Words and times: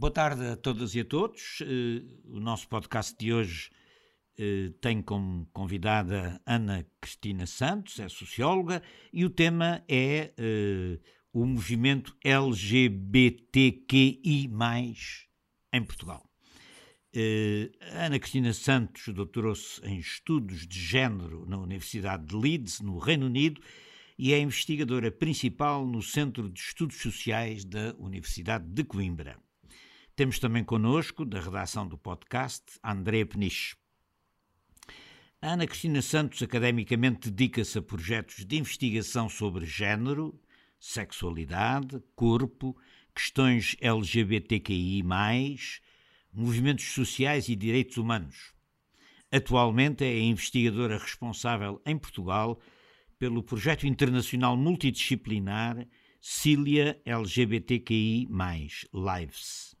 Boa 0.00 0.10
tarde 0.10 0.46
a 0.46 0.56
todas 0.56 0.94
e 0.94 1.00
a 1.00 1.04
todos. 1.04 1.58
Eh, 1.60 2.00
o 2.24 2.40
nosso 2.40 2.66
podcast 2.70 3.14
de 3.18 3.34
hoje 3.34 3.70
eh, 4.38 4.72
tem 4.80 5.02
como 5.02 5.44
convidada 5.52 6.40
Ana 6.46 6.86
Cristina 6.98 7.46
Santos, 7.46 8.00
é 8.00 8.08
socióloga, 8.08 8.82
e 9.12 9.26
o 9.26 9.28
tema 9.28 9.84
é 9.86 10.32
eh, 10.38 10.98
o 11.34 11.44
movimento 11.44 12.16
LGBTQI, 12.24 13.20
em 15.70 15.84
Portugal. 15.84 16.26
Ana 17.92 18.18
Cristina 18.18 18.54
Santos 18.54 19.06
doutorou-se 19.08 19.84
em 19.84 19.98
Estudos 19.98 20.66
de 20.66 20.80
Gênero 20.80 21.44
na 21.44 21.58
Universidade 21.58 22.24
de 22.24 22.34
Leeds, 22.34 22.80
no 22.80 22.96
Reino 22.96 23.26
Unido, 23.26 23.60
e 24.18 24.32
é 24.32 24.38
investigadora 24.38 25.12
principal 25.12 25.86
no 25.86 26.00
Centro 26.00 26.48
de 26.48 26.58
Estudos 26.58 26.96
Sociais 26.96 27.66
da 27.66 27.94
Universidade 27.98 28.64
de 28.66 28.82
Coimbra. 28.82 29.36
Temos 30.20 30.38
também 30.38 30.62
connosco, 30.62 31.24
da 31.24 31.40
redação 31.40 31.88
do 31.88 31.96
podcast, 31.96 32.62
André 32.84 33.24
Peniche. 33.24 33.74
A 35.40 35.54
Ana 35.54 35.66
Cristina 35.66 36.02
Santos 36.02 36.42
academicamente 36.42 37.30
dedica-se 37.30 37.78
a 37.78 37.82
projetos 37.82 38.44
de 38.44 38.58
investigação 38.58 39.30
sobre 39.30 39.64
género, 39.64 40.38
sexualidade, 40.78 42.02
corpo, 42.14 42.76
questões 43.14 43.78
LGBTQI, 43.80 45.02
movimentos 46.30 46.84
sociais 46.92 47.48
e 47.48 47.56
direitos 47.56 47.96
humanos. 47.96 48.52
Atualmente 49.32 50.04
é 50.04 50.08
a 50.08 50.20
investigadora 50.20 50.98
responsável 50.98 51.80
em 51.86 51.96
Portugal 51.96 52.60
pelo 53.18 53.42
projeto 53.42 53.86
internacional 53.86 54.54
multidisciplinar 54.54 55.88
Cília 56.20 57.00
LGBTQI, 57.06 58.28
Lives 58.92 59.79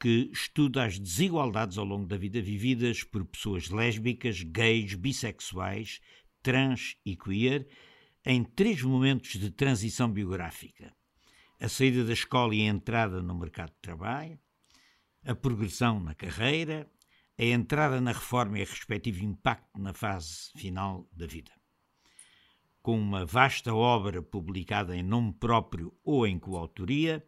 que 0.00 0.30
estuda 0.32 0.84
as 0.84 0.98
desigualdades 0.98 1.76
ao 1.76 1.84
longo 1.84 2.06
da 2.06 2.16
vida 2.16 2.40
vividas 2.40 3.02
por 3.02 3.24
pessoas 3.24 3.68
lésbicas, 3.68 4.42
gays, 4.42 4.94
bissexuais, 4.94 6.00
trans 6.42 6.96
e 7.04 7.16
queer 7.16 7.68
em 8.24 8.44
três 8.44 8.82
momentos 8.82 9.32
de 9.32 9.50
transição 9.50 10.10
biográfica: 10.10 10.94
a 11.60 11.68
saída 11.68 12.04
da 12.04 12.12
escola 12.12 12.54
e 12.54 12.62
a 12.62 12.70
entrada 12.70 13.22
no 13.22 13.34
mercado 13.34 13.70
de 13.70 13.80
trabalho, 13.80 14.38
a 15.24 15.34
progressão 15.34 15.98
na 15.98 16.14
carreira, 16.14 16.88
a 17.36 17.44
entrada 17.44 18.00
na 18.00 18.12
reforma 18.12 18.58
e 18.58 18.62
a 18.62 18.64
respectivo 18.64 19.24
impacto 19.24 19.80
na 19.80 19.92
fase 19.92 20.50
final 20.56 21.08
da 21.12 21.26
vida. 21.26 21.52
Com 22.82 22.98
uma 22.98 23.26
vasta 23.26 23.74
obra 23.74 24.22
publicada 24.22 24.96
em 24.96 25.02
nome 25.02 25.32
próprio 25.34 25.92
ou 26.04 26.26
em 26.26 26.38
coautoria, 26.38 27.24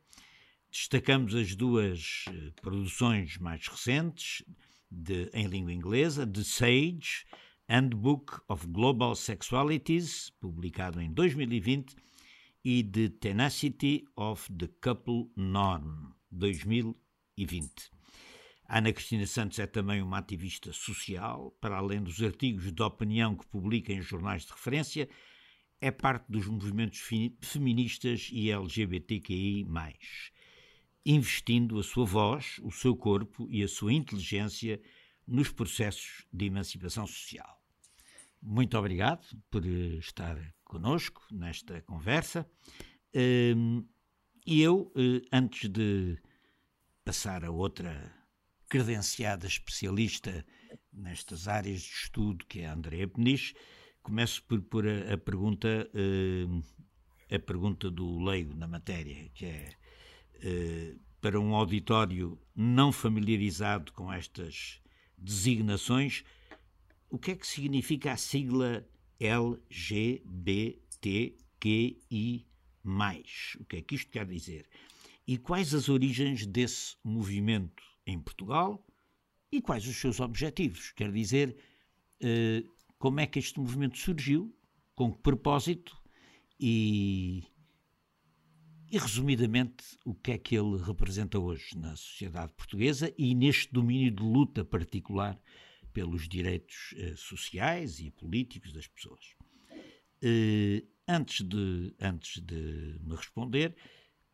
Destacamos 0.70 1.34
as 1.34 1.56
duas 1.56 2.24
eh, 2.28 2.52
produções 2.62 3.36
mais 3.38 3.66
recentes 3.66 4.44
de, 4.88 5.28
em 5.34 5.48
língua 5.48 5.72
inglesa, 5.72 6.24
The 6.24 6.44
Sage, 6.44 7.24
Handbook 7.68 8.40
of 8.48 8.68
Global 8.68 9.16
Sexualities, 9.16 10.30
publicado 10.40 11.00
em 11.00 11.12
2020, 11.12 11.96
e 12.64 12.84
The 12.84 13.08
Tenacity 13.08 14.04
of 14.14 14.52
the 14.52 14.68
Couple 14.80 15.30
Norm, 15.34 16.12
2020. 16.30 17.90
Ana 18.68 18.92
Cristina 18.92 19.26
Santos 19.26 19.58
é 19.58 19.66
também 19.66 20.00
uma 20.00 20.18
ativista 20.18 20.72
social, 20.72 21.50
para 21.60 21.78
além 21.78 22.00
dos 22.00 22.22
artigos 22.22 22.70
de 22.70 22.82
opinião 22.82 23.34
que 23.34 23.46
publica 23.48 23.92
em 23.92 24.00
jornais 24.00 24.44
de 24.44 24.52
referência, 24.52 25.08
é 25.80 25.90
parte 25.90 26.30
dos 26.30 26.46
movimentos 26.46 27.00
feministas 27.40 28.28
e 28.30 28.50
LGBTQI 28.50 29.64
investindo 31.04 31.78
a 31.78 31.82
sua 31.82 32.04
voz, 32.04 32.58
o 32.62 32.70
seu 32.70 32.94
corpo 32.96 33.46
e 33.50 33.62
a 33.62 33.68
sua 33.68 33.92
inteligência 33.92 34.80
nos 35.26 35.50
processos 35.50 36.26
de 36.32 36.46
emancipação 36.46 37.06
social. 37.06 37.60
Muito 38.42 38.76
obrigado 38.76 39.26
por 39.50 39.64
eh, 39.64 39.98
estar 39.98 40.36
conosco 40.64 41.22
nesta 41.30 41.80
conversa. 41.82 42.48
Hum, 43.14 43.86
e 44.46 44.62
eu, 44.62 44.92
eh, 44.96 45.22
antes 45.32 45.68
de 45.68 46.18
passar 47.04 47.44
a 47.44 47.50
outra 47.50 48.14
credenciada 48.68 49.46
especialista 49.46 50.44
nestas 50.92 51.48
áreas 51.48 51.82
de 51.82 51.90
estudo, 51.90 52.46
que 52.46 52.60
é 52.60 52.66
a 52.66 52.72
Andrea 52.72 53.06
Peniche, 53.06 53.54
começo 54.02 54.42
por 54.44 54.62
pôr 54.62 54.86
a, 54.88 55.18
pergunta 55.18 55.90
hum, 55.94 56.62
a 57.30 57.38
pergunta 57.38 57.90
do 57.90 58.18
leigo 58.18 58.54
na 58.54 58.66
matéria, 58.66 59.28
que 59.34 59.46
é 59.46 59.76
para 61.20 61.38
um 61.38 61.54
auditório 61.54 62.40
não 62.54 62.90
familiarizado 62.92 63.92
com 63.92 64.12
estas 64.12 64.80
designações, 65.16 66.24
o 67.10 67.18
que 67.18 67.32
é 67.32 67.36
que 67.36 67.46
significa 67.46 68.12
a 68.12 68.16
sigla 68.16 68.86
LGBTQI? 69.18 70.20
O 73.60 73.64
que 73.64 73.76
é 73.76 73.82
que 73.82 73.94
isto 73.94 74.10
quer 74.10 74.26
dizer? 74.26 74.66
E 75.26 75.36
quais 75.36 75.74
as 75.74 75.88
origens 75.88 76.46
desse 76.46 76.96
movimento 77.04 77.82
em 78.06 78.18
Portugal 78.18 78.84
e 79.52 79.60
quais 79.60 79.86
os 79.86 79.96
seus 79.96 80.20
objetivos? 80.20 80.92
Quer 80.92 81.12
dizer, 81.12 81.56
eh, 82.20 82.64
como 82.98 83.20
é 83.20 83.26
que 83.26 83.38
este 83.38 83.58
movimento 83.60 83.98
surgiu, 83.98 84.54
com 84.94 85.12
que 85.12 85.18
propósito 85.18 85.96
e 86.58 87.44
e, 88.90 88.98
resumidamente, 88.98 89.84
o 90.04 90.14
que 90.14 90.32
é 90.32 90.38
que 90.38 90.56
ele 90.56 90.76
representa 90.82 91.38
hoje 91.38 91.76
na 91.78 91.94
sociedade 91.94 92.52
portuguesa 92.54 93.14
e 93.16 93.34
neste 93.34 93.72
domínio 93.72 94.10
de 94.10 94.22
luta 94.22 94.64
particular 94.64 95.40
pelos 95.92 96.28
direitos 96.28 96.94
eh, 96.96 97.14
sociais 97.16 98.00
e 98.00 98.10
políticos 98.10 98.72
das 98.72 98.86
pessoas. 98.86 99.34
Eh, 100.20 100.84
antes, 101.06 101.46
de, 101.46 101.94
antes 102.00 102.42
de 102.42 102.98
me 103.00 103.14
responder, 103.14 103.76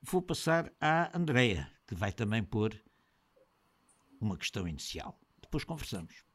vou 0.02 0.22
passar 0.22 0.72
à 0.80 1.16
Andreia, 1.16 1.70
que 1.86 1.94
vai 1.94 2.12
também 2.12 2.42
pôr 2.42 2.74
uma 4.20 4.36
questão 4.36 4.66
inicial. 4.66 5.20
Depois 5.40 5.64
conversamos. 5.64 6.25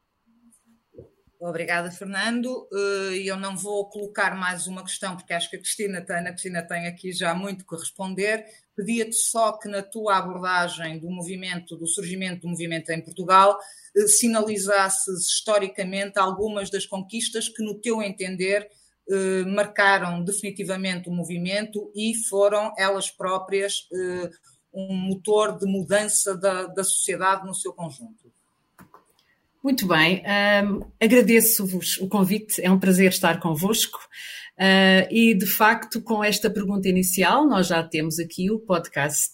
Obrigada, 1.41 1.89
Fernando. 1.89 2.67
Eh, 2.71 3.23
eu 3.25 3.35
não 3.35 3.57
vou 3.57 3.89
colocar 3.89 4.35
mais 4.37 4.67
uma 4.67 4.83
questão, 4.83 5.17
porque 5.17 5.33
acho 5.33 5.49
que 5.49 5.55
a 5.55 5.59
Cristina 5.59 5.99
tem, 5.99 6.23
Cristina 6.25 6.61
tem 6.61 6.85
aqui 6.85 7.11
já 7.11 7.33
muito 7.33 7.65
que 7.65 7.75
responder. 7.75 8.45
Pedia-te 8.75 9.15
só 9.15 9.53
que 9.53 9.67
na 9.67 9.81
tua 9.81 10.17
abordagem 10.17 10.99
do 10.99 11.09
movimento, 11.09 11.75
do 11.75 11.87
surgimento 11.87 12.41
do 12.41 12.49
movimento 12.49 12.91
em 12.91 13.01
Portugal, 13.01 13.57
eh, 13.97 14.05
sinalizasses 14.05 15.31
historicamente 15.31 16.19
algumas 16.19 16.69
das 16.69 16.85
conquistas 16.85 17.49
que, 17.49 17.63
no 17.63 17.73
teu 17.81 18.03
entender, 18.03 18.69
eh, 19.09 19.43
marcaram 19.45 20.23
definitivamente 20.23 21.09
o 21.09 21.11
movimento 21.11 21.91
e 21.95 22.13
foram 22.29 22.71
elas 22.77 23.09
próprias 23.09 23.87
um 24.73 24.95
motor 24.95 25.57
de 25.57 25.65
mudança 25.65 26.37
da, 26.37 26.67
da 26.67 26.83
sociedade 26.83 27.45
no 27.45 27.53
seu 27.53 27.73
conjunto. 27.73 28.31
Muito 29.63 29.87
bem, 29.87 30.23
agradeço-vos 30.99 31.97
o 31.99 32.07
convite, 32.07 32.59
é 32.63 32.71
um 32.71 32.79
prazer 32.79 33.09
estar 33.09 33.39
convosco. 33.39 33.99
Uh, 34.57 35.07
e 35.09 35.33
de 35.33 35.45
facto, 35.45 36.01
com 36.01 36.23
esta 36.23 36.49
pergunta 36.49 36.87
inicial, 36.87 37.47
nós 37.47 37.67
já 37.67 37.81
temos 37.81 38.19
aqui 38.19 38.51
o 38.51 38.59
podcast 38.59 39.33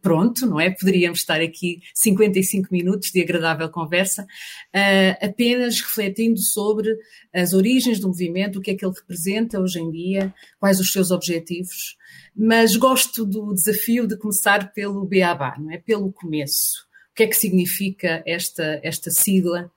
pronto, 0.00 0.46
não 0.46 0.58
é? 0.58 0.70
Poderíamos 0.70 1.18
estar 1.18 1.40
aqui 1.40 1.80
55 1.94 2.68
minutos 2.70 3.10
de 3.10 3.20
agradável 3.20 3.68
conversa, 3.68 4.22
uh, 4.22 5.26
apenas 5.26 5.80
refletindo 5.80 6.38
sobre 6.38 6.96
as 7.34 7.52
origens 7.52 8.00
do 8.00 8.08
movimento, 8.08 8.58
o 8.58 8.62
que 8.62 8.70
é 8.70 8.74
que 8.74 8.84
ele 8.84 8.94
representa 8.94 9.60
hoje 9.60 9.78
em 9.80 9.90
dia, 9.90 10.34
quais 10.58 10.80
os 10.80 10.92
seus 10.92 11.10
objetivos. 11.10 11.96
Mas 12.34 12.76
gosto 12.76 13.26
do 13.26 13.52
desafio 13.52 14.06
de 14.06 14.16
começar 14.16 14.72
pelo 14.72 15.04
beabá, 15.04 15.56
não 15.58 15.70
é? 15.70 15.78
Pelo 15.78 16.12
começo 16.12 16.85
que 17.16 17.22
é 17.22 17.26
que 17.26 17.36
significa 17.36 18.22
esta, 18.26 18.78
esta 18.82 19.10
sigla, 19.10 19.72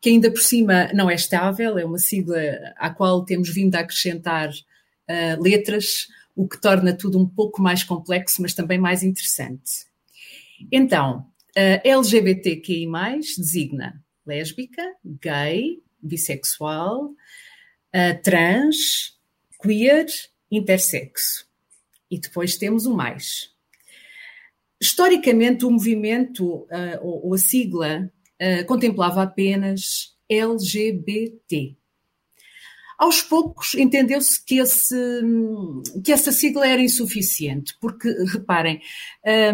que 0.00 0.10
ainda 0.10 0.30
por 0.30 0.40
cima 0.40 0.90
não 0.92 1.08
é 1.08 1.14
estável, 1.14 1.78
é 1.78 1.84
uma 1.84 1.98
sigla 1.98 2.40
à 2.76 2.90
qual 2.90 3.24
temos 3.24 3.48
vindo 3.48 3.76
a 3.76 3.80
acrescentar 3.80 4.50
uh, 4.50 5.42
letras, 5.42 6.08
o 6.34 6.48
que 6.48 6.60
torna 6.60 6.92
tudo 6.92 7.18
um 7.18 7.26
pouco 7.26 7.62
mais 7.62 7.84
complexo, 7.84 8.42
mas 8.42 8.54
também 8.54 8.78
mais 8.78 9.04
interessante. 9.04 9.86
Então, 10.72 11.26
uh, 11.56 11.80
LGBTQI, 11.84 12.86
designa 13.38 14.02
lésbica, 14.26 14.82
gay, 15.04 15.82
bissexual, 16.02 17.04
uh, 17.04 18.22
trans, 18.22 19.18
queer, 19.62 20.06
intersexo. 20.50 21.48
E 22.10 22.18
depois 22.18 22.56
temos 22.56 22.86
o 22.86 22.94
mais. 22.94 23.52
Historicamente, 24.80 25.64
o 25.64 25.70
movimento, 25.70 26.44
uh, 26.46 26.68
ou, 27.02 27.26
ou, 27.26 27.34
a 27.34 27.38
sigla, 27.38 28.10
uh, 28.40 28.66
contemplava 28.66 29.22
apenas 29.22 30.16
LGBT. 30.28 31.76
Aos 33.00 33.22
poucos 33.22 33.74
entendeu-se 33.74 34.44
que, 34.44 34.58
esse, 34.58 34.94
que 36.04 36.12
essa 36.12 36.30
sigla 36.30 36.68
era 36.68 36.82
insuficiente, 36.82 37.74
porque, 37.80 38.10
reparem, 38.30 38.78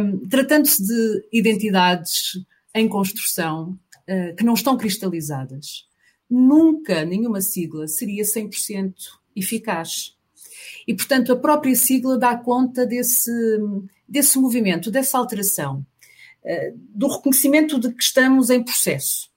um, 0.00 0.28
tratando-se 0.28 0.84
de 0.84 1.28
identidades 1.32 2.40
em 2.74 2.88
construção 2.88 3.78
uh, 4.08 4.34
que 4.36 4.44
não 4.44 4.54
estão 4.54 4.76
cristalizadas, 4.76 5.86
nunca 6.28 7.04
nenhuma 7.04 7.40
sigla 7.40 7.86
seria 7.86 8.24
100% 8.24 8.94
eficaz. 9.36 10.15
E, 10.86 10.94
portanto, 10.94 11.32
a 11.32 11.36
própria 11.36 11.74
sigla 11.74 12.18
dá 12.18 12.36
conta 12.36 12.86
desse, 12.86 13.30
desse 14.08 14.38
movimento, 14.38 14.90
dessa 14.90 15.18
alteração, 15.18 15.84
uh, 16.44 16.78
do 16.94 17.08
reconhecimento 17.08 17.78
de 17.78 17.92
que 17.92 18.02
estamos 18.02 18.50
em 18.50 18.62
processo 18.62 19.30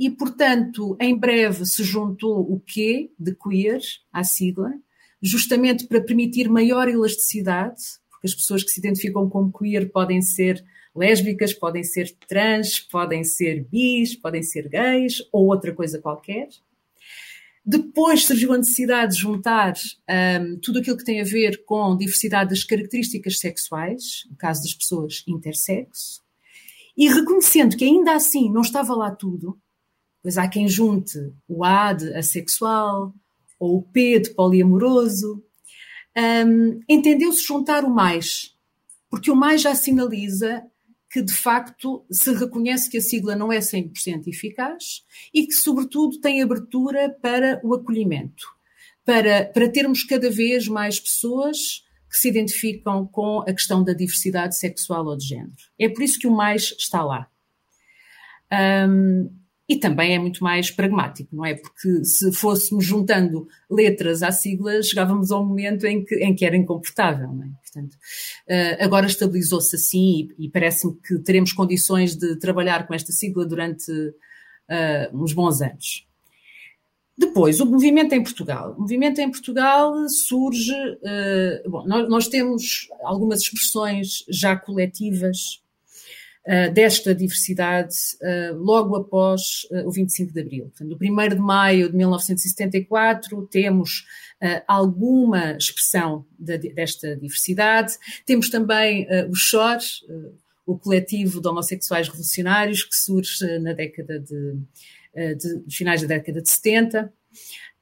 e, 0.00 0.08
portanto, 0.08 0.96
em 0.98 1.14
breve 1.14 1.66
se 1.66 1.84
juntou 1.84 2.40
o 2.40 2.58
Q 2.58 3.10
de 3.18 3.34
queer 3.34 3.82
à 4.10 4.24
sigla, 4.24 4.72
justamente 5.20 5.86
para 5.86 6.00
permitir 6.00 6.48
maior 6.48 6.88
elasticidade, 6.88 7.82
porque 8.10 8.26
as 8.26 8.34
pessoas 8.34 8.64
que 8.64 8.70
se 8.70 8.80
identificam 8.80 9.28
como 9.28 9.52
queer 9.52 9.92
podem 9.92 10.22
ser 10.22 10.64
lésbicas, 10.96 11.52
podem 11.52 11.84
ser 11.84 12.16
trans, 12.26 12.80
podem 12.80 13.22
ser 13.22 13.66
bis, 13.70 14.16
podem 14.16 14.42
ser 14.42 14.70
gays 14.70 15.18
ou 15.30 15.48
outra 15.48 15.74
coisa 15.74 15.98
qualquer. 15.98 16.48
Depois 17.64 18.24
surgiu 18.24 18.52
a 18.52 18.58
necessidade 18.58 19.14
de 19.14 19.20
juntar 19.20 19.74
um, 20.08 20.58
tudo 20.60 20.78
aquilo 20.78 20.96
que 20.96 21.04
tem 21.04 21.20
a 21.20 21.24
ver 21.24 21.64
com 21.64 21.96
diversidade 21.96 22.50
das 22.50 22.64
características 22.64 23.38
sexuais, 23.38 24.24
no 24.30 24.36
caso 24.36 24.62
das 24.62 24.74
pessoas 24.74 25.22
intersexo, 25.28 26.22
e 26.96 27.08
reconhecendo 27.08 27.76
que 27.76 27.84
ainda 27.84 28.14
assim 28.14 28.50
não 28.50 28.62
estava 28.62 28.94
lá 28.94 29.10
tudo, 29.10 29.58
Pois 30.22 30.36
há 30.36 30.46
quem 30.48 30.68
junte 30.68 31.32
o 31.48 31.64
A 31.64 31.92
de 31.92 32.12
assexual 32.14 33.14
ou 33.58 33.78
o 33.78 33.82
P 33.82 34.20
de 34.20 34.30
poliamoroso. 34.30 35.42
Um, 36.16 36.80
Entendeu-se 36.88 37.42
juntar 37.42 37.84
o 37.84 37.90
mais, 37.90 38.54
porque 39.08 39.30
o 39.30 39.36
mais 39.36 39.62
já 39.62 39.74
sinaliza 39.74 40.62
que 41.10 41.20
de 41.20 41.34
facto 41.34 42.04
se 42.10 42.32
reconhece 42.32 42.88
que 42.88 42.98
a 42.98 43.00
sigla 43.00 43.34
não 43.34 43.52
é 43.52 43.58
100% 43.58 44.28
eficaz 44.28 45.04
e 45.34 45.44
que, 45.44 45.54
sobretudo, 45.54 46.20
tem 46.20 46.40
abertura 46.40 47.10
para 47.20 47.60
o 47.64 47.74
acolhimento, 47.74 48.46
para, 49.04 49.46
para 49.46 49.68
termos 49.68 50.04
cada 50.04 50.30
vez 50.30 50.68
mais 50.68 51.00
pessoas 51.00 51.84
que 52.08 52.16
se 52.16 52.28
identificam 52.28 53.06
com 53.06 53.40
a 53.40 53.52
questão 53.52 53.82
da 53.82 53.92
diversidade 53.92 54.56
sexual 54.56 55.06
ou 55.06 55.16
de 55.16 55.26
género. 55.26 55.52
É 55.78 55.88
por 55.88 56.02
isso 56.02 56.18
que 56.18 56.28
o 56.28 56.36
mais 56.36 56.74
está 56.78 57.02
lá. 57.02 57.28
Um, 58.88 59.30
e 59.68 59.76
também 59.76 60.14
é 60.14 60.18
muito 60.18 60.42
mais 60.42 60.68
pragmático, 60.70 61.34
não 61.34 61.46
é? 61.46 61.54
Porque 61.54 62.04
se 62.04 62.32
fôssemos 62.32 62.84
juntando 62.84 63.46
letras 63.70 64.20
à 64.20 64.32
sigla, 64.32 64.82
chegávamos 64.82 65.30
ao 65.30 65.46
momento 65.46 65.86
em 65.86 66.04
que, 66.04 66.16
em 66.16 66.34
que 66.34 66.44
era 66.44 66.56
incomportável, 66.56 67.32
não 67.32 67.44
é? 67.44 67.59
Portanto, 67.72 67.94
uh, 67.94 68.84
agora 68.84 69.06
estabilizou-se 69.06 69.76
assim 69.76 70.28
e, 70.38 70.48
parece-me 70.48 70.94
que 70.96 71.18
teremos 71.20 71.52
condições 71.52 72.16
de 72.16 72.36
trabalhar 72.36 72.86
com 72.86 72.94
esta 72.94 73.12
sigla 73.12 73.46
durante 73.46 73.90
uh, 73.90 75.14
uns 75.22 75.32
bons 75.32 75.62
anos. 75.62 76.06
Depois, 77.16 77.60
o 77.60 77.66
movimento 77.66 78.14
em 78.14 78.22
Portugal. 78.22 78.74
O 78.76 78.80
movimento 78.80 79.20
em 79.20 79.30
Portugal 79.30 79.94
surge. 80.08 80.72
Uh, 80.72 81.70
bom, 81.70 81.86
nós, 81.86 82.08
nós, 82.08 82.28
temos 82.28 82.88
algumas 83.02 83.42
expressões 83.42 84.24
já 84.28 84.56
coletivas 84.56 85.59
desta 86.72 87.14
diversidade 87.14 87.94
uh, 88.22 88.56
logo 88.56 88.96
após 88.96 89.66
uh, 89.70 89.86
o 89.86 89.90
25 89.90 90.32
de 90.32 90.40
Abril. 90.40 90.64
Portanto, 90.64 90.88
no 90.88 90.96
1 90.96 91.28
de 91.28 91.36
maio 91.36 91.90
de 91.90 91.96
1974 91.96 93.46
temos 93.46 94.04
alguma 94.66 95.52
expressão 95.52 96.24
de, 96.38 96.56
desta 96.72 97.14
diversidade. 97.14 97.98
Temos 98.24 98.48
também 98.48 99.06
o 99.28 99.34
SHOR, 99.34 99.76
o 100.64 100.78
coletivo 100.78 101.42
de 101.42 101.48
homossexuais 101.48 102.08
revolucionários, 102.08 102.82
que 102.82 102.96
surge 102.96 103.58
na 103.58 103.74
década 103.74 104.18
de, 104.18 104.56
de 105.36 105.76
finais 105.76 106.00
da 106.00 106.08
década 106.08 106.40
de 106.40 106.48
70. 106.48 107.12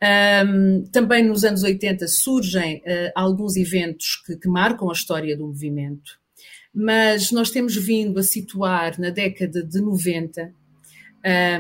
Um, 0.00 0.84
também 0.93 1.25
nos 1.25 1.44
anos 1.44 1.64
80 1.64 2.06
surgem 2.06 2.76
uh, 2.78 3.12
alguns 3.16 3.56
eventos 3.56 4.22
que, 4.25 4.37
que, 4.37 4.49
marcam 4.49 4.90
a 4.90 4.93
história 4.93 5.37
do 5.37 5.46
movimento 5.46 6.20
mas 6.75 7.31
nós 7.31 7.50
temos 7.50 7.75
vindo 7.76 8.19
a 8.19 8.23
situar 8.23 8.99
na 9.00 9.11
década 9.11 9.62
de 9.62 9.81
90 9.81 10.53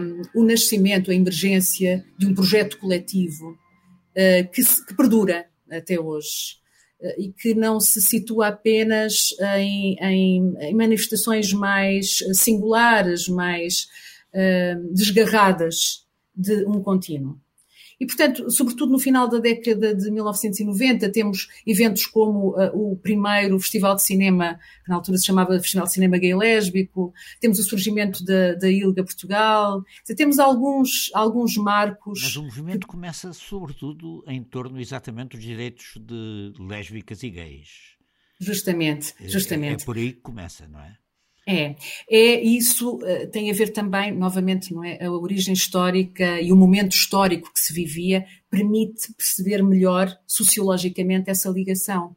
um, 0.00 0.40
o 0.40 0.44
nascimento, 0.44 1.10
a 1.10 1.14
emergência 1.14 2.04
de 2.16 2.26
um 2.26 2.34
projeto 2.34 2.78
coletivo 2.78 3.50
uh, 3.50 4.50
que, 4.52 4.62
se, 4.62 4.84
que, 4.86 4.94
perdura 4.94 5.46
até 5.70 5.98
hoje 5.98 6.56
uh, 7.00 7.20
e 7.20 7.32
que 7.32 7.54
não 7.54 7.80
se 7.80 8.00
situa 8.00 8.48
apenas 8.48 9.30
em, 9.58 9.96
em, 10.00 10.56
em 10.60 10.74
manifestações 10.74 11.52
mais 11.52 12.18
singulares, 12.32 13.28
mais 13.28 13.88
uh, 14.32 14.94
desgarradas 14.94 16.06
de 16.34 16.64
um 16.66 16.82
contínuo. 16.82 17.38
E, 18.00 18.06
portanto, 18.06 18.48
sobretudo 18.50 18.92
no 18.92 18.98
final 18.98 19.28
da 19.28 19.38
década 19.38 19.94
de 19.94 20.10
1990, 20.10 21.10
temos 21.10 21.48
eventos 21.66 22.06
como 22.06 22.50
uh, 22.50 22.92
o 22.92 22.96
primeiro 22.96 23.58
Festival 23.58 23.96
de 23.96 24.02
Cinema, 24.02 24.58
que 24.84 24.88
na 24.88 24.96
altura 24.96 25.18
se 25.18 25.26
chamava 25.26 25.58
Festival 25.58 25.86
de 25.86 25.92
Cinema 25.92 26.16
Gay 26.16 26.34
Lésbico, 26.34 27.12
temos 27.40 27.58
o 27.58 27.64
surgimento 27.64 28.24
da, 28.24 28.54
da 28.54 28.70
ILGA 28.70 29.02
Portugal, 29.02 29.84
temos 30.16 30.38
alguns, 30.38 31.10
alguns 31.12 31.56
marcos. 31.56 32.20
Mas 32.22 32.36
o 32.36 32.44
movimento 32.44 32.86
que... 32.86 32.92
começa, 32.92 33.32
sobretudo, 33.32 34.22
em 34.28 34.42
torno 34.44 34.80
exatamente 34.80 35.36
dos 35.36 35.42
direitos 35.42 35.94
de 36.00 36.52
lésbicas 36.58 37.22
e 37.22 37.30
gays. 37.30 37.98
Justamente, 38.40 39.14
justamente. 39.26 39.80
É, 39.80 39.82
é 39.82 39.84
por 39.84 39.96
aí 39.96 40.12
que 40.12 40.20
começa, 40.20 40.68
não 40.68 40.80
é? 40.80 40.96
É, 41.50 41.76
é 42.10 42.44
isso 42.44 42.98
eh, 43.04 43.26
tem 43.26 43.50
a 43.50 43.54
ver 43.54 43.72
também, 43.72 44.12
novamente, 44.12 44.74
não 44.74 44.84
é? 44.84 45.02
A 45.02 45.10
origem 45.10 45.54
histórica 45.54 46.38
e 46.42 46.52
o 46.52 46.56
momento 46.56 46.92
histórico 46.92 47.50
que 47.50 47.58
se 47.58 47.72
vivia 47.72 48.26
permite 48.50 49.14
perceber 49.14 49.62
melhor 49.62 50.14
sociologicamente 50.26 51.30
essa 51.30 51.48
ligação. 51.48 52.14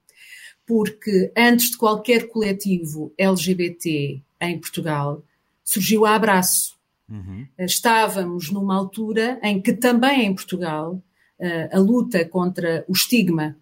Porque 0.67 1.31
antes 1.35 1.71
de 1.71 1.77
qualquer 1.77 2.27
coletivo 2.27 3.13
LGBT 3.17 4.21
em 4.41 4.59
Portugal, 4.59 5.23
surgiu 5.63 6.05
a 6.05 6.13
Abraço. 6.13 6.77
Uhum. 7.09 7.47
Eh, 7.57 7.65
estávamos 7.65 8.51
numa 8.51 8.75
altura 8.75 9.39
em 9.41 9.61
que 9.61 9.71
também 9.71 10.25
em 10.25 10.35
Portugal 10.35 11.01
eh, 11.39 11.69
a 11.71 11.79
luta 11.79 12.25
contra 12.25 12.83
o 12.85 12.91
estigma 12.91 13.55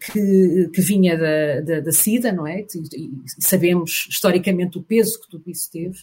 que, 0.00 0.70
que 0.72 0.80
vinha 0.80 1.18
da, 1.18 1.60
da, 1.60 1.80
da, 1.80 1.92
SIDA, 1.92 2.32
não 2.32 2.46
é? 2.46 2.60
E 2.60 3.10
sabemos 3.40 4.06
historicamente 4.08 4.78
o 4.78 4.82
peso 4.82 5.20
que 5.20 5.28
tudo 5.28 5.50
isso 5.50 5.70
teve. 5.70 5.98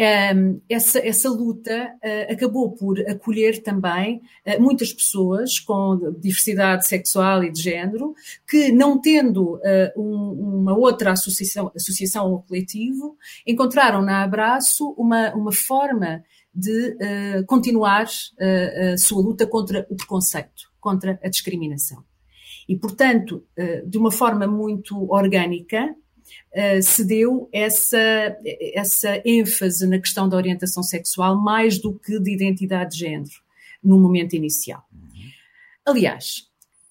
Um, 0.00 0.60
essa, 0.68 1.04
essa 1.04 1.28
luta 1.28 1.92
uh, 1.96 2.32
acabou 2.32 2.70
por 2.70 3.00
acolher 3.00 3.60
também 3.64 4.22
uh, 4.46 4.62
muitas 4.62 4.92
pessoas 4.92 5.58
com 5.58 6.14
diversidade 6.20 6.86
sexual 6.86 7.42
e 7.42 7.50
de 7.50 7.60
género 7.60 8.14
que, 8.48 8.70
não 8.70 9.00
tendo 9.00 9.60
uma 9.96 10.76
outra 10.76 11.12
associação, 11.12 11.72
associação 11.74 12.30
ou 12.30 12.42
coletivo, 12.42 13.16
encontraram 13.44 14.00
na 14.00 14.22
Abraço 14.22 14.94
uma, 14.96 15.34
uma 15.34 15.52
forma 15.52 16.22
de 16.54 16.96
continuar 17.46 18.02
a 18.04 18.96
sua 18.96 19.22
luta 19.22 19.46
contra 19.46 19.86
o 19.90 19.96
preconceito, 19.96 20.70
contra 20.80 21.18
a 21.22 21.28
discriminação. 21.28 22.04
E, 22.68 22.76
portanto, 22.76 23.44
eh, 23.56 23.82
de 23.86 23.96
uma 23.96 24.10
forma 24.10 24.46
muito 24.46 25.10
orgânica, 25.10 25.94
eh, 26.52 26.82
se 26.82 27.04
deu 27.04 27.48
essa, 27.52 27.98
essa 28.74 29.22
ênfase 29.24 29.86
na 29.86 29.98
questão 29.98 30.28
da 30.28 30.36
orientação 30.36 30.82
sexual 30.82 31.36
mais 31.36 31.78
do 31.78 31.94
que 31.94 32.20
de 32.20 32.30
identidade 32.30 32.92
de 32.92 32.98
género 32.98 33.30
no 33.82 33.98
momento 33.98 34.34
inicial. 34.34 34.84
Aliás, 35.86 36.46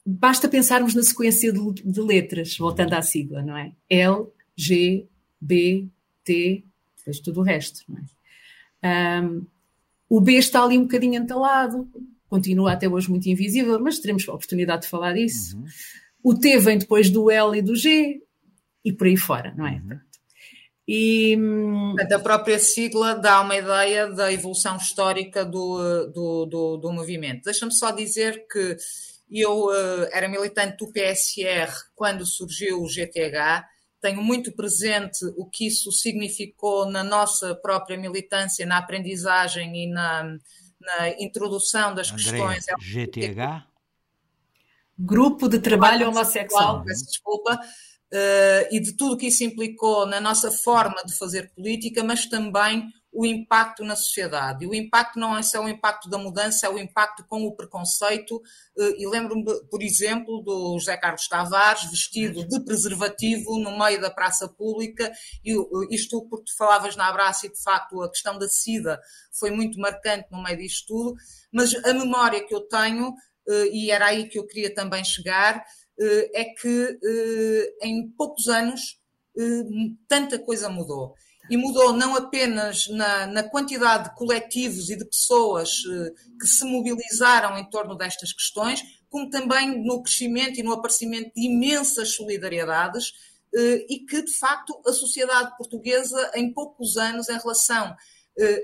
basta 0.06 0.50
pensarmos 0.50 0.96
na 0.96 1.04
sequência 1.04 1.54
de, 1.54 1.74
de 1.84 2.02
letras, 2.02 2.58
voltando 2.58 2.94
à 2.94 3.02
sigla, 3.02 3.44
não 3.44 3.56
é? 3.56 3.72
L, 3.90 4.28
G, 4.56 5.06
B, 5.40 5.88
T, 6.24 6.64
depois 6.98 7.20
tudo 7.20 7.42
o 7.42 7.44
resto, 7.44 7.84
não 7.88 8.00
é? 8.00 9.22
Um, 9.22 9.46
o 10.10 10.22
B 10.22 10.34
está 10.34 10.64
ali 10.64 10.78
um 10.78 10.84
bocadinho 10.84 11.16
entalado, 11.16 11.88
continua 12.30 12.74
até 12.74 12.88
hoje 12.88 13.10
muito 13.10 13.28
invisível, 13.28 13.80
mas 13.80 14.00
teremos 14.00 14.28
a 14.28 14.34
oportunidade 14.34 14.84
de 14.84 14.90
falar 14.90 15.14
disso. 15.14 15.58
Uhum. 15.58 15.66
O 16.24 16.36
T 16.38 16.58
vem 16.60 16.78
depois 16.78 17.10
do 17.10 17.32
L 17.32 17.58
e 17.58 17.62
do 17.62 17.76
G 17.76 18.22
e 18.84 18.94
por 18.94 19.08
aí 19.08 19.18
fora, 19.18 19.54
não 19.56 19.68
é? 19.68 19.74
Uhum. 19.74 20.00
E 20.88 21.38
a 22.14 22.20
própria 22.20 22.58
sigla 22.58 23.16
dá 23.16 23.42
uma 23.42 23.58
ideia 23.58 24.08
da 24.08 24.32
evolução 24.32 24.78
histórica 24.78 25.44
do, 25.44 26.08
do, 26.14 26.46
do, 26.46 26.78
do 26.78 26.94
movimento. 26.94 27.44
Deixa-me 27.44 27.74
só 27.74 27.92
dizer 27.92 28.46
que 28.50 28.78
eu 29.30 29.66
uh, 29.66 30.08
era 30.14 30.30
militante 30.30 30.78
do 30.78 30.92
PSR 30.92 31.70
quando 31.94 32.26
surgiu 32.26 32.82
o 32.82 32.88
GTH, 32.88 33.66
tenho 34.00 34.22
muito 34.22 34.54
presente 34.54 35.26
o 35.36 35.46
que 35.50 35.68
isso 35.68 35.92
significou 35.92 36.90
na 36.90 37.04
nossa 37.04 37.54
própria 37.56 37.98
militância, 37.98 38.66
na 38.66 38.78
aprendizagem 38.78 39.84
e 39.84 39.90
na, 39.90 40.38
na 40.88 41.10
introdução 41.20 41.94
das 41.94 42.12
Andrea, 42.12 42.32
questões. 42.32 42.66
GTH? 42.80 43.68
Grupo 44.98 45.48
de 45.48 45.60
Trabalho 45.60 46.10
Homossexual. 46.10 46.84
Peço 46.84 47.06
desculpa. 47.06 47.60
Uh, 48.12 48.64
e 48.72 48.80
de 48.80 48.94
tudo 48.94 49.18
que 49.18 49.28
isso 49.28 49.44
implicou 49.44 50.06
na 50.06 50.22
nossa 50.22 50.50
forma 50.50 51.04
de 51.06 51.14
fazer 51.18 51.52
política, 51.54 52.04
mas 52.04 52.26
também 52.26 52.90
o 53.18 53.26
impacto 53.26 53.84
na 53.84 53.96
sociedade. 53.96 54.64
E 54.64 54.68
o 54.68 54.76
impacto 54.76 55.18
não 55.18 55.36
é 55.36 55.42
só 55.42 55.64
o 55.64 55.68
impacto 55.68 56.08
da 56.08 56.20
mudança, 56.20 56.68
é 56.68 56.70
o 56.70 56.78
impacto 56.78 57.26
com 57.28 57.42
o 57.48 57.56
preconceito. 57.56 58.36
Uh, 58.78 58.94
e 58.96 59.08
lembro-me, 59.08 59.44
por 59.72 59.82
exemplo, 59.82 60.44
do 60.44 60.78
José 60.78 60.96
Carlos 60.98 61.28
Tavares 61.28 61.90
vestido 61.90 62.48
de 62.48 62.60
preservativo 62.64 63.58
no 63.58 63.76
meio 63.76 64.00
da 64.00 64.12
praça 64.12 64.48
pública. 64.48 65.12
E 65.44 65.56
isto 65.90 66.28
porque 66.30 66.52
falavas 66.56 66.96
na 66.96 67.08
abraço 67.08 67.48
e 67.48 67.52
de 67.52 67.60
facto 67.60 68.04
a 68.04 68.10
questão 68.10 68.38
da 68.38 68.48
SIDA 68.48 69.02
foi 69.32 69.50
muito 69.50 69.80
marcante 69.80 70.28
no 70.32 70.44
meio 70.44 70.60
disto 70.60 70.86
tudo. 70.88 71.16
Mas 71.52 71.74
a 71.74 71.94
memória 71.94 72.46
que 72.46 72.54
eu 72.54 72.62
tenho, 72.62 73.16
e 73.72 73.90
era 73.90 74.08
aí 74.08 74.28
que 74.28 74.38
eu 74.38 74.46
queria 74.46 74.72
também 74.74 75.04
chegar, 75.04 75.66
eh, 76.00 76.42
é 76.42 76.46
que 76.46 77.00
eh, 77.04 77.88
em 77.88 78.10
poucos 78.12 78.48
anos 78.48 79.00
eh, 79.38 79.64
tanta 80.08 80.38
coisa 80.38 80.70
mudou. 80.70 81.16
E 81.50 81.58
mudou 81.58 81.94
não 81.94 82.16
apenas 82.16 82.88
na, 82.88 83.28
na, 83.28 83.44
quantidade 83.44 84.10
de 84.10 84.16
coletivos 84.16 84.90
e 84.90 84.98
de 84.98 85.06
pessoas 85.06 85.82
que 86.40 86.48
se 86.48 86.66
mobilizaram 86.66 87.58
em 87.58 87.70
torno 87.70 87.96
destas 87.96 88.34
questões, 88.34 88.84
como 89.10 89.30
também 89.30 89.84
no 89.84 90.04
crescimento 90.04 90.60
e 90.60 90.64
no 90.64 90.74
aparecimento 90.74 91.32
de 91.34 91.46
imensas 91.46 92.16
solidariedades 92.16 93.14
e 93.90 94.00
que, 94.00 94.22
de 94.22 94.38
facto, 94.38 94.80
a 94.86 94.92
sociedade 94.92 95.56
portuguesa, 95.58 96.32
em 96.36 96.54
poucos 96.54 96.98
anos, 96.98 97.30
em 97.30 97.38
relação 97.38 97.96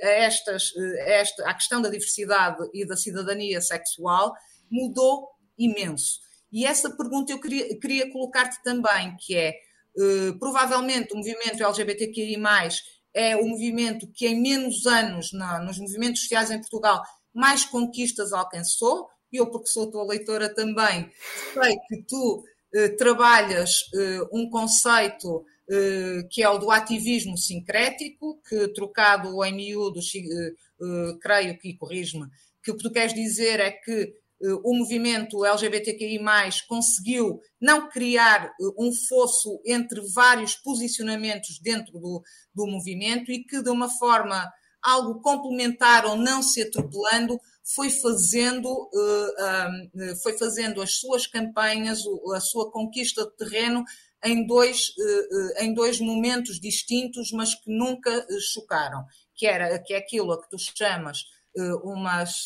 a 0.04 0.08
estas, 0.08 0.74
a 0.75 1.10
esta, 1.10 1.50
à 1.50 1.54
questão 1.54 1.82
da 1.82 1.90
diversidade 1.90 2.70
e 2.74 2.86
da 2.86 2.96
cidadania 2.96 3.62
sexual, 3.62 4.34
mudou 4.70 5.30
imenso. 5.58 6.20
E 6.52 6.66
essa 6.66 6.96
pergunta 6.96 7.32
eu 7.32 7.42
queria, 7.42 7.80
queria 7.80 8.12
colocar-te 8.12 8.62
também, 8.63 9.16
que 9.18 9.36
é, 9.36 9.56
uh, 9.98 10.40
provavelmente 10.40 11.14
o 11.14 11.18
movimento 11.18 11.64
LGBTQI+, 11.64 12.38
é 13.14 13.36
o 13.36 13.48
movimento 13.48 14.08
que 14.12 14.28
em 14.28 14.42
menos 14.42 14.86
anos, 14.86 15.32
na, 15.34 15.60
nos 15.60 15.78
movimentos 15.78 16.22
sociais 16.22 16.50
em 16.50 16.60
Portugal, 16.60 17.02
mais 17.34 17.64
conquistas 17.66 18.34
alcançou, 18.34 19.08
eu, 19.32 19.48
porque 19.48 19.68
sou 19.68 19.90
tua 19.90 20.06
leitora 20.06 20.54
também, 20.54 21.10
sei 21.54 21.76
que 21.88 22.04
tu 22.08 22.44
uh, 22.76 22.98
trabalhas 22.98 23.82
uh, 23.94 24.30
um 24.32 24.50
conceito 24.50 25.46
que 26.30 26.44
é 26.44 26.50
o 26.50 26.58
do 26.58 26.70
ativismo 26.70 27.38
sincrético, 27.38 28.40
que 28.48 28.68
trocado 28.74 29.44
em 29.46 29.56
miúdos, 29.56 30.12
creio 31.22 31.58
que, 31.58 31.74
corrijo-me, 31.78 32.28
que 32.62 32.70
o 32.70 32.76
que 32.76 32.84
tu 32.84 32.92
queres 32.92 33.14
dizer 33.14 33.62
é 33.62 33.72
que 33.72 34.14
o 34.64 34.76
movimento 34.76 35.46
LGBTQI, 35.46 36.20
conseguiu 36.68 37.40
não 37.62 37.90
criar 37.90 38.46
eh, 38.46 38.52
um 38.78 38.92
fosso 39.08 39.62
entre 39.66 40.02
vários 40.14 40.56
posicionamentos 40.56 41.60
dentro 41.62 41.94
do, 41.94 42.22
do 42.54 42.68
movimento 42.68 43.32
e 43.32 43.44
que, 43.44 43.62
de 43.62 43.70
uma 43.70 43.90
forma 43.90 44.52
algo 44.82 45.22
complementar 45.22 46.06
ou 46.06 46.18
não 46.18 46.44
se 46.44 46.62
atropelando, 46.62 47.40
foi 47.74 47.90
fazendo, 47.90 48.70
uh, 48.70 50.22
foi 50.22 50.38
fazendo 50.38 50.82
as 50.82 50.96
suas 50.96 51.26
campanhas, 51.26 52.02
a 52.36 52.42
sua 52.42 52.70
conquista 52.70 53.24
de 53.24 53.38
terreno 53.38 53.86
em 54.26 54.46
dois, 54.46 54.92
em 55.60 55.74
dois 55.74 56.02
momentos 56.02 56.60
distintos, 56.60 57.32
mas 57.32 57.56
que 57.56 57.72
nunca 57.72 58.26
chocaram, 58.54 59.06
que, 59.34 59.46
era, 59.48 59.80
que 59.80 59.94
é 59.94 59.98
aquilo 59.98 60.34
a 60.34 60.42
que 60.42 60.50
tu 60.50 60.58
chamas 60.58 61.24
umas 61.84 62.46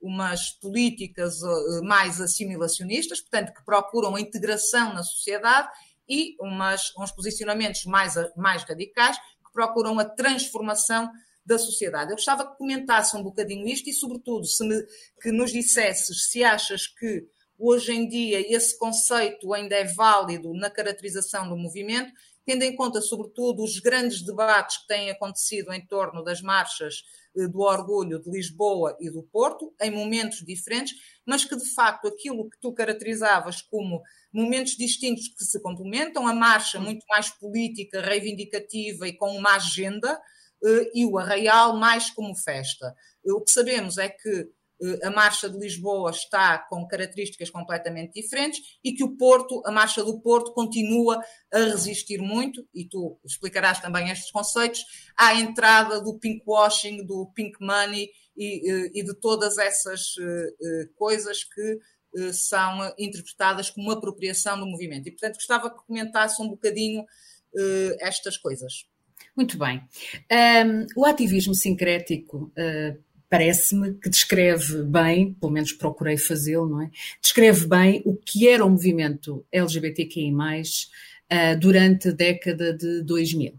umas 0.00 0.50
políticas 0.50 1.42
eh, 1.42 1.80
mais 1.82 2.20
assimilacionistas, 2.20 3.20
portanto, 3.20 3.52
que 3.52 3.64
procuram 3.64 4.16
a 4.16 4.20
integração 4.20 4.94
na 4.94 5.02
sociedade, 5.02 5.68
e 6.10 6.34
umas, 6.40 6.92
uns 6.98 7.12
posicionamentos 7.12 7.84
mais, 7.84 8.14
mais 8.36 8.64
radicais, 8.64 9.16
que 9.16 9.52
procuram 9.52 9.96
a 9.98 10.04
transformação 10.04 11.08
da 11.46 11.56
sociedade. 11.56 12.10
Eu 12.10 12.16
gostava 12.16 12.46
que 12.46 12.58
comentasse 12.58 13.16
um 13.16 13.22
bocadinho 13.22 13.66
isto 13.66 13.88
e, 13.88 13.92
sobretudo, 13.92 14.44
se 14.44 14.66
me, 14.66 14.84
que 15.22 15.30
nos 15.30 15.52
dissesses 15.52 16.30
se 16.30 16.42
achas 16.42 16.88
que 16.88 17.26
hoje 17.56 17.92
em 17.92 18.08
dia 18.08 18.40
esse 18.54 18.76
conceito 18.78 19.52
ainda 19.52 19.76
é 19.76 19.84
válido 19.84 20.52
na 20.54 20.68
caracterização 20.68 21.48
do 21.48 21.56
movimento, 21.56 22.12
tendo 22.46 22.62
em 22.62 22.74
conta, 22.74 23.00
sobretudo, 23.00 23.62
os 23.62 23.78
grandes 23.78 24.22
debates 24.22 24.78
que 24.78 24.86
têm 24.86 25.10
acontecido 25.10 25.72
em 25.72 25.84
torno 25.86 26.22
das 26.22 26.40
marchas 26.40 27.02
eh, 27.36 27.46
do 27.46 27.60
orgulho 27.60 28.20
de 28.20 28.30
Lisboa 28.30 28.96
e 29.00 29.10
do 29.10 29.22
Porto, 29.22 29.72
em 29.80 29.90
momentos 29.90 30.44
diferentes, 30.44 30.94
mas 31.24 31.44
que 31.44 31.56
de 31.56 31.74
facto 31.74 32.08
aquilo 32.08 32.48
que 32.48 32.58
tu 32.60 32.72
caracterizavas 32.72 33.62
como 33.62 34.02
momentos 34.32 34.76
distintos 34.76 35.28
que 35.28 35.44
se 35.44 35.60
complementam, 35.60 36.26
a 36.26 36.34
marcha 36.34 36.80
muito 36.80 37.04
mais 37.08 37.28
política, 37.30 38.00
reivindicativa 38.00 39.06
e 39.06 39.12
com 39.12 39.30
uma 39.36 39.56
agenda, 39.56 40.20
eh, 40.64 40.90
e 40.94 41.06
o 41.06 41.18
Arraial 41.18 41.76
mais 41.76 42.10
como 42.10 42.34
festa. 42.36 42.94
O 43.24 43.40
que 43.42 43.50
sabemos 43.52 43.98
é 43.98 44.08
que 44.08 44.28
eh, 44.28 44.46
a 45.02 45.10
marcha 45.10 45.48
de 45.48 45.58
Lisboa 45.58 46.10
está 46.10 46.58
com 46.58 46.86
características 46.86 47.50
completamente 47.50 48.20
diferentes 48.20 48.60
e 48.82 48.92
que 48.92 49.04
o 49.04 49.16
Porto, 49.16 49.62
a 49.66 49.70
marcha 49.70 50.02
do 50.02 50.20
Porto, 50.20 50.52
continua 50.52 51.22
a 51.52 51.58
resistir 51.58 52.18
muito, 52.18 52.66
e 52.74 52.88
tu 52.88 53.18
explicarás 53.24 53.80
também 53.80 54.10
estes 54.10 54.30
conceitos, 54.30 54.84
à 55.16 55.34
entrada 55.34 56.00
do 56.00 56.18
pinkwashing, 56.18 57.04
do 57.04 57.30
pink 57.34 57.58
money 57.60 58.08
e, 58.36 58.70
eh, 58.70 58.90
e 58.94 59.04
de 59.04 59.14
todas 59.20 59.58
essas 59.58 60.14
eh, 60.18 60.88
coisas 60.96 61.44
que 61.44 61.78
são 62.32 62.92
interpretadas 62.98 63.70
como 63.70 63.92
apropriação 63.92 64.58
do 64.58 64.66
movimento. 64.66 65.06
E, 65.06 65.12
portanto, 65.12 65.34
gostava 65.34 65.70
que 65.70 65.86
comentasse 65.86 66.42
um 66.42 66.48
bocadinho 66.48 67.04
estas 68.00 68.36
coisas. 68.36 68.84
Muito 69.36 69.56
bem. 69.56 69.80
Um, 70.66 70.86
o 71.00 71.06
ativismo 71.06 71.54
sincrético 71.54 72.52
uh, 72.58 73.00
parece-me 73.30 73.94
que 73.94 74.10
descreve 74.10 74.82
bem, 74.82 75.32
pelo 75.34 75.52
menos 75.52 75.72
procurei 75.72 76.18
fazê-lo, 76.18 76.68
não 76.68 76.82
é? 76.82 76.90
Descreve 77.22 77.64
bem 77.66 78.02
o 78.04 78.16
que 78.16 78.48
era 78.48 78.64
o 78.64 78.68
movimento 78.68 79.46
LGBTQI+, 79.52 80.32
uh, 80.32 81.58
durante 81.58 82.08
a 82.08 82.12
década 82.12 82.74
de 82.74 83.02
2000, 83.02 83.54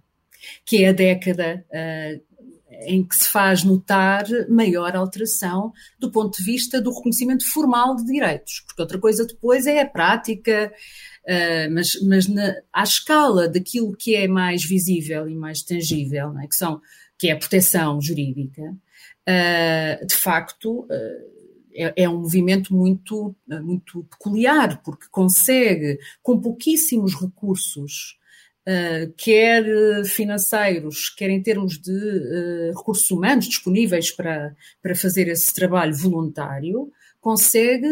que 0.66 0.84
é 0.84 0.90
a 0.90 0.92
década 0.92 1.66
uh, 1.70 2.22
em 2.86 3.04
que 3.04 3.16
se 3.16 3.30
faz 3.30 3.64
notar 3.64 4.26
maior 4.50 4.94
alteração 4.96 5.72
do 5.98 6.12
ponto 6.12 6.38
de 6.38 6.44
vista 6.44 6.82
do 6.82 6.92
reconhecimento 6.92 7.50
formal 7.50 7.96
de 7.96 8.06
direitos, 8.06 8.64
porque 8.66 8.82
outra 8.82 9.00
coisa 9.00 9.26
depois 9.26 9.68
é 9.68 9.82
a 9.82 9.86
prática, 9.86 10.74
uh, 11.24 11.74
mas, 11.74 12.02
mas 12.02 12.28
na, 12.28 12.56
à 12.74 12.84
escala 12.84 13.48
daquilo 13.48 13.96
que 13.96 14.16
é 14.16 14.28
mais 14.28 14.66
visível 14.66 15.30
e 15.30 15.36
mais 15.36 15.62
tangível, 15.62 16.38
é? 16.40 16.48
que, 16.48 16.56
são, 16.56 16.82
que 17.18 17.30
é 17.30 17.32
a 17.32 17.38
proteção 17.38 18.02
jurídica, 18.02 18.76
uh, 19.32 20.06
de 20.06 20.16
facto, 20.16 20.82
uh, 20.82 21.32
é, 21.74 22.04
é, 22.04 22.10
um 22.10 22.20
movimento 22.20 22.76
muito, 22.76 23.36
muito 23.48 24.04
peculiar, 24.04 24.82
porque 24.84 25.06
consegue, 25.10 25.98
com 26.22 26.40
pouquíssimos 26.40 27.14
recursos, 27.16 28.20
quer 29.18 29.66
financeiros, 30.06 31.10
quer 31.10 31.30
em 31.30 31.42
termos 31.42 31.80
de 31.80 32.72
recursos 32.76 33.10
humanos 33.10 33.48
disponíveis 33.48 34.12
para, 34.12 34.54
para 34.84 34.94
fazer 34.94 35.30
esse 35.30 35.54
trabalho 35.54 35.96
voluntário, 35.96 36.92
consegue 37.22 37.88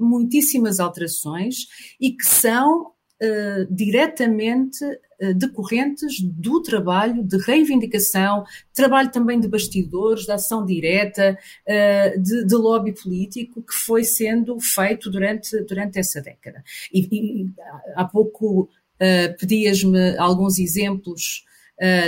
muitíssimas 0.00 0.80
alterações 0.80 1.68
e 2.00 2.12
que 2.12 2.24
são 2.24 2.92
uh, 3.20 3.66
diretamente 3.74 4.84
uh, 4.84 5.34
decorrentes 5.34 6.20
do 6.20 6.62
trabalho 6.62 7.22
de 7.22 7.36
reivindicação, 7.38 8.44
trabalho 8.74 9.10
também 9.10 9.38
de 9.38 9.48
bastidores, 9.48 10.24
de 10.24 10.32
ação 10.32 10.64
direta, 10.64 11.38
uh, 11.68 12.20
de, 12.20 12.46
de, 12.46 12.54
lobby 12.54 12.92
político 12.92 13.62
que 13.62 13.74
foi 13.74 14.04
sendo 14.04 14.58
feito 14.60 15.10
durante, 15.10 15.60
durante 15.64 15.98
essa 15.98 16.20
década. 16.20 16.62
E, 16.92 17.08
e 17.12 17.50
há 17.94 18.04
pouco 18.04 18.68
pedias-me 19.38 20.14
alguns 20.18 20.58
exemplos 20.58 21.46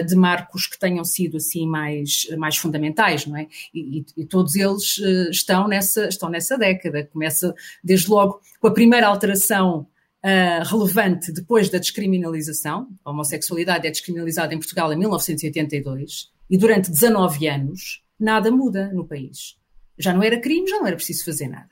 de 0.07 0.15
marcos 0.15 0.67
que 0.67 0.79
tenham 0.79 1.03
sido 1.03 1.39
assim 1.39 1.67
mais, 1.67 2.29
mais 2.37 2.59
fundamentais, 2.59 3.27
não 3.27 3.35
é? 3.35 3.47
E, 3.73 4.05
e, 4.15 4.27
todos 4.27 4.55
eles 4.57 4.99
estão 5.31 5.67
nessa, 5.67 6.07
estão 6.07 6.29
nessa 6.29 6.59
década. 6.59 7.09
Começa 7.11 7.55
desde 7.83 8.11
logo 8.11 8.43
com 8.61 8.67
a 8.69 8.75
primeira 8.75 9.07
alteração 9.07 9.87
uh, 10.25 10.65
relevante 10.65 11.33
depois 11.33 11.69
da 11.69 11.79
descriminalização. 11.79 12.89
A 13.05 13.11
homossexualidade 13.11 13.87
é 13.87 13.91
descriminalizada 13.91 14.55
em 14.55 14.59
Portugal 14.59 14.93
em 14.93 14.97
1982 14.97 16.31
e 16.49 16.57
durante 16.57 16.91
19 16.91 17.49
anos 17.49 18.03
nada 18.19 18.51
muda 18.51 18.93
no 18.93 19.07
país. 19.07 19.57
Já 19.99 20.13
não 20.13 20.23
era 20.23 20.41
crime, 20.41 20.69
já 20.69 20.79
não 20.79 20.87
era 20.87 20.97
preciso 20.97 21.25
fazer 21.25 21.49
nada. 21.49 21.71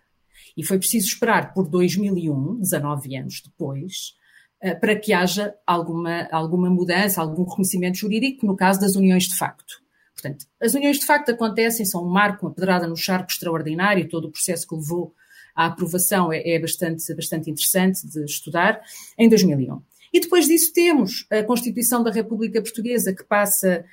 E 0.57 0.65
foi 0.65 0.79
preciso 0.79 1.07
esperar 1.07 1.55
por 1.55 1.69
2001, 1.69 2.61
19 2.61 3.17
anos 3.17 3.43
depois, 3.45 4.15
uh, 4.63 4.79
para 4.81 4.97
que 4.97 5.13
haja 5.13 5.55
alguma, 5.67 6.29
alguma 6.31 6.69
mudança, 6.69 7.21
algum 7.21 7.45
reconhecimento 7.45 7.99
jurídico, 7.99 8.47
no 8.47 8.57
caso 8.57 8.81
das 8.81 8.97
uniões 8.97 9.25
de 9.25 9.37
facto. 9.37 9.81
Portanto, 10.13 10.45
as 10.61 10.75
uniões 10.75 10.99
de 10.99 11.07
facto 11.07 11.31
acontecem, 11.31 11.87
são 11.87 12.05
um 12.05 12.11
marco, 12.11 12.45
uma 12.45 12.53
pedrada 12.53 12.87
no 12.87 12.97
charco 12.97 13.31
extraordinário, 13.31 14.09
todo 14.09 14.27
o 14.27 14.31
processo 14.31 14.67
que 14.69 14.75
levou 14.75 15.15
à 15.55 15.67
aprovação 15.67 16.33
é, 16.33 16.49
é 16.49 16.59
bastante, 16.59 17.15
bastante 17.15 17.51
interessante 17.51 18.07
de 18.07 18.25
estudar, 18.25 18.81
em 19.19 19.29
2001. 19.29 19.81
E 20.13 20.21
depois 20.21 20.47
disso 20.47 20.73
temos 20.73 21.25
a 21.31 21.43
Constituição 21.45 22.03
da 22.03 22.11
República 22.11 22.61
Portuguesa, 22.61 23.15
que 23.15 23.23
passa 23.23 23.85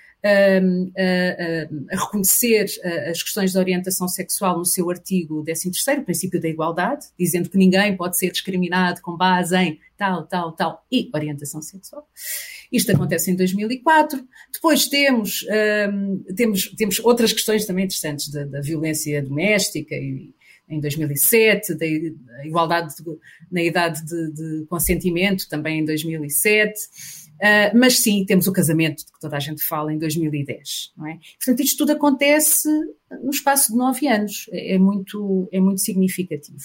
um, 0.64 0.92
a, 0.98 1.94
a, 1.94 2.00
reconhecer 2.00 2.66
as 3.10 3.22
questões 3.22 3.54
da 3.54 3.60
orientação 3.60 4.08
sexual 4.08 4.58
no 4.58 4.66
seu 4.66 4.90
artigo 4.90 5.44
13º, 5.44 6.00
o 6.00 6.06
princípio 6.06 6.42
da 6.42 6.48
igualdade, 6.48 7.06
dizendo 7.18 7.50
que 7.50 7.58
ninguém 7.58 7.96
pode 7.96 8.18
ser 8.18 8.32
discriminado 8.32 9.00
com 9.02 9.16
base 9.16 9.56
em 9.56 9.80
tal, 9.96 10.26
tal, 10.26 10.52
tal 10.54 10.86
e 10.92 11.10
orientação 11.14 11.62
sexual. 11.62 12.08
Isto 12.72 12.92
acontece 12.92 13.32
em 13.32 13.36
2004. 13.36 14.28
Depois 14.52 14.88
temos, 14.88 15.46
um, 15.94 16.24
temos, 16.36 16.70
temos 16.76 17.00
outras 17.00 17.32
questões 17.32 17.66
também 17.66 17.86
interessantes 17.86 18.30
da, 18.30 18.44
da 18.44 18.60
violência 18.60 19.22
doméstica 19.22 19.96
e, 19.96 20.34
em 20.70 20.80
2007, 20.80 21.76
da 21.76 21.86
igualdade 22.46 22.96
de, 22.96 23.04
na 23.52 23.64
idade 23.64 24.04
de, 24.06 24.32
de, 24.34 24.66
consentimento 24.68 25.48
também 25.48 25.80
em 25.80 25.86
2007. 25.86 26.80
Uh, 27.38 27.78
mas 27.78 28.00
sim, 28.00 28.26
temos 28.26 28.48
o 28.48 28.52
casamento 28.52 29.06
de 29.06 29.12
que 29.12 29.20
toda 29.20 29.38
a 29.38 29.40
gente 29.40 29.64
fala 29.64 29.94
em 29.94 30.00
2010, 30.00 30.92
não 30.98 31.06
é? 31.06 31.20
Portanto, 31.38 31.64
isto 31.64 31.78
tudo 31.78 31.92
acontece 31.92 32.68
no 33.24 33.30
espaço 33.30 33.72
de 33.72 33.78
nove 33.78 34.08
anos, 34.08 34.50
é, 34.52 34.74
é 34.74 34.80
muito, 34.80 35.48
é 35.52 35.60
muito 35.60 35.80
significativo. 35.80 36.58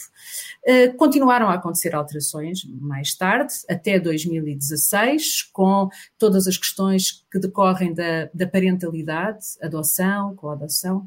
Uh, 0.66 0.96
continuaram 0.96 1.48
a 1.48 1.54
acontecer 1.54 1.94
alterações 1.94 2.64
mais 2.80 3.14
tarde, 3.14 3.52
até 3.68 4.00
2016, 4.00 5.42
com 5.52 5.90
todas 6.18 6.46
as 6.46 6.56
questões 6.56 7.22
que 7.30 7.38
decorrem 7.38 7.92
da, 7.92 8.30
da 8.32 8.46
parentalidade, 8.46 9.44
adoção, 9.60 10.34
coadoção. 10.36 11.06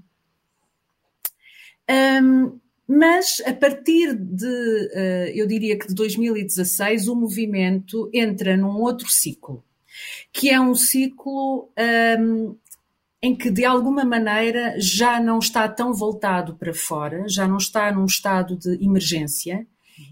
Um, 1.89 2.59
mas 2.88 3.42
a 3.46 3.54
partir 3.54 4.15
de, 4.15 4.89
eh, 4.94 5.32
eu 5.36 5.48
diria 5.48 5.77
que 5.77 5.88
de 5.88 5.96
2016, 5.96 7.08
o 7.08 7.15
movimento 7.15 8.10
entra 8.13 8.56
num 8.56 8.80
outro 8.82 9.10
ciclo, 9.10 9.63
que 10.32 10.50
é 10.50 10.60
um 10.60 10.75
ciclo 10.75 11.70
um, 12.20 12.56
em 13.22 13.36
que, 13.36 13.50
de 13.50 13.65
alguma 13.65 14.06
maneira, 14.06 14.75
já 14.77 15.20
não 15.20 15.39
está 15.39 15.68
tão 15.68 15.94
voltado 15.94 16.56
para 16.56 16.74
fora, 16.75 17.27
já 17.27 17.48
não 17.48 17.58
está 17.58 17.92
num 17.92 18.06
estado 18.06 18.56
de 18.56 18.75
emergência 18.84 19.65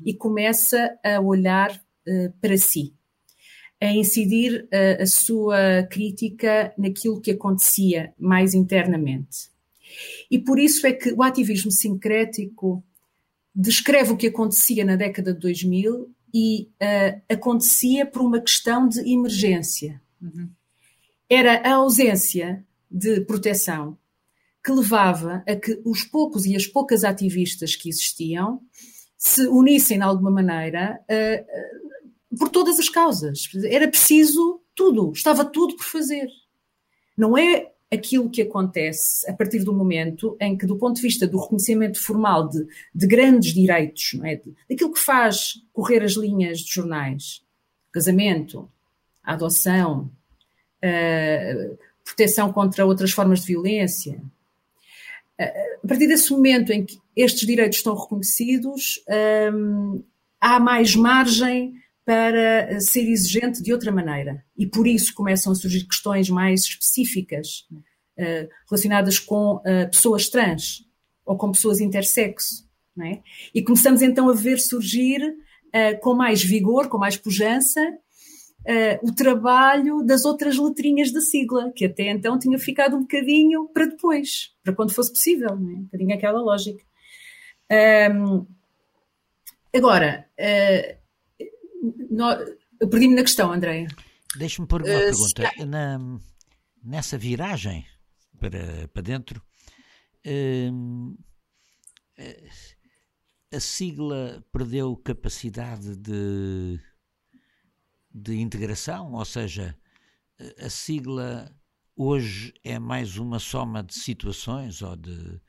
e 0.03 0.15
começa 0.15 0.97
a 1.03 1.19
olhar 1.19 1.71
uh, 1.71 2.33
para 2.41 2.57
si, 2.57 2.95
a 3.79 3.91
incidir 3.91 4.63
uh, 4.63 5.03
a 5.03 5.05
sua 5.05 5.83
crítica 5.91 6.73
naquilo 6.75 7.21
que 7.21 7.31
acontecia 7.31 8.11
mais 8.17 8.55
internamente. 8.55 9.52
E 10.29 10.39
por 10.39 10.59
isso 10.59 10.85
é 10.87 10.93
que 10.93 11.13
o 11.13 11.23
ativismo 11.23 11.71
sincrético 11.71 12.83
descreve 13.53 14.11
o 14.11 14.17
que 14.17 14.27
acontecia 14.27 14.83
na 14.83 14.95
década 14.95 15.33
de 15.33 15.39
2000 15.39 16.11
e 16.33 16.69
uh, 16.81 17.21
acontecia 17.29 18.05
por 18.05 18.21
uma 18.21 18.41
questão 18.41 18.87
de 18.87 18.99
emergência. 19.01 20.01
Uhum. 20.21 20.49
Era 21.29 21.61
a 21.61 21.75
ausência 21.75 22.65
de 22.89 23.21
proteção 23.21 23.97
que 24.63 24.71
levava 24.71 25.43
a 25.47 25.55
que 25.55 25.79
os 25.85 26.03
poucos 26.03 26.45
e 26.45 26.55
as 26.55 26.65
poucas 26.65 27.03
ativistas 27.03 27.75
que 27.75 27.89
existiam 27.89 28.61
se 29.17 29.45
unissem 29.47 29.97
de 29.97 30.03
alguma 30.03 30.31
maneira 30.31 30.99
uh, 31.09 32.35
uh, 32.35 32.37
por 32.37 32.49
todas 32.49 32.79
as 32.79 32.89
causas. 32.89 33.47
Era 33.65 33.87
preciso 33.87 34.61
tudo, 34.73 35.11
estava 35.11 35.45
tudo 35.45 35.75
por 35.75 35.85
fazer. 35.85 36.27
Não 37.15 37.37
é 37.37 37.72
aquilo 37.93 38.29
que 38.29 38.41
acontece 38.41 39.29
a 39.29 39.33
partir 39.33 39.63
do 39.63 39.73
momento 39.73 40.35
em 40.39 40.57
que, 40.57 40.65
do 40.65 40.77
ponto 40.77 40.95
de 40.95 41.01
vista 41.01 41.27
do 41.27 41.39
reconhecimento 41.39 42.01
formal 42.01 42.49
de, 42.49 42.65
de 42.93 43.07
grandes 43.07 43.53
direitos, 43.53 44.13
não 44.13 44.25
é? 44.25 44.41
daquilo 44.69 44.93
que 44.93 44.99
faz 44.99 45.61
correr 45.71 46.03
as 46.03 46.13
linhas 46.13 46.61
dos 46.61 46.69
jornais, 46.69 47.43
casamento, 47.91 48.69
adoção, 49.23 50.11
a 50.81 51.75
proteção 52.03 52.51
contra 52.51 52.85
outras 52.85 53.11
formas 53.11 53.41
de 53.41 53.47
violência, 53.47 54.21
a 55.83 55.87
partir 55.87 56.07
desse 56.07 56.31
momento 56.31 56.71
em 56.71 56.85
que 56.85 56.99
estes 57.15 57.45
direitos 57.45 57.77
estão 57.77 57.95
reconhecidos, 57.95 59.03
hum, 59.53 60.03
há 60.39 60.59
mais 60.59 60.95
margem 60.95 61.75
para 62.05 62.79
ser 62.81 63.09
exigente 63.09 63.61
de 63.61 63.71
outra 63.71 63.91
maneira. 63.91 64.43
E 64.57 64.67
por 64.67 64.87
isso 64.87 65.13
começam 65.13 65.51
a 65.51 65.55
surgir 65.55 65.85
questões 65.85 66.29
mais 66.29 66.61
específicas 66.61 67.65
uh, 67.71 68.49
relacionadas 68.69 69.19
com 69.19 69.55
uh, 69.55 69.89
pessoas 69.89 70.27
trans 70.29 70.85
ou 71.25 71.37
com 71.37 71.51
pessoas 71.51 71.79
intersexo. 71.79 72.67
É? 73.01 73.19
E 73.55 73.63
começamos 73.63 74.01
então 74.03 74.29
a 74.29 74.33
ver 74.33 74.59
surgir 74.59 75.19
uh, 75.23 75.99
com 76.01 76.13
mais 76.13 76.43
vigor, 76.43 76.89
com 76.89 76.97
mais 76.97 77.17
pujança, 77.17 77.81
o 79.01 79.13
trabalho 79.13 80.03
das 80.03 80.23
outras 80.23 80.57
letrinhas 80.57 81.11
da 81.11 81.19
sigla, 81.19 81.69
que 81.75 81.83
até 81.83 82.09
então 82.09 82.39
tinha 82.39 82.57
ficado 82.57 82.95
um 82.95 83.01
bocadinho 83.01 83.67
para 83.67 83.87
depois, 83.87 84.53
para 84.63 84.73
quando 84.73 84.93
fosse 84.93 85.11
possível. 85.11 85.49
É? 85.49 85.53
Um 85.53 85.83
bocadinho 85.83 86.15
aquela 86.15 86.39
lógica. 86.39 86.81
Um, 87.69 88.45
agora, 89.75 90.25
eu 92.79 92.89
perdi-me 92.89 93.15
na 93.15 93.21
questão, 93.21 93.51
Andréia. 93.51 93.87
Deixa-me 94.37 94.67
pôr 94.67 94.81
uma 94.81 94.89
uh, 94.89 94.99
pergunta. 94.99 95.65
Na, 95.65 95.99
nessa 96.83 97.17
viragem 97.17 97.85
para, 98.39 98.87
para 98.87 99.01
dentro, 99.01 99.41
uh, 100.25 101.17
a 103.53 103.59
sigla 103.59 104.43
perdeu 104.51 104.95
capacidade 104.97 105.95
de, 105.97 106.79
de 108.13 108.39
integração, 108.39 109.13
ou 109.13 109.25
seja, 109.25 109.77
a 110.59 110.69
sigla 110.69 111.55
hoje 111.95 112.53
é 112.63 112.79
mais 112.79 113.17
uma 113.17 113.39
soma 113.39 113.83
de 113.83 113.93
situações 113.93 114.81
ou 114.81 114.95
de, 114.95 115.41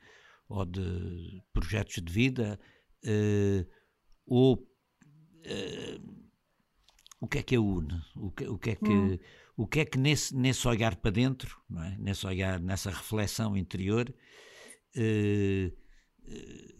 ou 0.48 0.64
de 0.64 1.42
projetos 1.52 2.02
de 2.02 2.12
vida, 2.12 2.60
uh, 3.04 3.66
ou 4.26 4.56
uh, 4.56 6.23
o 7.24 7.26
que 7.26 7.38
é 7.38 7.42
que 7.42 7.56
a 7.56 7.60
une, 7.60 8.02
o 8.16 8.30
que, 8.30 8.46
o 8.46 8.58
que 8.58 8.70
é 8.70 8.74
que, 8.74 8.92
hum. 8.92 9.18
o 9.56 9.66
que, 9.66 9.80
é 9.80 9.84
que 9.86 9.98
nesse, 9.98 10.36
nesse 10.36 10.68
olhar 10.68 10.94
para 10.96 11.10
dentro, 11.10 11.58
não 11.68 11.82
é? 11.82 11.96
nesse 11.98 12.26
olhar, 12.26 12.60
nessa 12.60 12.90
reflexão 12.90 13.56
interior, 13.56 14.14
eh, 14.94 15.72
eh, 16.26 16.74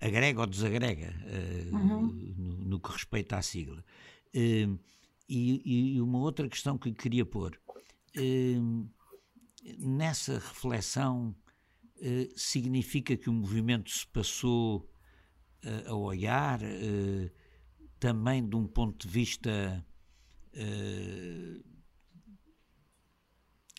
agrega 0.00 0.40
ou 0.40 0.46
desagrega 0.46 1.14
eh, 1.26 1.68
uhum. 1.72 2.08
no, 2.36 2.56
no, 2.70 2.80
que 2.80 2.90
respeita 2.90 3.36
à 3.36 3.42
sigla. 3.42 3.84
E, 4.34 4.78
e, 5.28 6.00
uma 6.00 6.18
outra 6.18 6.48
questão 6.48 6.76
que 6.76 6.92
queria 6.92 7.24
pôr, 7.24 7.60
nessa 9.78 10.34
reflexão 10.34 11.36
significa 12.34 13.16
que 13.16 13.30
o 13.30 13.32
movimento 13.32 13.90
se 13.90 14.04
passou 14.08 14.90
a 15.86 15.94
olhar 15.94 16.60
também 18.00 18.48
de 18.48 18.56
um 18.56 18.66
ponto 18.66 19.06
de 19.06 19.12
vista 19.12 19.86
uh, 20.54 21.70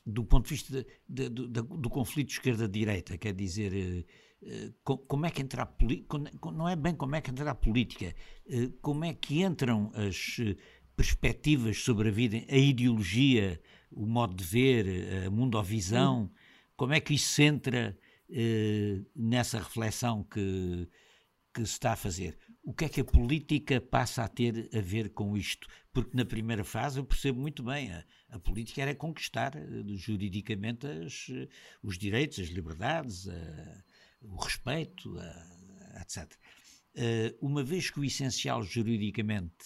do 0.05 0.23
ponto 0.23 0.45
de 0.45 0.51
vista 0.51 0.85
de, 1.07 1.29
de, 1.29 1.47
de, 1.47 1.61
do 1.61 1.89
conflito 1.89 2.31
esquerda-direita, 2.31 3.17
quer 3.17 3.33
dizer, 3.33 4.05
uh, 4.43 4.81
como 4.83 5.25
é 5.25 5.31
que 5.31 5.41
entra 5.41 5.63
a 5.63 5.65
política, 5.65 6.17
não 6.51 6.69
é 6.69 6.75
bem 6.75 6.95
como 6.95 7.15
é 7.15 7.21
que 7.21 7.31
entra 7.31 7.49
a 7.49 7.55
política, 7.55 8.15
uh, 8.45 8.71
como 8.81 9.03
é 9.03 9.13
que 9.13 9.41
entram 9.41 9.91
as 9.95 10.37
perspectivas 10.95 11.79
sobre 11.79 12.09
a 12.09 12.11
vida, 12.11 12.43
a 12.47 12.57
ideologia, 12.57 13.59
o 13.91 14.05
modo 14.05 14.35
de 14.35 14.43
ver, 14.43 15.25
a 15.25 15.31
mundovisão, 15.31 16.23
hum. 16.23 16.29
como 16.77 16.93
é 16.93 16.99
que 16.99 17.15
isso 17.15 17.41
entra 17.41 17.97
nessa 19.13 19.59
reflexão 19.59 20.23
que, 20.23 20.87
que 21.53 21.65
se 21.65 21.73
está 21.73 21.93
a 21.93 21.95
fazer 21.97 22.37
o 22.63 22.73
que 22.73 22.85
é 22.85 22.89
que 22.89 23.01
a 23.01 23.05
política 23.05 23.81
passa 23.81 24.23
a 24.23 24.27
ter 24.27 24.69
a 24.73 24.81
ver 24.81 25.09
com 25.09 25.35
isto? 25.35 25.67
Porque 25.91 26.15
na 26.15 26.25
primeira 26.25 26.63
fase 26.63 26.99
eu 26.99 27.05
percebo 27.05 27.39
muito 27.39 27.63
bem, 27.63 27.91
a, 27.91 28.05
a 28.29 28.39
política 28.39 28.81
era 28.81 28.95
conquistar 28.95 29.55
eh, 29.55 29.83
juridicamente 29.95 30.85
as, 30.85 31.27
eh, 31.31 31.47
os 31.81 31.97
direitos, 31.97 32.39
as 32.39 32.49
liberdades, 32.49 33.27
a, 33.27 33.83
o 34.21 34.35
respeito, 34.35 35.17
a, 35.17 36.01
etc. 36.01 36.31
Uh, 36.93 37.47
uma 37.47 37.63
vez 37.63 37.89
que 37.89 37.99
o 38.01 38.03
essencial 38.03 38.61
juridicamente 38.63 39.65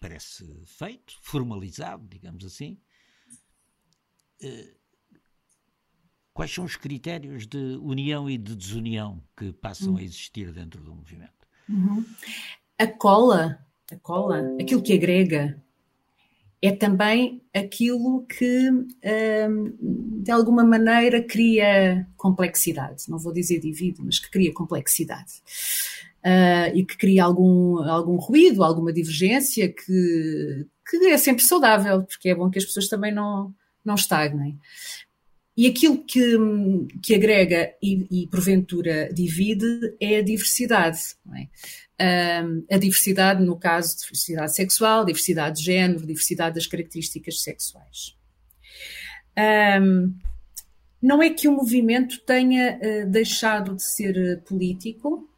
parece 0.00 0.44
feito, 0.66 1.16
formalizado, 1.20 2.06
digamos 2.08 2.44
assim, 2.44 2.80
quais 6.32 6.52
são 6.52 6.64
os 6.64 6.74
critérios 6.74 7.46
de 7.46 7.76
união 7.80 8.28
e 8.28 8.36
de 8.36 8.56
desunião 8.56 9.22
que 9.36 9.52
passam 9.52 9.92
a 9.92 10.00
hum. 10.00 10.00
existir 10.00 10.52
dentro 10.52 10.82
do 10.82 10.94
movimento? 10.94 11.41
Uhum. 11.68 12.04
A 12.78 12.86
cola, 12.86 13.58
a 13.90 13.96
cola, 13.96 14.56
aquilo 14.60 14.82
que 14.82 14.92
agrega, 14.92 15.62
é 16.60 16.70
também 16.70 17.42
aquilo 17.52 18.24
que, 18.26 18.70
de 20.22 20.30
alguma 20.30 20.64
maneira, 20.64 21.20
cria 21.20 22.06
complexidade. 22.16 23.04
Não 23.08 23.18
vou 23.18 23.32
dizer 23.32 23.58
divide, 23.58 24.00
mas 24.02 24.20
que 24.20 24.30
cria 24.30 24.54
complexidade. 24.54 25.42
Uh, 26.24 26.70
e 26.72 26.84
que 26.84 26.96
cria 26.96 27.24
algum, 27.24 27.78
algum 27.82 28.14
ruído, 28.14 28.62
alguma 28.62 28.92
divergência 28.92 29.68
que, 29.68 30.66
que 30.88 30.96
é 31.08 31.18
sempre 31.18 31.42
saudável, 31.42 32.04
porque 32.04 32.28
é 32.28 32.34
bom 32.34 32.48
que 32.48 32.60
as 32.60 32.64
pessoas 32.64 32.86
também 32.86 33.12
não, 33.12 33.52
não 33.84 33.96
estagnem. 33.96 34.56
E 35.56 35.66
aquilo 35.66 36.02
que, 36.02 36.36
que 37.02 37.14
agrega 37.14 37.74
e, 37.82 38.22
e 38.22 38.26
porventura 38.26 39.12
divide 39.12 39.94
é 40.00 40.18
a 40.18 40.22
diversidade. 40.22 40.98
É? 41.98 42.42
A 42.70 42.78
diversidade, 42.78 43.44
no 43.44 43.58
caso, 43.58 43.96
diversidade 43.98 44.54
sexual, 44.54 45.04
diversidade 45.04 45.58
de 45.58 45.64
género, 45.64 46.06
diversidade 46.06 46.54
das 46.54 46.66
características 46.66 47.42
sexuais. 47.42 48.16
Um, 49.38 50.14
não 51.02 51.22
é 51.22 51.30
que 51.30 51.48
o 51.48 51.52
movimento 51.52 52.20
tenha 52.20 52.78
uh, 52.78 53.10
deixado 53.10 53.74
de 53.74 53.82
ser 53.82 54.16
uh, 54.16 54.42
político 54.42 55.28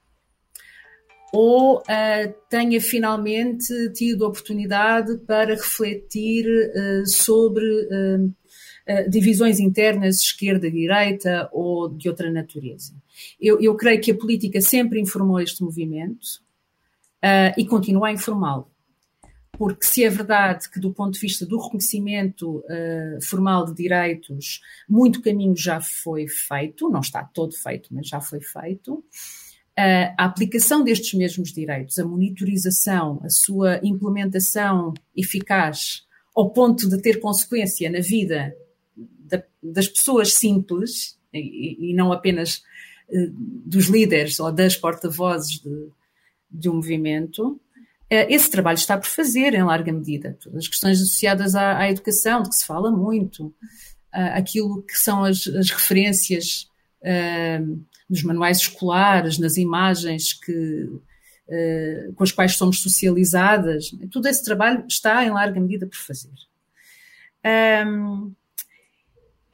ou 1.33 1.79
uh, 1.79 2.35
tenha 2.51 2.81
finalmente 2.81 3.91
tido 3.93 4.27
oportunidade 4.27 5.17
para 5.27 5.55
refletir 5.55 6.45
sobre 7.07 7.65
eh, 8.87 9.09
divisões 9.09 9.61
internas, 9.61 10.19
esquerda, 10.19 10.71
direita 10.71 11.49
ou 11.53 11.89
de 11.89 12.07
outra 12.07 12.31
natureza. 12.31 12.95
Eu, 13.41 13.59
eu 13.59 13.75
creio 13.77 13.99
que 13.99 14.11
a 14.11 14.15
política 14.15 14.61
sempre 14.61 15.01
informou 15.01 15.41
este 15.41 15.63
movimento 15.63 16.23
uh, 17.25 17.59
e 17.59 17.65
continua 17.65 18.09
a 18.09 18.13
informá-lo. 18.13 18.71
Porque 19.53 19.87
se 19.87 20.05
é 20.05 20.11
verdade 20.11 20.69
que, 20.69 20.79
do 20.79 20.93
ponto 20.93 21.15
de 21.15 21.21
vista 21.21 21.47
do 21.47 21.59
reconhecimento 21.59 22.59
uh, 22.59 23.23
formal 23.23 23.65
de 23.65 23.75
direitos, 23.75 24.61
muito 24.87 25.23
caminho 25.23 25.57
já 25.57 25.81
foi 25.81 26.29
feito, 26.29 26.91
não 26.91 27.01
está 27.01 27.25
todo 27.25 27.55
feito, 27.55 27.89
mas 27.91 28.07
já 28.07 28.21
foi 28.21 28.43
feito, 28.43 29.03
a 30.17 30.25
aplicação 30.27 30.85
destes 30.85 31.15
mesmos 31.15 31.53
direitos, 31.53 31.99
a 31.99 32.05
monitorização, 32.05 33.21
a 33.25 33.29
sua 33.29 33.81
implementação 33.83 34.95
eficaz, 35.17 36.05
ao 36.37 36.51
ponto 36.51 36.89
de 36.89 37.03
ter 37.03 37.19
consequência 37.19 37.91
na 37.91 37.99
vida 37.99 38.55
da, 39.37 39.43
das 39.63 39.89
pessoas 39.89 40.35
simples, 40.35 41.19
e, 41.33 41.91
e 41.91 41.95
não 41.95 42.13
apenas 42.13 42.63
uh, 43.09 43.31
dos 43.67 43.87
líderes 43.87 44.39
ou 44.39 44.51
das 44.53 44.77
porta-vozes 44.77 45.61
de, 45.61 45.89
de, 46.51 46.69
um 46.69 46.75
movimento, 46.75 47.49
uh, 47.53 48.27
esse 48.29 48.51
trabalho 48.51 48.77
está 48.77 48.97
por 48.97 49.09
fazer 49.09 49.55
em 49.55 49.63
larga 49.63 49.93
medida. 49.93 50.39
As 50.57 50.69
questões 50.69 51.01
associadas 51.01 51.55
à, 51.55 51.79
à 51.79 51.91
educação, 51.91 52.43
de 52.43 52.51
que 52.51 52.57
se 52.57 52.67
fala 52.67 52.91
muito, 52.91 53.47
uh, 53.47 53.55
aquilo 54.35 54.83
que 54.83 54.99
são 54.99 55.25
as, 55.25 55.47
as 55.47 55.71
referências 55.71 56.69
nos 58.09 58.23
manuais 58.23 58.61
escolares, 58.61 59.37
nas 59.37 59.59
imagens 59.59 60.33
que, 60.33 60.89
com 62.17 62.25
as 62.25 62.33
quais 62.33 62.57
somos 62.57 62.81
socializadas, 62.81 63.91
todo 64.11 64.27
esse 64.27 64.43
trabalho 64.43 64.87
está 64.89 65.23
em 65.23 65.29
larga 65.29 65.61
medida 65.61 65.87
por 65.87 65.99
fazer. 65.99 66.33
Um, 67.87 68.33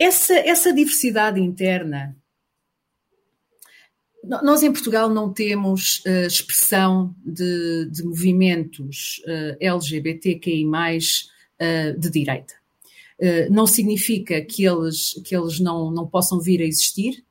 essa, 0.00 0.34
essa 0.34 0.72
diversidade 0.72 1.38
interna. 1.38 2.16
Nós 4.24 4.62
em 4.62 4.72
Portugal 4.72 5.10
não 5.10 5.32
temos 5.32 6.02
uh, 6.06 6.26
expressão 6.26 7.14
de, 7.24 7.86
de 7.90 8.02
movimentos 8.02 9.22
uh, 9.26 9.56
eh, 9.60 9.66
LGBTQI, 9.66 10.64
uh, 10.64 11.98
de 11.98 12.10
direita. 12.10 12.54
Uh, 13.18 13.50
não 13.50 13.66
significa 13.66 14.42
que 14.42 14.64
eles, 14.64 15.14
que 15.24 15.34
eles 15.34 15.58
não, 15.58 15.90
não 15.90 16.06
possam 16.06 16.38
vir 16.38 16.60
a 16.60 16.66
existir, 16.66 17.24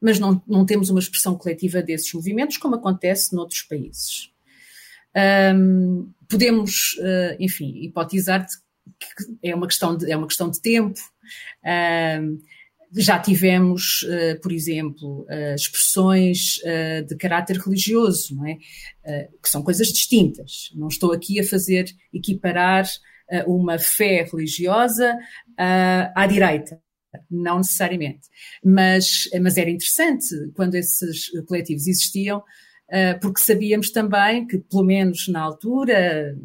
mas 0.00 0.18
não, 0.18 0.42
não 0.46 0.66
temos 0.66 0.90
uma 0.90 1.00
expressão 1.00 1.36
coletiva 1.36 1.82
desses 1.82 2.12
movimentos, 2.12 2.58
como 2.58 2.74
acontece 2.74 3.34
noutros 3.34 3.62
países. 3.62 4.30
Um, 5.54 6.10
podemos, 6.28 6.98
enfim, 7.40 7.82
hipotizar 7.82 8.46
que 8.98 9.38
é 9.42 9.54
uma 9.54 9.66
questão 9.66 9.96
de, 9.96 10.10
é 10.10 10.16
uma 10.16 10.26
questão 10.26 10.50
de 10.50 10.60
tempo, 10.60 11.00
Já 12.92 13.18
tivemos, 13.18 14.02
uh, 14.02 14.40
por 14.40 14.52
exemplo, 14.52 15.26
uh, 15.28 15.54
expressões 15.54 16.58
uh, 16.58 17.04
de 17.04 17.16
caráter 17.16 17.58
religioso, 17.58 18.34
não 18.36 18.46
é? 18.46 18.58
que 19.42 19.48
são 19.48 19.62
coisas 19.62 19.88
distintas. 19.88 20.70
Não 20.74 20.88
estou 20.88 21.12
aqui 21.12 21.38
a 21.38 21.46
fazer 21.46 21.86
equiparar 22.12 22.86
uma 23.46 23.78
fé 23.78 24.26
religiosa 24.28 25.16
à 25.56 26.26
direita. 26.26 26.80
Não 27.30 27.58
necessariamente. 27.58 28.28
Mas, 28.64 29.28
mas 29.40 29.56
era 29.56 29.70
interessante 29.70 30.26
quando 30.54 30.74
esses 30.74 31.30
coletivos 31.46 31.86
existiam, 31.86 32.42
porque 33.20 33.40
sabíamos 33.40 33.90
também 33.90 34.46
que, 34.46 34.58
pelo 34.58 34.84
menos 34.84 35.26
na 35.28 35.40
altura, 35.40 36.36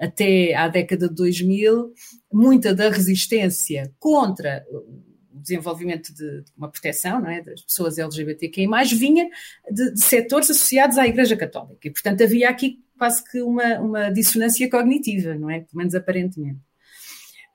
até 0.00 0.54
à 0.54 0.68
década 0.68 1.08
de 1.08 1.14
2000, 1.14 1.92
muita 2.32 2.74
da 2.74 2.88
resistência 2.88 3.92
contra 3.98 4.64
o 4.70 5.40
desenvolvimento 5.46 6.12
de 6.14 6.44
uma 6.56 6.70
proteção 6.70 7.20
não 7.20 7.30
é, 7.30 7.40
das 7.42 7.62
pessoas 7.62 7.98
LGBTQI+, 7.98 8.66
vinha 8.98 9.28
de, 9.70 9.92
de 9.92 10.00
setores 10.02 10.50
associados 10.50 10.98
à 10.98 11.06
Igreja 11.06 11.36
Católica. 11.36 11.86
E, 11.86 11.90
portanto, 11.90 12.22
havia 12.22 12.50
aqui 12.50 12.82
quase 12.98 13.22
que 13.30 13.40
uma, 13.40 13.78
uma 13.78 14.10
dissonância 14.10 14.68
cognitiva, 14.68 15.34
não 15.34 15.50
é? 15.50 15.60
Pelo 15.60 15.76
menos 15.78 15.94
aparentemente. 15.94 16.60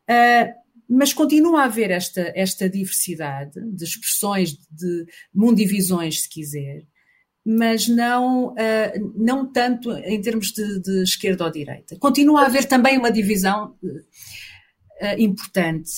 Uh, 0.10 0.62
mas 0.88 1.13
continua 1.13 1.62
a 1.62 1.65
haver 1.65 1.89
esta, 1.89 2.32
esta 2.36 2.70
diversidade 2.70 3.60
de 3.62 3.84
expressões, 3.84 4.58
de 4.70 5.06
mundivisões, 5.34 6.22
se 6.22 6.30
quiser, 6.30 6.84
mas 7.46 7.88
não, 7.88 8.50
uh, 8.50 9.14
não 9.16 9.52
tanto 9.52 9.92
em 9.92 10.22
termos 10.22 10.52
de, 10.52 10.80
de, 10.80 11.04
esquerda 11.04 11.46
ou 11.46 11.52
direita. 11.52 11.98
Continua 11.98 12.42
a 12.42 12.46
haver 12.46 12.66
também 12.66 12.98
uma 12.98 13.12
divisão 13.12 13.76
uh, 13.84 15.20
importante 15.20 15.92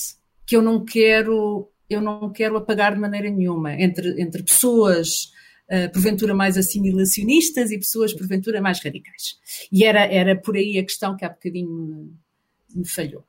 que 0.46 0.56
eu 0.56 0.62
não 0.62 0.84
quero 0.84 1.70
eu 1.88 2.00
não 2.00 2.32
quero 2.32 2.56
apagar 2.56 2.94
de 2.94 3.00
maneira 3.00 3.28
nenhuma 3.30 3.74
entre, 3.74 4.20
entre 4.20 4.42
pessoas 4.42 5.30
uh, 5.70 5.92
porventura 5.92 6.34
mais 6.34 6.56
assimilacionistas 6.56 7.70
e 7.70 7.78
pessoas 7.78 8.14
porventura 8.14 8.60
mais 8.60 8.82
radicais. 8.82 9.38
E 9.70 9.84
era, 9.84 10.04
era 10.06 10.36
por 10.36 10.56
aí 10.56 10.78
a 10.78 10.82
questão 10.82 11.16
que 11.16 11.24
há 11.24 11.28
bocadinho 11.28 11.70
me, 11.70 12.12
me 12.74 12.88
falhou. 12.88 13.24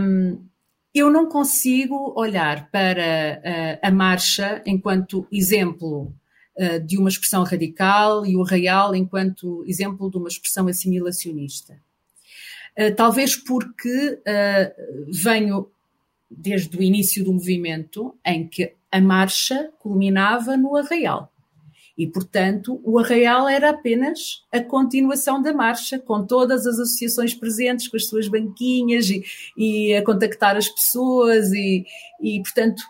Um, 0.00 0.46
eu 0.94 1.10
não 1.10 1.28
consigo 1.28 2.12
olhar 2.16 2.70
para 2.70 3.40
uh, 3.40 3.78
a 3.86 3.90
marcha 3.90 4.62
enquanto 4.66 5.26
exemplo 5.32 6.14
uh, 6.60 6.80
de 6.84 6.98
uma 6.98 7.08
expressão 7.08 7.42
radical 7.42 8.26
e 8.26 8.36
o 8.36 8.42
real 8.42 8.94
enquanto 8.94 9.64
exemplo 9.66 10.10
de 10.10 10.18
uma 10.18 10.28
expressão 10.28 10.68
assimilacionista. 10.68 11.80
Eh, 12.76 12.90
talvez 12.90 13.36
porque 13.36 14.20
uh, 14.20 15.10
venho 15.12 15.68
desde 16.30 16.76
o 16.76 16.82
início 16.82 17.24
do 17.24 17.32
movimento 17.32 18.14
em 18.24 18.46
que 18.46 18.74
a 18.90 19.00
marcha 19.00 19.70
culminava 19.80 20.56
no 20.56 20.76
Arraial. 20.76 21.32
E, 21.98 22.06
portanto, 22.06 22.80
o 22.82 22.98
Arraial 22.98 23.48
era 23.48 23.70
apenas 23.70 24.42
a 24.50 24.60
continuação 24.60 25.42
da 25.42 25.52
marcha, 25.52 25.98
com 25.98 26.24
todas 26.24 26.66
as 26.66 26.78
associações 26.78 27.34
presentes, 27.34 27.88
com 27.88 27.96
as 27.96 28.06
suas 28.06 28.28
banquinhas 28.28 29.10
e, 29.10 29.22
e 29.56 29.94
a 29.94 30.02
contactar 30.02 30.56
as 30.56 30.68
pessoas, 30.68 31.52
e, 31.52 31.84
e 32.22 32.40
portanto, 32.40 32.82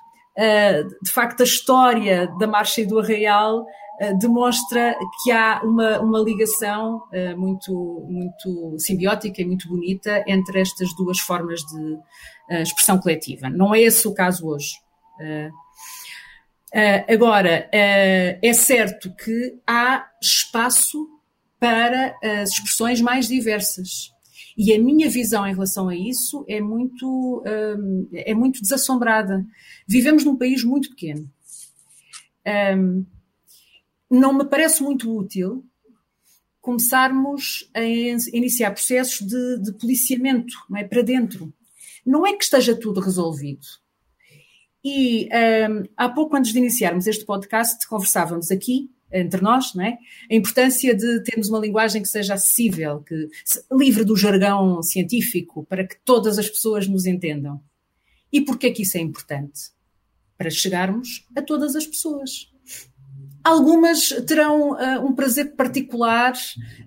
de 1.03 1.11
facto, 1.11 1.42
a 1.42 1.44
história 1.44 2.26
da 2.38 2.46
marcha 2.46 2.81
e 2.81 2.87
do 2.87 2.98
Arraial 2.98 3.66
eh, 4.00 4.14
demonstra 4.14 4.96
que 5.22 5.31
há 5.31 5.61
uma, 5.62 6.00
uma 6.00 6.18
ligação 6.20 7.03
uh, 7.12 7.38
muito, 7.38 7.72
muito 8.09 8.79
simbiótica 8.79 9.42
e 9.42 9.44
muito 9.44 9.68
bonita 9.68 10.24
entre 10.26 10.61
estas 10.61 10.94
duas 10.96 11.18
formas 11.18 11.61
de 11.61 11.98
expressão 12.62 12.98
coletiva. 12.98 13.48
Não 13.48 13.74
é 13.74 13.83
esse 13.83 14.09
o 14.09 14.14
caso 14.14 14.48
hoje. 14.48 14.72
agora, 17.07 17.68
é 17.70 18.53
certo 18.53 19.14
que 19.14 19.61
há 19.64 20.05
espaço 20.20 21.07
para 21.61 22.16
as 22.22 22.50
expressões 22.50 23.00
mais 23.00 23.29
diversas. 23.29 24.11
E 24.57 24.73
a 24.73 24.79
minha 24.79 25.09
visão 25.09 25.47
em 25.47 25.53
relação 25.53 25.89
a 25.89 25.97
isso 25.97 26.45
é 26.49 26.61
muito, 26.61 27.43
é 28.13 28.35
muito 28.35 28.61
desassombrada. 28.61 29.47
Vivemos 29.87 30.25
num 30.25 30.37
país 30.37 30.65
muito 30.65 30.91
pequeno. 30.91 31.31
Um, 32.77 33.05
não 34.11 34.33
me 34.33 34.45
parece 34.45 34.83
muito 34.83 35.15
útil 35.17 35.65
começarmos 36.61 37.71
a 37.75 37.83
iniciar 37.83 38.73
processos 38.73 39.27
de, 39.27 39.63
de 39.63 39.73
policiamento 39.79 40.55
é, 40.77 40.85
para 40.85 41.03
dentro. 41.03 41.53
Não 42.05 42.27
é 42.27 42.35
que 42.35 42.45
esteja 42.45 42.75
tudo 42.75 43.01
resolvido. 43.01 43.67
E 44.85 45.29
um, 45.69 45.83
há 45.97 46.09
pouco, 46.09 46.37
antes 46.37 46.53
de 46.53 46.59
iniciarmos 46.59 47.07
este 47.07 47.25
podcast, 47.25 47.87
conversávamos 47.87 48.51
aqui 48.51 48.91
entre 49.12 49.40
nós, 49.40 49.75
não 49.75 49.85
é? 49.85 49.99
A 50.31 50.35
importância 50.35 50.94
de 50.94 51.23
termos 51.23 51.49
uma 51.49 51.59
linguagem 51.59 52.03
que 52.03 52.09
seja 52.09 52.35
acessível, 52.35 53.01
que 53.01 53.29
livre 53.73 54.05
do 54.05 54.16
jargão 54.16 54.83
científico, 54.83 55.64
para 55.66 55.87
que 55.87 55.96
todas 56.05 56.38
as 56.38 56.49
pessoas 56.49 56.87
nos 56.87 57.07
entendam. 57.07 57.61
E 58.33 58.40
porquê 58.40 58.68
é 58.68 58.70
que 58.70 58.83
isso 58.83 58.96
é 58.96 59.01
importante? 59.01 59.70
Para 60.38 60.51
chegarmos 60.51 61.27
a 61.37 61.42
todas 61.42 61.75
as 61.75 61.87
pessoas. 61.87 62.51
Algumas 63.42 64.09
terão 64.27 64.73
uh, 64.73 65.05
um 65.05 65.14
prazer 65.14 65.57
particular 65.57 66.35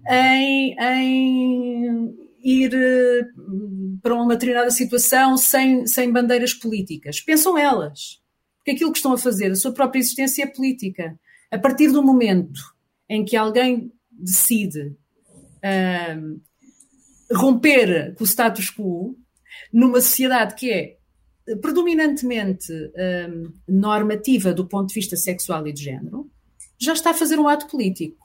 em, 0.07 0.75
em 0.79 2.15
ir 2.43 2.73
uh, 2.73 3.99
para 4.01 4.13
uma 4.13 4.35
determinada 4.35 4.69
situação 4.69 5.35
sem, 5.35 5.85
sem 5.87 6.11
bandeiras 6.11 6.53
políticas. 6.53 7.19
Pensam 7.19 7.57
elas. 7.57 8.21
Porque 8.57 8.71
aquilo 8.71 8.91
que 8.93 8.97
estão 8.99 9.11
a 9.11 9.17
fazer, 9.17 9.51
a 9.51 9.55
sua 9.55 9.73
própria 9.73 9.99
existência 9.99 10.43
é 10.43 10.47
política. 10.47 11.19
A 11.53 11.59
partir 11.59 11.91
do 11.91 12.01
momento 12.01 12.59
em 13.07 13.23
que 13.23 13.37
alguém 13.37 13.93
decide 14.11 14.97
romper 17.31 18.15
com 18.15 18.23
o 18.23 18.27
status 18.27 18.71
quo, 18.71 19.15
numa 19.71 20.01
sociedade 20.01 20.55
que 20.55 20.71
é 20.71 20.97
predominantemente 21.61 22.73
um, 23.29 23.53
normativa 23.67 24.51
do 24.51 24.67
ponto 24.67 24.87
de 24.87 24.95
vista 24.95 25.15
sexual 25.15 25.67
e 25.67 25.71
de 25.71 25.83
género, 25.83 26.27
já 26.79 26.93
está 26.93 27.11
a 27.11 27.13
fazer 27.13 27.37
um 27.37 27.47
ato 27.47 27.67
político. 27.67 28.17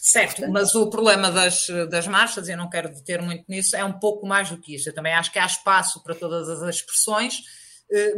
Certo, 0.00 0.50
mas 0.50 0.74
o 0.74 0.88
problema 0.88 1.30
das, 1.30 1.68
das 1.90 2.08
marchas, 2.08 2.48
e 2.48 2.52
eu 2.52 2.56
não 2.56 2.70
quero 2.70 2.88
deter 2.88 3.20
muito 3.20 3.44
nisso, 3.46 3.76
é 3.76 3.84
um 3.84 3.92
pouco 3.92 4.26
mais 4.26 4.48
do 4.48 4.56
que 4.56 4.74
isso. 4.74 4.88
Eu 4.88 4.94
também 4.94 5.12
acho 5.12 5.30
que 5.30 5.38
há 5.38 5.44
espaço 5.44 6.02
para 6.02 6.14
todas 6.14 6.48
as 6.48 6.76
expressões, 6.76 7.42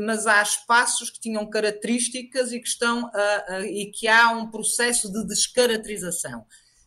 mas 0.01 0.27
há 0.27 0.41
espaços 0.43 1.11
que 1.11 1.21
tinham 1.21 1.49
características 1.49 2.53
e 2.53 2.61
que 2.61 2.69
estão 2.69 3.11
a, 3.13 3.45
a, 3.55 3.61
e 3.67 3.91
que 3.91 4.07
há 4.07 4.31
um 4.31 4.51
processo 4.51 5.13
de 5.13 5.27
descaracterização. 5.27 6.45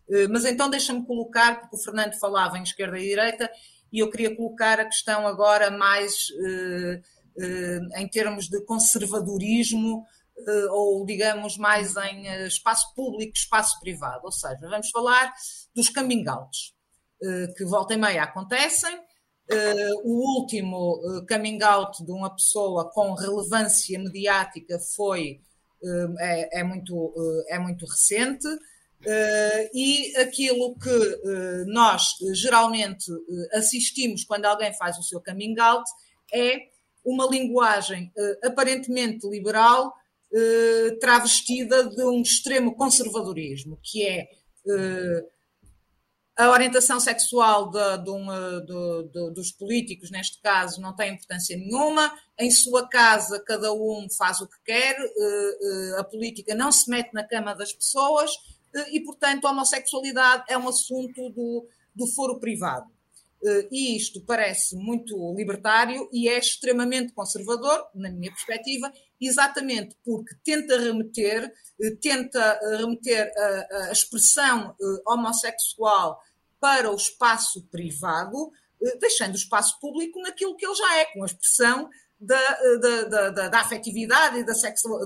Eh, 0.09 0.27
mas 0.29 0.45
então 0.45 0.69
deixa-me 0.69 1.05
colocar, 1.05 1.59
porque 1.59 1.75
o 1.75 1.79
Fernando 1.79 2.17
falava 2.19 2.57
em 2.57 2.63
esquerda 2.63 2.97
e 2.97 3.09
direita, 3.09 3.49
e 3.91 3.99
eu 3.99 4.09
queria 4.09 4.35
colocar 4.35 4.79
a 4.79 4.85
questão 4.85 5.27
agora 5.27 5.69
mais 5.69 6.27
eh, 6.45 7.01
em 7.97 8.07
termos 8.07 8.47
de 8.47 8.61
conservadorismo 8.65 10.05
eh, 10.45 10.67
ou 10.71 11.05
digamos 11.05 11.57
mais 11.57 11.95
em 11.97 12.27
eh, 12.27 12.47
espaço 12.47 12.93
público, 12.95 13.33
espaço 13.35 13.79
privado. 13.79 14.21
Ou 14.23 14.31
seja, 14.31 14.67
vamos 14.69 14.89
falar 14.89 15.33
dos 15.75 15.89
coming 15.89 16.27
outs, 16.27 16.73
eh, 17.23 17.53
que 17.55 17.65
volta 17.65 17.93
e 17.93 17.97
meia 17.97 18.23
acontecem. 18.23 18.99
O 20.03 20.39
último 20.39 21.25
coming 21.27 21.61
out 21.63 22.03
de 22.03 22.11
uma 22.11 22.33
pessoa 22.33 22.89
com 22.91 23.13
relevância 23.13 23.97
mediática 23.97 24.77
foi 24.79 25.39
é, 26.19 26.59
é 26.59 26.63
muito, 26.63 27.13
é 27.49 27.57
muito 27.57 27.85
recente. 27.85 28.47
e 29.73 30.17
aquilo 30.17 30.75
que 30.75 31.65
nós 31.67 32.03
geralmente 32.33 33.05
assistimos 33.53 34.25
quando 34.25 34.45
alguém 34.45 34.73
faz 34.73 34.97
o 34.97 35.03
seu 35.03 35.21
coming 35.21 35.57
out 35.59 35.89
é 36.33 36.57
uma 37.05 37.25
linguagem 37.25 38.11
aparentemente 38.43 39.25
liberal, 39.29 39.93
eh, 40.33 40.97
travestida 40.99 41.85
de 41.85 42.03
um 42.03 42.21
extremo 42.21 42.75
conservadorismo, 42.75 43.79
que 43.81 44.05
é 44.05 44.27
eh, 44.69 45.23
a 46.37 46.49
orientação 46.51 46.99
sexual 46.99 47.71
de, 47.71 48.03
de 48.03 48.09
uma, 48.09 48.61
de, 48.61 49.33
dos 49.33 49.51
políticos, 49.51 50.11
neste 50.11 50.39
caso, 50.41 50.79
não 50.79 50.95
tem 50.95 51.13
importância 51.13 51.57
nenhuma. 51.57 52.13
Em 52.39 52.51
sua 52.51 52.87
casa, 52.87 53.39
cada 53.39 53.73
um 53.73 54.07
faz 54.15 54.39
o 54.41 54.47
que 54.47 54.57
quer, 54.63 54.95
eh, 54.99 55.99
a 55.99 56.03
política 56.03 56.53
não 56.53 56.71
se 56.71 56.89
mete 56.89 57.11
na 57.13 57.23
cama 57.23 57.55
das 57.55 57.73
pessoas 57.73 58.31
e, 58.91 58.99
portanto, 58.99 59.45
a 59.45 59.51
homossexualidade 59.51 60.43
é 60.47 60.57
um 60.57 60.67
assunto 60.67 61.29
do, 61.31 61.67
do 61.95 62.05
foro 62.07 62.39
privado. 62.39 62.85
E 63.71 63.95
isto 63.95 64.19
parece 64.21 64.75
muito 64.75 65.15
libertário 65.35 66.09
e 66.11 66.27
é 66.27 66.39
extremamente 66.39 67.13
conservador, 67.13 67.85
na 67.93 68.09
minha 68.09 68.31
perspectiva, 68.31 68.91
exatamente 69.21 69.95
porque 70.03 70.35
tenta 70.43 70.77
remeter, 70.79 71.51
eh, 71.81 71.91
tenta 72.01 72.59
eh, 72.61 72.77
remeter 72.77 73.31
a, 73.37 73.89
a 73.89 73.91
expressão 73.91 74.75
eh, 74.79 75.01
homossexual 75.05 76.19
para 76.59 76.91
o 76.91 76.95
espaço 76.95 77.63
privado, 77.69 78.51
deixando 78.99 79.33
o 79.33 79.37
espaço 79.37 79.79
público 79.79 80.19
naquilo 80.21 80.55
que 80.55 80.65
ele 80.65 80.75
já 80.75 80.97
é, 80.97 81.05
com 81.05 81.23
a 81.23 81.25
expressão 81.25 81.89
da, 82.19 82.59
da, 82.81 83.29
da, 83.29 83.49
da 83.49 83.59
afetividade 83.59 84.39
e 84.39 84.43
da, 84.43 84.53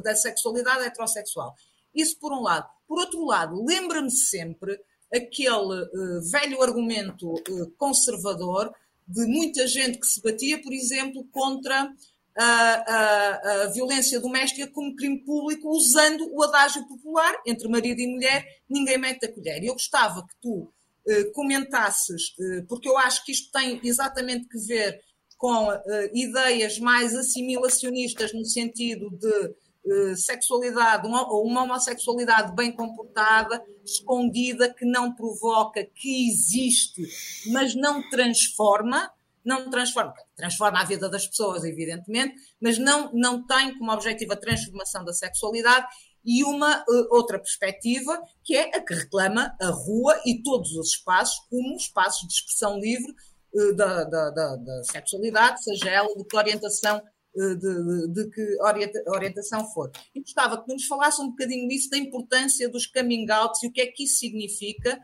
da 0.04 0.16
sexualidade 0.16 0.84
heterossexual. 0.84 1.56
Isso 1.94 2.18
por 2.20 2.32
um 2.32 2.42
lado. 2.42 2.68
Por 2.88 3.00
outro 3.00 3.26
lado, 3.26 3.64
lembra-me 3.66 4.12
sempre 4.12 4.80
aquele 5.14 5.84
uh, 5.84 6.22
velho 6.32 6.62
argumento 6.62 7.34
uh, 7.34 7.72
conservador 7.78 8.74
de 9.08 9.26
muita 9.26 9.68
gente 9.68 10.00
que 10.00 10.08
se 10.08 10.22
batia, 10.22 10.62
por 10.62 10.72
exemplo, 10.72 11.28
contra 11.32 11.92
a, 12.38 12.44
a, 12.44 13.64
a, 13.64 13.68
violência 13.68 14.22
doméstica 14.22 14.68
como 14.68 14.96
crime 14.96 15.20
público, 15.20 15.68
usando 15.70 16.34
o 16.34 16.42
adágio 16.44 16.88
popular 16.88 17.36
entre 17.46 17.68
marido 17.68 18.00
e 18.00 18.08
mulher, 18.08 18.46
ninguém 18.70 18.98
mete 18.98 19.26
a 19.26 19.34
colher. 19.34 19.62
Eu 19.64 19.74
gostava 19.74 20.26
que 20.26 20.34
tu 20.42 20.72
eh, 20.72 20.81
comentasses, 21.34 22.34
eh, 22.40 22.64
porque 22.68 22.88
eu 22.88 22.98
acho 22.98 23.24
que 23.26 23.32
isto 23.32 23.52
tem 23.52 23.80
exatamente 23.84 24.48
que 24.48 24.58
ver 24.60 25.02
com 25.38 25.72
eh, 25.72 26.12
ideias 26.14 26.78
mais 26.78 27.16
assimilacionistas 27.16 28.32
no 28.34 28.46
sentido 28.46 29.10
de 29.10 29.56
eh, 29.84 30.16
sexualidade, 30.16 31.08
uma, 31.08 31.24
uma 31.34 31.64
homossexualidade 31.64 32.56
bem 32.56 32.72
comportada, 32.72 33.64
escondida, 33.84 34.72
que 34.72 34.86
não 34.86 35.16
provoca, 35.16 35.84
que 35.84 36.30
existe, 36.30 37.02
mas 37.52 37.74
não 37.74 38.08
transforma 38.10 39.12
não 39.44 39.72
transforma, 39.72 40.14
transforma 40.36 40.82
a 40.82 40.86
vida 40.86 41.10
das 41.10 41.26
pessoas, 41.26 41.64
evidentemente, 41.64 42.36
mas 42.62 42.78
não, 42.78 43.12
não 43.12 43.44
tem 43.44 43.76
como 43.76 43.92
objetivo 43.92 44.34
a 44.34 44.38
transformação 44.38 45.04
da 45.04 45.14
sexualidade 45.14 45.88
e 46.26 46.44
uma 46.44 46.80
uh, 46.82 47.08
outra 47.16 47.40
perspectiva, 47.40 48.22
que 48.44 48.56
é 48.56 48.76
a 48.76 48.82
que 48.82 48.94
reclama 48.94 49.56
a 49.60 49.68
rua 49.68 50.20
e 50.26 50.42
todos 50.42 50.72
os 50.76 50.90
espaços 50.90 51.46
como 51.50 51.76
espaços 51.76 52.28
de 52.28 52.34
expressão 52.34 52.80
livre 52.80 53.12
uh, 53.54 53.76
da, 53.76 54.04
da, 54.04 54.30
da, 54.30 54.56
da, 54.56 54.84
sexualidade, 54.84 55.64
seja 55.64 55.90
ela 55.90 56.16
de 56.16 56.24
que 56.24 56.38
orientação, 56.38 56.98
uh, 56.98 57.56
de, 57.56 57.84
de, 57.86 58.14
de, 58.14 58.30
que 58.30 58.62
orienta, 58.62 59.04
orientação 59.08 59.66
for. 59.72 59.92
E 60.14 60.22
gostava 60.22 60.64
que 60.64 60.72
nos 60.72 60.86
falasse 60.86 61.22
um 61.22 61.30
bocadinho 61.30 61.68
disso, 61.68 61.90
da 61.90 61.98
importância 61.98 62.70
dos 62.70 62.86
coming 62.86 63.30
outs 63.32 63.64
e 63.64 63.68
o 63.68 63.72
que 63.72 63.82
é 63.82 63.88
que 63.88 64.04
isso 64.04 64.18
significa 64.18 65.00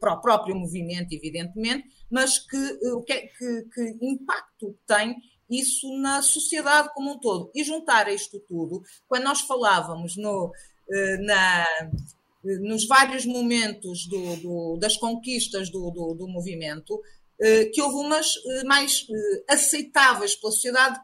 para 0.00 0.14
o 0.14 0.20
próprio 0.22 0.56
movimento, 0.56 1.12
evidentemente, 1.12 1.86
mas 2.10 2.38
que, 2.38 2.56
eh, 2.56 2.92
o 2.92 3.02
que, 3.02 3.12
é, 3.12 3.26
que, 3.26 3.62
que 3.72 3.98
impacto 4.00 4.76
tem 4.86 5.14
isso 5.50 5.92
na 5.98 6.22
sociedade 6.22 6.90
como 6.94 7.12
um 7.12 7.18
todo. 7.18 7.50
E 7.54 7.64
juntar 7.64 8.06
a 8.06 8.12
isto 8.12 8.40
tudo, 8.40 8.82
quando 9.08 9.24
nós 9.24 9.40
falávamos 9.40 10.16
no, 10.16 10.52
eh, 10.90 11.16
na, 11.18 11.66
nos 12.42 12.86
vários 12.86 13.26
momentos 13.26 14.06
do, 14.06 14.36
do, 14.36 14.76
das 14.78 14.96
conquistas 14.96 15.70
do, 15.70 15.90
do, 15.90 16.28
movimento, 16.28 17.00
eh, 17.40 17.66
que 17.66 17.82
houve 17.82 17.96
umas 17.96 18.34
mais 18.64 19.06
aceitáveis 19.48 20.36
pela 20.36 20.52
sociedade 20.52 21.00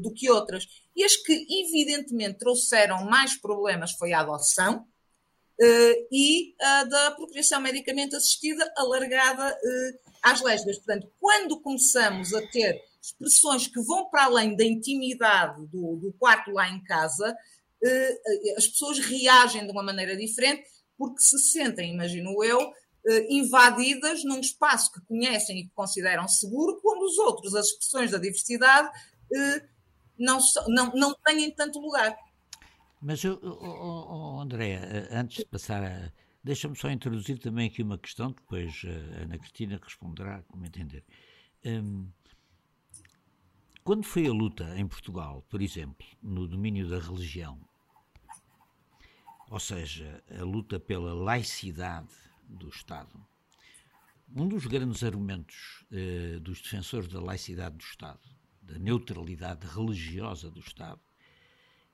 do 0.00 0.12
que 0.12 0.30
outras. 0.30 0.66
E 0.96 1.04
as 1.04 1.16
que, 1.16 1.46
evidentemente, 1.50 2.38
trouxeram 2.38 3.04
mais 3.04 3.36
problemas 3.36 3.92
foi 3.92 4.12
a 4.12 4.20
adoção, 4.20 4.86
e 6.10 6.52
a 6.60 6.82
da 6.82 7.10
procriação 7.12 7.60
medicamente 7.60 8.16
assistida 8.16 8.72
alargada 8.76 9.56
às 10.20 10.40
lésbicas. 10.40 10.78
Portanto, 10.78 11.08
quando 11.20 11.60
começamos 11.60 12.34
a 12.34 12.44
ter 12.48 12.82
expressões 13.04 13.66
que 13.66 13.80
vão 13.82 14.08
para 14.08 14.24
além 14.24 14.56
da 14.56 14.64
intimidade 14.64 15.66
do, 15.66 15.96
do 15.96 16.12
quarto 16.18 16.50
lá 16.50 16.68
em 16.68 16.82
casa, 16.82 17.36
eh, 17.82 18.20
eh, 18.26 18.54
as 18.56 18.66
pessoas 18.66 18.98
reagem 18.98 19.66
de 19.66 19.72
uma 19.72 19.82
maneira 19.82 20.16
diferente 20.16 20.64
porque 20.96 21.20
se 21.20 21.38
sentem, 21.38 21.92
imagino 21.92 22.42
eu, 22.42 22.60
eh, 23.06 23.26
invadidas 23.30 24.24
num 24.24 24.40
espaço 24.40 24.92
que 24.92 25.00
conhecem 25.02 25.60
e 25.60 25.64
que 25.64 25.74
consideram 25.74 26.26
seguro, 26.28 26.80
quando 26.80 27.02
os 27.02 27.18
outros, 27.18 27.54
as 27.54 27.66
expressões 27.66 28.10
da 28.10 28.18
diversidade, 28.18 28.88
não, 30.16 30.38
não, 30.68 30.92
não 30.94 31.14
têm 31.24 31.50
tanto 31.50 31.80
lugar. 31.80 32.16
Mas, 33.02 33.24
oh, 33.24 33.38
oh, 33.42 34.36
oh, 34.36 34.40
André, 34.40 34.78
antes 35.10 35.38
de 35.38 35.46
passar 35.46 35.82
a 35.82 36.12
Deixa-me 36.44 36.76
só 36.76 36.90
introduzir 36.90 37.38
também 37.38 37.68
aqui 37.68 37.82
uma 37.82 37.96
questão, 37.96 38.30
depois 38.30 38.82
a 38.84 39.22
Ana 39.22 39.38
Cristina 39.38 39.80
responderá, 39.82 40.42
como 40.46 40.66
entender. 40.66 41.02
Um, 41.64 42.06
quando 43.84 44.02
foi 44.02 44.26
a 44.26 44.32
luta 44.32 44.74
em 44.78 44.88
Portugal, 44.88 45.44
por 45.50 45.60
exemplo, 45.60 46.06
no 46.22 46.48
domínio 46.48 46.88
da 46.88 46.98
religião, 46.98 47.60
ou 49.50 49.60
seja, 49.60 50.24
a 50.40 50.42
luta 50.42 50.80
pela 50.80 51.12
laicidade 51.12 52.08
do 52.48 52.70
Estado, 52.70 53.14
um 54.34 54.48
dos 54.48 54.64
grandes 54.64 55.04
argumentos 55.04 55.84
uh, 55.92 56.40
dos 56.40 56.62
defensores 56.62 57.08
da 57.08 57.20
laicidade 57.20 57.76
do 57.76 57.84
Estado, 57.84 58.26
da 58.62 58.78
neutralidade 58.78 59.66
religiosa 59.66 60.50
do 60.50 60.60
Estado, 60.60 61.00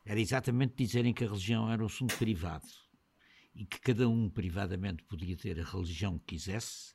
era 0.07 0.20
exatamente 0.20 0.76
dizerem 0.76 1.12
que 1.12 1.24
a 1.24 1.26
religião 1.26 1.68
era 1.72 1.83
um 1.83 1.87
assunto 1.87 2.16
privado 2.16 2.68
e 3.53 3.66
que 3.66 3.81
cada 3.81 4.09
um 4.09 4.31
privadamente 4.31 5.03
podia 5.03 5.37
ter 5.37 5.59
a 5.59 5.64
religião 5.64 6.20
que 6.20 6.37
quisesse, 6.37 6.94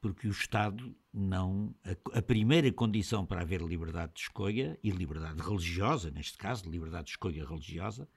porque 0.00 0.26
o 0.26 0.30
Estado 0.30 0.94
não. 1.12 1.74
A, 1.84 2.18
a, 2.18 2.22
primeira 2.22 2.72
condição 2.72 3.26
para 3.26 3.42
haver 3.42 3.60
liberdade 3.60 4.14
de 4.14 4.20
escolha, 4.20 4.78
e 4.82 4.90
liberdade 4.90 5.40
religiosa, 5.40 6.10
neste 6.10 6.38
caso, 6.38 6.68
liberdade 6.70 7.06
de 7.06 7.10
escolha 7.10 7.44
religiosa, 7.44 8.08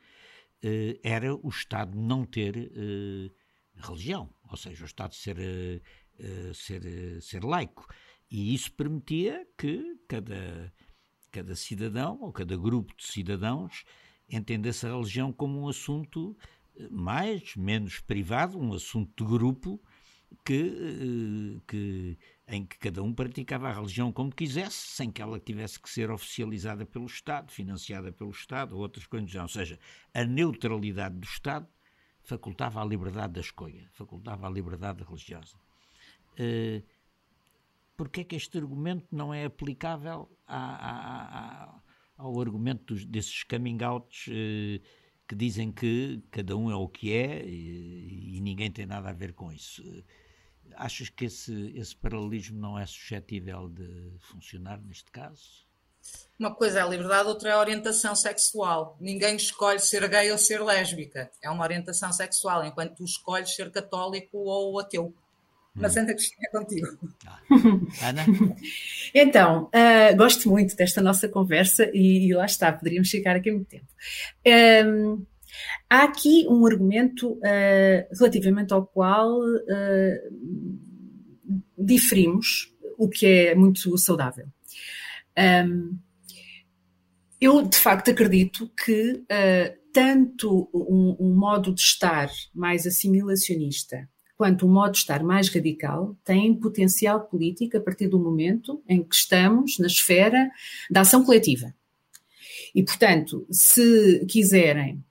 eh, 0.62 1.00
era 1.04 1.36
o 1.36 1.50
Estado 1.50 1.98
não 1.98 2.26
ter 2.26 2.56
eh, 2.58 3.32
religião, 3.76 4.30
ou 4.50 4.58
seja, 4.58 4.84
o 4.84 4.86
Estado 4.86 5.14
ser, 5.14 5.38
eh, 5.40 5.82
eh 6.20 6.52
ser, 6.54 6.86
eh, 6.86 7.20
ser 7.22 7.44
laico. 7.44 7.86
E 8.30 8.54
isso 8.54 8.72
permitia 8.74 9.46
que 9.58 10.00
cada, 10.08 10.74
cada 11.32 11.56
cidadão 11.56 12.20
ou 12.22 12.32
cada 12.32 12.56
grupo 12.58 12.96
de 12.96 13.06
cidadãos 13.06 13.84
entendesse 14.30 14.88
a 14.88 14.92
religião 14.92 15.32
como 15.32 15.62
um 15.62 15.68
assunto 15.68 16.38
eh, 16.76 16.88
mais, 16.90 17.56
menos 17.56 18.00
privado, 18.00 18.58
um 18.58 18.74
assunto 18.74 19.24
de 19.24 19.30
grupo 19.30 19.82
que, 20.46 20.54
eh, 20.54 21.62
que, 21.68 22.18
em 22.48 22.66
que 22.66 22.78
cada 22.78 23.02
um 23.04 23.14
praticava 23.14 23.70
a 23.70 23.74
religião 23.74 24.12
como 24.12 24.34
quisesse, 24.34 24.96
sem 24.96 25.12
que 25.12 25.22
ela 25.22 25.40
tivesse 25.40 25.80
que 25.80 25.90
ser 25.90 26.12
oficializada 26.12 26.86
pelo 26.86 27.06
Estado, 27.06 27.52
financiada 27.52 28.12
pelo 28.12 28.32
Estado 28.32 28.76
ou 28.76 28.82
outras 28.82 29.06
coisas. 29.06 29.34
Ou 29.36 29.48
seja, 29.48 29.80
a 30.14 30.24
neutralidade 30.24 31.16
do 31.16 31.26
Estado 31.26 31.68
facultava 32.24 32.82
a 32.82 32.86
liberdade 32.86 33.34
da 33.34 33.42
escolha, 33.42 33.90
facultava 33.92 34.48
a 34.48 34.50
liberdade 34.50 35.04
religiosa. 35.04 35.58
Uh, 36.34 36.84
Porquê 37.96 38.22
é 38.22 38.24
que 38.24 38.36
este 38.36 38.58
argumento 38.58 39.08
não 39.12 39.34
é 39.34 39.46
aplicável 39.46 40.30
ao 42.18 42.42
argumento 42.42 42.94
dos, 42.94 43.06
desses 43.06 43.44
coming 43.44 43.84
outs 43.84 44.28
uh, 44.28 44.82
que 45.28 45.36
dizem 45.36 45.72
que 45.72 46.24
cada 46.32 46.58
um 46.58 46.72
é 46.72 46.76
o 46.76 46.88
que 46.88 47.14
é 47.14 47.46
e, 48.38 48.42
ninguém 48.42 48.72
tem 48.72 48.86
nada 48.86 49.10
a 49.10 49.14
ver 49.14 49.34
com 49.34 49.52
isso? 49.52 49.84
Achas 50.76 51.10
que 51.10 51.26
esse, 51.26 51.74
esse 51.76 51.96
paralelismo 51.96 52.60
não 52.60 52.78
é 52.80 52.86
suscetível 52.86 53.70
de 53.70 54.12
funcionar 54.20 54.82
neste 54.82 55.12
caso? 55.12 55.68
Uma 56.38 56.54
coisa 56.54 56.80
é 56.80 56.82
a 56.82 56.88
liberdade, 56.88 57.30
outra 57.30 57.50
é 57.50 57.52
a 57.54 57.60
orientação 57.60 58.16
sexual. 58.16 58.98
Ninguém 59.00 59.36
escolhe 59.36 59.80
ser 59.80 60.08
gay 60.10 60.32
ou 60.32 60.38
ser 60.38 60.62
lésbica. 60.62 61.32
É 61.42 61.50
uma 61.50 61.64
orientação 61.64 62.12
sexual, 62.12 62.66
enquanto 62.66 62.96
tu 62.96 63.06
escolhes 63.06 63.56
ser 63.56 63.72
católico 63.72 64.38
ou 64.38 64.80
ateu. 64.80 65.14
Mas 65.76 65.98
Ana 65.98 66.14
Cristina 66.14 66.48
é 66.48 66.58
contigo. 66.58 66.88
Ah. 67.26 67.40
Ana? 68.10 68.26
então, 69.14 69.64
uh, 69.74 70.16
gosto 70.16 70.50
muito 70.50 70.76
desta 70.76 71.02
nossa 71.02 71.28
conversa 71.28 71.90
e, 71.94 72.28
e, 72.28 72.34
lá 72.34 72.46
está, 72.46 72.72
poderíamos 72.72 73.10
ficar 73.10 73.36
aqui 73.36 73.52
muito 73.52 73.70
tempo. 73.70 73.88
Um, 74.46 75.26
há 75.90 76.04
aqui 76.04 76.46
um 76.50 76.66
argumento 76.66 77.34
uh, 77.34 78.18
relativamente 78.18 78.74
ao 78.74 78.86
qual 78.86 79.40
uh, 79.40 80.34
diferimos, 81.78 82.74
o 82.98 83.10
que 83.10 83.26
é 83.26 83.56
muito 83.56 83.98
saudável. 83.98 84.46
Um, 85.38 85.98
eu, 87.42 87.62
de 87.64 87.78
facto, 87.78 88.10
acredito 88.10 88.72
que 88.86 89.22
tanto 89.92 90.70
um, 90.74 91.18
um 91.20 91.36
modo 91.36 91.74
de 91.74 91.82
estar 91.82 92.30
mais 92.56 92.88
assimilacionista 92.88 94.08
quanto 94.44 94.66
o 94.66 94.70
modo 94.70 94.92
de 94.92 94.98
estar 94.98 95.24
mais 95.24 95.48
radical 95.50 96.18
tem 96.24 96.54
potencial 96.54 97.22
político 97.28 97.78
a 97.78 97.82
partir 97.82 98.08
do 98.08 98.20
momento 98.20 98.84
em 98.88 99.04
que 99.04 99.16
estamos 99.16 99.78
na 99.80 99.88
esfera 99.88 100.50
da 100.90 101.02
ação 101.02 101.24
coletiva. 101.24 101.74
E, 102.74 102.84
portanto, 102.84 103.46
se 103.50 104.26
quiserem 104.26 105.04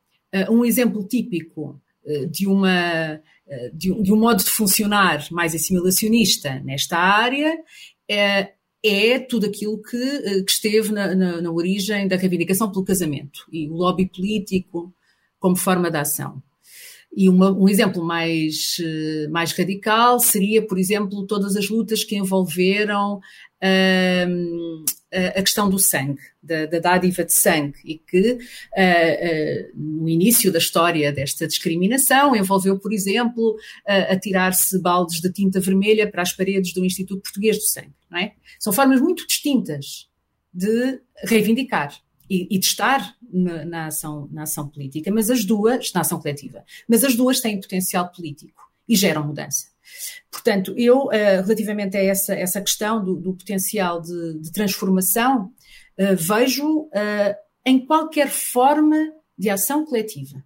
um 0.51 0.65
exemplo 0.65 1.07
típico 1.07 1.81
eh, 2.05 2.27
de, 2.27 2.47
uma, 2.47 3.21
eh, 3.47 3.71
de 3.73 4.13
um 4.13 4.17
modo 4.17 4.43
de 4.43 4.51
funcionar 4.51 5.25
mais 5.31 5.55
assimilacionista 5.55 6.61
nesta 6.65 6.99
área, 6.99 7.57
é, 8.09 8.53
é 8.85 9.19
tudo 9.21 9.47
aquilo 9.47 9.81
que, 9.81 10.43
que 10.45 10.51
esteve 10.51 10.93
na, 10.93 11.15
na, 11.15 11.41
na 11.41 11.51
origem 11.51 12.09
da 12.09 12.17
reivindicação 12.17 12.71
pelo 12.71 12.85
casamento 12.85 13.47
e 13.53 13.69
o 13.69 13.75
lobby 13.75 14.07
político 14.07 14.93
como 15.39 15.57
forma 15.57 15.91
de 15.91 15.99
ação. 15.99 16.43
E 17.15 17.29
uma, 17.29 17.53
um 17.53 17.69
exemplo 17.69 18.03
mais, 18.03 18.77
eh, 18.81 19.29
mais 19.29 19.53
radical 19.53 20.19
seria, 20.19 20.67
por 20.67 20.79
exemplo, 20.79 21.27
todas 21.27 21.57
as 21.57 21.69
lutas 21.69 22.03
que 22.03 22.17
envolveram 22.17 23.21
um, 24.29 24.85
a 25.13 25.43
questão 25.43 25.69
do 25.69 25.79
sangue, 25.79 26.21
da, 26.43 26.67
da, 26.67 26.79
dádiva 26.79 27.25
de 27.25 27.33
sangue, 27.33 27.79
e 27.85 27.99
que 27.99 28.33
uh, 28.33 28.37
uh, 28.37 29.71
no 29.75 30.09
início 30.09 30.51
da 30.51 30.59
história 30.59 31.13
desta 31.13 31.47
discriminação 31.47 32.35
envolveu, 32.35 32.79
por 32.79 32.93
exemplo, 32.93 33.53
uh, 33.53 34.13
atirar-se 34.13 34.81
baldes 34.81 35.21
de 35.21 35.31
tinta 35.31 35.61
vermelha 35.61 36.11
para 36.11 36.23
as 36.23 36.33
paredes 36.33 36.73
do 36.73 36.85
Instituto 36.85 37.23
Português 37.23 37.59
do 37.59 37.65
Sangue. 37.65 37.93
Não 38.11 38.19
é? 38.19 38.33
São 38.59 38.73
formas 38.73 39.01
muito 39.01 39.27
distintas 39.27 40.09
de 40.53 41.01
reivindicar 41.25 41.95
e, 42.29 42.47
e 42.51 42.59
de 42.59 42.67
estar 42.67 43.15
na, 43.33 43.65
na, 43.65 43.87
ação, 43.87 44.29
na 44.31 44.43
ação 44.43 44.69
política, 44.69 45.11
mas 45.11 45.31
as 45.31 45.45
duas, 45.45 45.93
na 45.93 46.01
ação 46.01 46.21
coletiva, 46.21 46.65
mas 46.89 47.05
as 47.05 47.15
duas 47.15 47.41
têm 47.41 47.61
potencial 47.61 48.11
político 48.11 48.63
e 48.89 48.97
geram 48.97 49.27
mudança. 49.27 49.72
Portanto, 50.31 50.75
eu, 50.77 51.07
uh, 51.07 51.11
relativamente 51.43 51.97
a 51.97 52.03
essa, 52.03 52.35
essa 52.35 52.61
questão 52.61 53.05
do, 53.05 53.17
do 53.17 53.35
potencial 53.35 54.01
de, 54.01 54.41
de 54.41 54.53
transformação, 54.53 55.53
uh, 55.99 56.17
vejo 56.17 56.83
uh, 56.83 57.35
em 57.65 57.85
qualquer 57.85 58.29
forma 58.29 59.13
de 59.37 59.51
ação 59.51 59.85
coletiva. 59.85 60.43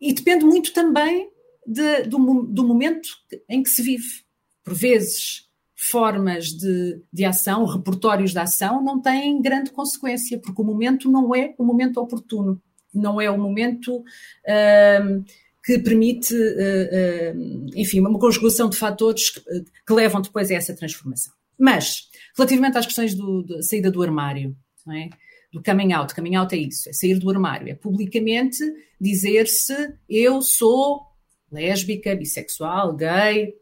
E 0.00 0.12
depende 0.12 0.44
muito 0.44 0.72
também 0.72 1.30
de, 1.66 2.02
do, 2.02 2.42
do 2.42 2.66
momento 2.66 3.08
em 3.48 3.62
que 3.62 3.70
se 3.70 3.82
vive. 3.82 4.24
Por 4.62 4.74
vezes, 4.74 5.48
formas 5.74 6.46
de, 6.46 7.02
de 7.12 7.24
ação, 7.24 7.64
repertórios 7.66 8.32
de 8.32 8.38
ação, 8.38 8.82
não 8.82 9.00
têm 9.00 9.40
grande 9.42 9.70
consequência, 9.70 10.38
porque 10.38 10.62
o 10.62 10.64
momento 10.64 11.10
não 11.10 11.34
é 11.34 11.54
o 11.58 11.64
momento 11.64 11.98
oportuno, 11.98 12.60
não 12.92 13.20
é 13.20 13.30
o 13.30 13.38
momento 13.38 13.98
uh, 13.98 15.24
que 15.64 15.78
permite, 15.78 16.34
uh, 16.34 17.34
uh, 17.34 17.70
enfim, 17.74 18.00
uma 18.00 18.18
conjugação 18.18 18.68
de 18.68 18.76
fatores 18.76 19.30
que, 19.30 19.92
levam 19.92 20.20
depois 20.20 20.50
a 20.50 20.54
essa 20.54 20.74
transformação. 20.74 21.32
Mas, 21.58 22.10
relativamente 22.36 22.76
às 22.76 22.84
questões 22.84 23.14
da 23.14 23.62
saída 23.62 23.90
do 23.90 24.02
armário, 24.02 24.54
não 24.86 24.94
é? 24.94 25.08
do 25.50 25.62
coming 25.62 25.92
out, 25.92 26.14
coming 26.14 26.34
out 26.34 26.54
é 26.54 26.58
isso, 26.58 26.88
é 26.88 26.92
sair 26.92 27.18
do 27.18 27.30
armário, 27.30 27.68
é 27.68 27.74
publicamente 27.74 28.58
dizer-se 29.00 29.94
eu 30.08 30.42
sou 30.42 31.06
lésbica, 31.50 32.14
bissexual, 32.14 32.94
gay, 32.94 33.54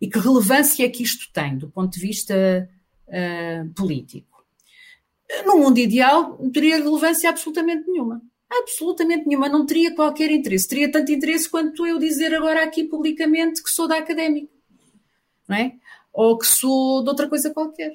e 0.00 0.08
que 0.08 0.18
relevância 0.18 0.84
é 0.84 0.88
que 0.88 1.02
isto 1.02 1.32
tem 1.32 1.58
do 1.58 1.68
ponto 1.68 1.92
de 1.92 2.00
vista 2.00 2.70
uh, 3.08 3.74
político? 3.74 4.46
No 5.44 5.58
mundo 5.58 5.78
ideal, 5.78 6.38
não 6.40 6.50
teria 6.52 6.76
relevância 6.76 7.28
absolutamente 7.28 7.84
nenhuma. 7.88 8.22
Absolutamente 8.50 9.26
nenhuma. 9.26 9.48
Não 9.48 9.66
teria 9.66 9.94
qualquer 9.94 10.30
interesse. 10.30 10.68
Teria 10.68 10.90
tanto 10.90 11.10
interesse 11.10 11.48
quanto 11.48 11.86
eu 11.86 11.98
dizer 11.98 12.34
agora 12.34 12.62
aqui 12.62 12.84
publicamente 12.84 13.62
que 13.62 13.70
sou 13.70 13.88
da 13.88 13.98
académica. 13.98 14.52
Não 15.48 15.56
é? 15.56 15.74
Ou 16.12 16.38
que 16.38 16.46
sou 16.46 17.02
de 17.02 17.08
outra 17.08 17.28
coisa 17.28 17.52
qualquer. 17.52 17.92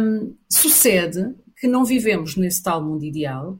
Um, 0.00 0.36
sucede 0.50 1.34
que 1.58 1.66
não 1.66 1.84
vivemos 1.84 2.36
nesse 2.36 2.62
tal 2.62 2.84
mundo 2.84 3.04
ideal 3.04 3.58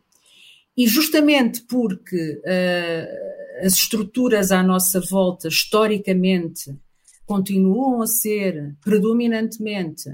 e 0.76 0.86
justamente 0.86 1.62
porque 1.62 2.40
uh, 2.44 3.64
as 3.64 3.72
estruturas 3.74 4.52
à 4.52 4.62
nossa 4.62 5.00
volta, 5.00 5.48
historicamente, 5.48 6.76
continuam 7.24 8.02
a 8.02 8.06
ser 8.06 8.76
predominantemente 8.82 10.10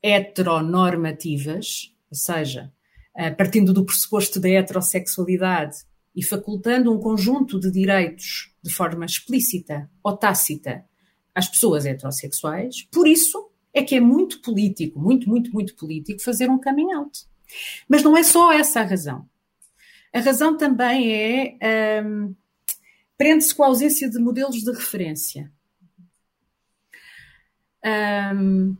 heteronormativas, 0.00 1.92
ou 2.10 2.16
seja, 2.16 2.72
partindo 3.36 3.72
do 3.72 3.84
pressuposto 3.84 4.40
da 4.40 4.48
heterossexualidade 4.48 5.78
e 6.14 6.22
facultando 6.22 6.92
um 6.92 6.98
conjunto 6.98 7.58
de 7.58 7.70
direitos 7.70 8.52
de 8.62 8.72
forma 8.72 9.04
explícita 9.04 9.90
ou 10.02 10.16
tácita 10.16 10.84
às 11.34 11.48
pessoas 11.48 11.86
heterossexuais, 11.86 12.86
por 12.90 13.06
isso 13.06 13.50
é 13.72 13.82
que 13.82 13.94
é 13.94 14.00
muito 14.00 14.40
político, 14.42 15.00
muito, 15.00 15.28
muito, 15.28 15.50
muito 15.52 15.74
político 15.74 16.22
fazer 16.22 16.50
um 16.50 16.60
coming 16.60 16.92
out. 16.92 17.26
Mas 17.88 18.02
não 18.02 18.16
é 18.16 18.22
só 18.22 18.52
essa 18.52 18.80
a 18.80 18.84
razão. 18.84 19.28
A 20.12 20.20
razão 20.20 20.56
também 20.56 21.12
é. 21.12 22.02
Um, 22.04 22.34
prende-se 23.16 23.54
com 23.54 23.62
a 23.62 23.66
ausência 23.66 24.10
de 24.10 24.18
modelos 24.18 24.56
de 24.56 24.70
referência. 24.70 25.50
Um, 28.34 28.76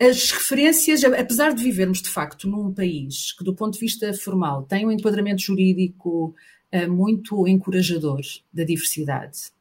as 0.00 0.30
referências, 0.30 1.04
apesar 1.04 1.54
de 1.54 1.62
vivermos 1.62 2.02
de 2.02 2.08
facto 2.08 2.48
num 2.48 2.72
país 2.72 3.32
que, 3.32 3.44
do 3.44 3.54
ponto 3.54 3.74
de 3.74 3.80
vista 3.80 4.12
formal, 4.14 4.64
tem 4.64 4.86
um 4.86 4.90
enquadramento 4.90 5.42
jurídico 5.42 6.34
uh, 6.72 6.92
muito 6.92 7.46
encorajador 7.46 8.20
da 8.52 8.64
diversidade, 8.64 9.52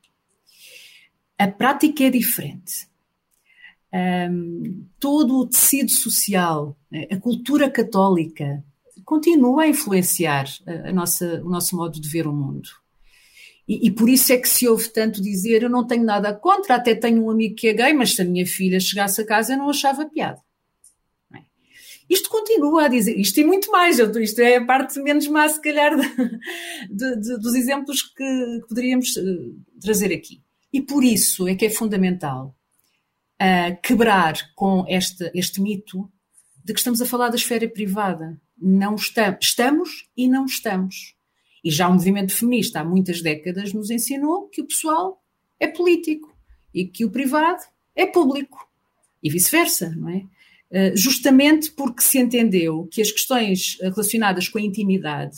a 1.38 1.48
prática 1.48 2.04
é 2.04 2.10
diferente. 2.10 2.88
Um, 3.94 4.88
todo 5.00 5.40
o 5.40 5.46
tecido 5.46 5.92
social, 5.92 6.76
né, 6.90 7.06
a 7.12 7.18
cultura 7.18 7.70
católica, 7.70 8.64
continua 9.06 9.64
a 9.64 9.68
influenciar 9.68 10.46
a, 10.66 10.90
a 10.90 10.94
nossa, 10.94 11.44
o 11.44 11.50
nosso 11.50 11.76
modo 11.76 12.00
de 12.00 12.10
ver 12.10 12.28
o 12.28 12.34
mundo. 12.34 12.70
E, 13.68 13.88
e, 13.88 13.92
por 13.92 14.10
isso 14.10 14.34
é 14.34 14.38
que 14.38 14.48
se 14.48 14.68
ouve 14.68 14.90
tanto 14.90 15.22
dizer: 15.22 15.64
eu 15.64 15.70
não 15.70 15.88
tenho 15.88 16.04
nada 16.04 16.34
contra, 16.34 16.76
até 16.76 16.94
tenho 16.96 17.24
um 17.24 17.30
amigo 17.30 17.56
que 17.56 17.70
é 17.70 17.74
gay, 17.74 17.94
mas 17.94 18.14
se 18.16 18.22
a 18.22 18.26
minha 18.26 18.46
filha 18.46 18.80
chegasse 18.80 19.22
a 19.22 19.26
casa 19.26 19.54
eu 19.54 19.58
não 19.58 19.70
achava 19.70 20.06
piada. 20.06 20.42
Não 21.32 21.40
é? 21.40 21.44
Isto 22.10 22.30
continua 22.30 22.86
a 22.86 22.88
dizer, 22.90 23.18
isto 23.18 23.40
e 23.40 23.44
muito 23.46 23.72
mais, 23.72 24.00
isto 24.00 24.40
é 24.40 24.58
a 24.58 24.66
parte 24.66 25.00
menos 25.00 25.28
má, 25.28 25.48
se 25.48 25.62
calhar, 25.62 25.96
de, 26.92 27.16
de, 27.16 27.38
dos 27.38 27.56
exemplos 27.56 28.02
que, 28.02 28.62
poderíamos 28.68 29.16
uh, 29.16 29.56
trazer 29.82 30.14
aqui. 30.14 30.42
E 30.72 30.82
por 30.82 31.04
isso 31.04 31.48
é 31.48 31.56
que 31.56 31.66
é 31.66 31.70
fundamental 31.70 32.54
uh, 33.42 33.82
quebrar 33.82 34.54
com 34.56 34.86
este, 34.90 35.32
este 35.34 35.62
mito 35.62 36.12
de 36.64 36.74
que 36.74 36.80
estamos 36.80 37.02
a 37.02 37.06
falar 37.06 37.30
da 37.30 37.36
esfera 37.36 37.68
privada. 37.70 38.40
Não 38.58 38.96
estamos 38.96 40.10
e 40.16 40.28
não 40.28 40.46
estamos. 40.46 41.16
E 41.64 41.72
já 41.72 41.88
o 41.88 41.94
movimento 41.94 42.36
feminista 42.36 42.82
há 42.82 42.84
muitas 42.84 43.22
décadas 43.22 43.74
nos 43.74 43.90
ensinou 43.90 44.48
que 44.50 44.62
o 44.62 44.68
pessoal 44.68 45.24
é 45.60 45.68
político 45.68 46.36
e 46.74 46.86
que 46.86 47.06
o 47.06 47.10
privado 47.10 47.64
é 47.96 48.06
público. 48.06 48.68
E 49.22 49.30
vice-versa, 49.30 49.90
não 49.96 50.10
é? 50.10 50.26
Eh, 50.76 50.94
justamente 50.96 51.72
porque 51.72 52.02
se 52.02 52.18
entendeu 52.18 52.88
que 52.92 53.00
as 53.00 53.12
questões 53.12 53.78
relacionadas 53.80 54.48
com 54.48 54.58
a 54.58 54.62
intimidade 54.62 55.38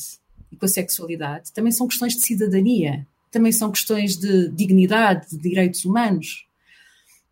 e 0.49 0.55
com 0.55 0.65
a 0.65 0.69
sexualidade 0.69 1.51
também 1.51 1.73
são 1.73 1.89
questões 1.89 2.13
de 2.15 2.25
cidadania, 2.25 3.05
também 3.29 3.51
são 3.51 3.69
questões 3.69 4.15
de 4.15 4.47
dignidade, 4.51 5.29
de 5.31 5.37
direitos 5.37 5.83
humanos. 5.83 6.47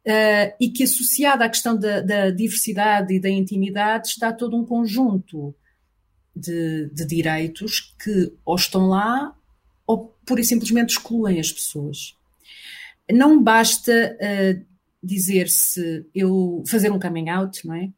Uh, 0.05 0.51
e 0.59 0.69
que 0.69 0.83
associada 0.83 1.45
à 1.45 1.49
questão 1.49 1.77
da, 1.77 2.01
da, 2.01 2.29
diversidade 2.29 3.13
e 3.13 3.21
da 3.21 3.29
intimidade 3.29 4.09
está 4.09 4.33
todo 4.33 4.57
um 4.57 4.65
conjunto 4.65 5.55
de, 6.35 6.89
de 6.91 7.05
direitos 7.05 7.93
que 8.03 8.33
ou 8.43 8.55
estão 8.55 8.87
lá 8.87 9.35
ou 9.85 10.15
pura 10.25 10.41
e 10.41 10.45
simplesmente 10.45 10.91
excluem 10.91 11.39
as 11.39 11.51
pessoas. 11.51 12.15
Não 13.11 13.41
basta 13.41 14.17
uh, 14.17 14.65
dizer-se 15.03 16.05
eu 16.15 16.63
fazer 16.67 16.91
um 16.91 16.99
coming 16.99 17.29
out, 17.29 17.65
não 17.67 17.75
é? 17.75 17.91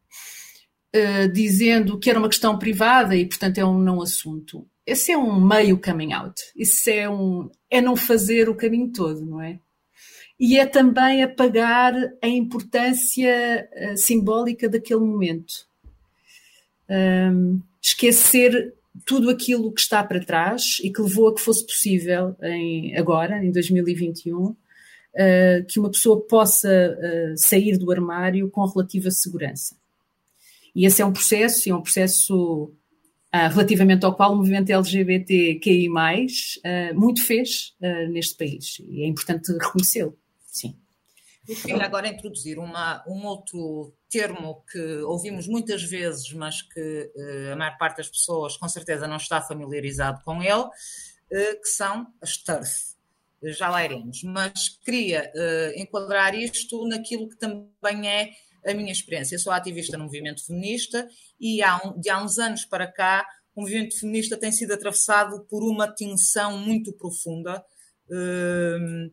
Uh, 0.95 1.31
dizendo 1.31 1.99
que 1.99 2.09
era 2.09 2.17
uma 2.17 2.29
questão 2.29 2.57
privada 2.57 3.15
e, 3.15 3.25
portanto, 3.25 3.57
é 3.57 3.65
um 3.65 3.77
não 3.77 4.01
assunto. 4.01 4.67
Esse 4.85 5.11
é 5.11 5.17
um 5.17 5.39
meio 5.39 5.79
coming 5.79 6.13
out. 6.13 6.41
Isso 6.55 6.89
é 6.89 7.09
um 7.09 7.49
é 7.69 7.81
não 7.81 7.95
fazer 7.95 8.49
o 8.49 8.55
caminho 8.55 8.91
todo, 8.91 9.25
não 9.25 9.41
é? 9.41 9.59
E 10.39 10.57
é 10.57 10.65
também 10.65 11.23
apagar 11.23 11.93
a 12.21 12.27
importância 12.27 13.69
uh, 13.71 13.97
simbólica 13.97 14.67
daquele 14.67 14.99
momento. 15.01 15.53
Um, 16.89 17.61
esquecer 17.85 18.73
tudo 19.05 19.29
aquilo 19.29 19.71
que 19.71 19.81
está 19.81 20.03
para 20.03 20.23
trás 20.23 20.77
e 20.81 20.91
que 20.91 21.01
levou 21.01 21.27
a 21.27 21.35
que 21.35 21.41
fosse 21.41 21.65
possível 21.65 22.35
em, 22.41 22.97
agora, 22.97 23.43
em 23.43 23.51
2021, 23.51 24.45
uh, 24.45 24.55
que 25.67 25.79
uma 25.79 25.91
pessoa 25.91 26.21
possa 26.21 26.69
uh, 26.69 27.37
sair 27.37 27.77
do 27.77 27.91
armário 27.91 28.49
com 28.49 28.65
relativa 28.65 29.11
segurança. 29.11 29.75
E 30.73 30.85
esse 30.85 31.01
é 31.01 31.05
um 31.05 31.13
processo, 31.13 31.69
é 31.69 31.75
um 31.75 31.81
processo 31.81 32.63
uh, 33.33 33.49
relativamente 33.51 34.05
ao 34.05 34.15
qual 34.15 34.33
o 34.33 34.37
movimento 34.37 34.71
LGBTQI+, 34.71 35.89
muito 36.95 37.23
fez 37.23 37.75
neste 38.09 38.35
país. 38.35 38.81
E 38.89 39.03
é 39.03 39.07
importante 39.07 39.51
reconhecê-lo, 39.51 40.17
sim. 40.47 40.75
Queria 41.45 41.85
agora 41.85 42.07
introduzir 42.07 42.57
uma, 42.57 43.03
um 43.07 43.25
outro 43.25 43.93
termo 44.09 44.63
que 44.71 44.79
ouvimos 45.03 45.47
muitas 45.47 45.83
vezes, 45.83 46.31
mas 46.33 46.61
que 46.61 47.11
uh, 47.15 47.53
a 47.53 47.55
maior 47.55 47.77
parte 47.77 47.97
das 47.97 48.09
pessoas 48.09 48.57
com 48.57 48.67
certeza 48.67 49.07
não 49.07 49.17
está 49.17 49.41
familiarizado 49.41 50.21
com 50.23 50.41
ele, 50.41 50.63
uh, 50.63 51.61
que 51.61 51.67
são 51.67 52.07
as 52.21 52.37
TERF. 52.37 52.95
Já 53.43 53.69
lá 53.69 53.83
iremos, 53.85 54.23
mas 54.23 54.69
queria 54.83 55.31
uh, 55.35 55.79
enquadrar 55.79 56.33
isto 56.33 56.87
naquilo 56.87 57.29
que 57.29 57.37
também 57.37 58.09
é 58.09 58.31
a 58.65 58.73
minha 58.73 58.91
experiência. 58.91 59.35
Eu 59.35 59.39
sou 59.39 59.53
ativista 59.53 59.97
no 59.97 60.05
movimento 60.05 60.43
feminista 60.45 61.07
e 61.39 61.61
há 61.61 61.77
um, 61.77 61.99
de 61.99 62.09
há 62.09 62.21
uns 62.23 62.39
anos 62.39 62.65
para 62.65 62.87
cá 62.91 63.25
o 63.55 63.61
movimento 63.61 63.97
feminista 63.97 64.37
tem 64.37 64.51
sido 64.51 64.73
atravessado 64.73 65.45
por 65.49 65.63
uma 65.63 65.87
tensão 65.87 66.57
muito 66.57 66.91
profunda. 66.91 67.63
Uh, 68.09 68.13
eh, 68.13 69.07
eh, 69.07 69.11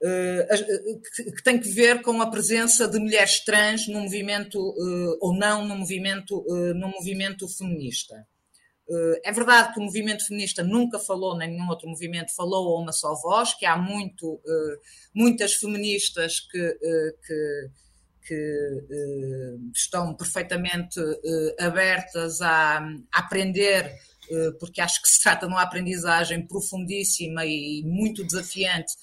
que 0.00 1.42
tem 1.42 1.58
que 1.58 1.68
ver 1.70 2.02
com 2.02 2.22
a 2.22 2.30
presença 2.30 2.86
de 2.86 2.98
mulheres 2.98 3.44
trans 3.44 3.88
no 3.88 4.00
movimento 4.00 4.58
eh, 4.58 5.18
ou 5.20 5.36
não 5.36 5.66
no 5.66 5.76
movimento, 5.76 6.44
no 6.74 6.88
movimento 6.88 7.48
feminista. 7.48 8.14
É 9.22 9.30
verdade 9.32 9.74
que 9.74 9.80
o 9.80 9.82
movimento 9.82 10.26
feminista 10.26 10.62
nunca 10.62 10.98
falou, 10.98 11.36
nem 11.36 11.50
nenhum 11.50 11.68
outro 11.68 11.86
movimento 11.86 12.34
falou 12.34 12.74
a 12.74 12.80
uma 12.80 12.92
só 12.92 13.14
voz, 13.16 13.52
que 13.52 13.66
há 13.66 13.76
muito, 13.76 14.40
muitas 15.14 15.52
feministas 15.52 16.40
que, 16.40 16.78
que, 17.26 17.70
que 18.26 18.88
estão 19.74 20.14
perfeitamente 20.14 20.98
abertas 21.60 22.40
a, 22.40 22.78
a 22.78 23.18
aprender 23.18 23.94
porque 24.58 24.80
acho 24.80 25.02
que 25.02 25.08
se 25.08 25.22
trata 25.22 25.46
de 25.46 25.52
uma 25.52 25.62
aprendizagem 25.62 26.46
profundíssima 26.46 27.44
e 27.44 27.82
muito 27.84 28.24
desafiante 28.24 28.94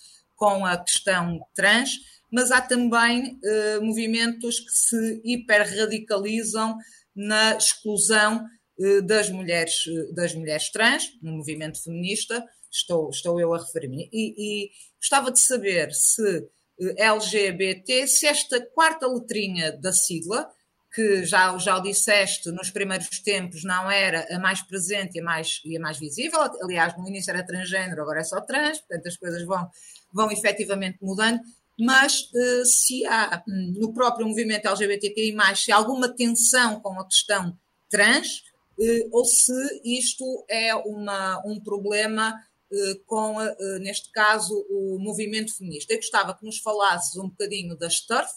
com 0.45 0.63
a 0.63 0.77
questão 0.77 1.39
trans, 1.55 1.89
mas 2.31 2.51
há 2.51 2.61
também 2.61 3.39
eh, 3.43 3.79
movimentos 3.79 4.59
que 4.59 4.71
se 4.71 5.21
hiperradicalizam 5.23 6.77
na 7.15 7.55
exclusão 7.55 8.45
eh, 8.79 9.01
das, 9.01 9.31
mulheres, 9.31 9.73
eh, 9.87 10.13
das 10.13 10.35
mulheres 10.35 10.69
trans, 10.69 11.09
no 11.19 11.31
movimento 11.31 11.81
feminista, 11.81 12.45
estou, 12.71 13.09
estou 13.09 13.39
eu 13.39 13.55
a 13.55 13.57
referir-me. 13.57 14.07
E, 14.13 14.35
e 14.37 14.71
gostava 14.99 15.31
de 15.31 15.39
saber 15.39 15.91
se 15.91 16.47
LGBT, 16.79 18.05
se 18.05 18.27
esta 18.27 18.63
quarta 18.67 19.07
letrinha 19.07 19.71
da 19.71 19.91
sigla, 19.91 20.47
que 20.93 21.25
já, 21.25 21.57
já 21.57 21.77
o 21.77 21.81
disseste, 21.81 22.51
nos 22.51 22.69
primeiros 22.69 23.09
tempos 23.19 23.63
não 23.63 23.89
era 23.91 24.27
a 24.33 24.39
mais 24.39 24.61
presente 24.61 25.17
e 25.17 25.21
a 25.21 25.23
mais, 25.23 25.61
e 25.65 25.75
a 25.75 25.79
mais 25.79 25.97
visível, 25.97 26.39
aliás, 26.61 26.95
no 26.97 27.07
início 27.07 27.31
era 27.31 27.45
transgênero, 27.45 28.01
agora 28.01 28.21
é 28.21 28.23
só 28.23 28.39
trans, 28.39 28.79
portanto 28.79 29.07
as 29.07 29.17
coisas 29.17 29.43
vão 29.43 29.69
vão 30.15 30.31
efetivamente 30.31 30.97
mudando, 31.01 31.41
mas 31.77 32.31
uh, 32.31 32.65
se 32.65 33.05
há 33.05 33.43
hum, 33.47 33.73
no 33.77 33.93
próprio 33.93 34.25
movimento 34.25 34.65
LGBTQI, 34.65 35.35
se 35.57 35.73
há 35.73 35.75
alguma 35.75 36.07
tensão 36.07 36.79
com 36.79 36.97
a 36.97 37.05
questão 37.05 37.55
trans, 37.89 38.43
uh, 38.79 39.09
ou 39.11 39.25
se 39.25 39.53
isto 39.83 40.45
é 40.49 40.73
uma, 40.73 41.45
um 41.45 41.59
problema 41.59 42.33
uh, 42.71 42.99
com, 43.05 43.35
neste 43.81 44.09
caso, 44.11 44.65
o 44.69 44.97
movimento 44.99 45.53
feminista. 45.53 45.93
Eu 45.93 45.97
gostava 45.97 46.33
que 46.33 46.45
nos 46.45 46.59
falasses 46.59 47.17
um 47.17 47.27
bocadinho 47.27 47.75
das 47.75 47.99
TERF, 47.99 48.31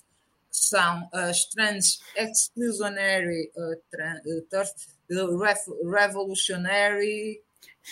que 0.50 0.58
são 0.58 1.08
as 1.12 1.44
Trans 1.44 2.00
Exclusionary 2.16 3.52
TERF, 4.50 4.72
Revolutionary 5.84 7.40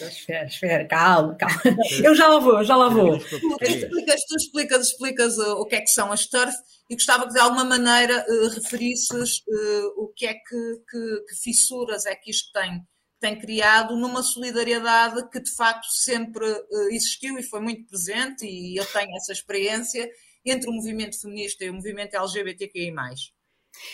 Espera, 0.00 0.46
espera, 0.46 0.86
calma, 0.86 1.34
calma. 1.36 1.62
Eu 2.02 2.14
já 2.14 2.28
lá 2.28 2.38
vou, 2.38 2.62
já 2.62 2.76
lá 2.76 2.88
vou. 2.88 3.18
Tu 3.18 3.36
explicas, 3.62 4.24
tu 4.26 4.36
explicas, 4.36 4.86
explicas 4.88 5.38
uh, 5.38 5.52
o 5.52 5.64
que 5.64 5.76
é 5.76 5.80
que 5.80 5.90
são 5.90 6.12
as 6.12 6.26
TURF 6.26 6.54
e 6.90 6.94
gostava 6.94 7.26
que 7.26 7.32
de 7.32 7.40
alguma 7.40 7.64
maneira 7.64 8.24
uh, 8.28 8.48
referisses 8.48 9.38
uh, 9.38 10.02
o 10.02 10.08
que 10.08 10.26
é 10.26 10.34
que, 10.34 10.82
que, 10.90 11.24
que, 11.28 11.36
fissuras 11.42 12.06
é 12.06 12.14
que 12.14 12.30
isto 12.30 12.52
tem, 12.52 12.82
tem 13.20 13.38
criado 13.38 13.96
numa 13.96 14.22
solidariedade 14.22 15.28
que 15.30 15.40
de 15.40 15.54
facto 15.54 15.86
sempre 15.86 16.46
uh, 16.46 16.88
existiu 16.90 17.38
e 17.38 17.42
foi 17.42 17.60
muito 17.60 17.86
presente 17.86 18.46
e 18.46 18.76
eu 18.76 18.84
tenho 18.84 19.16
essa 19.16 19.32
experiência 19.32 20.08
entre 20.44 20.70
o 20.70 20.72
movimento 20.72 21.20
feminista 21.20 21.64
e 21.64 21.70
o 21.70 21.74
movimento 21.74 22.14
LGBTQI+. 22.14 22.92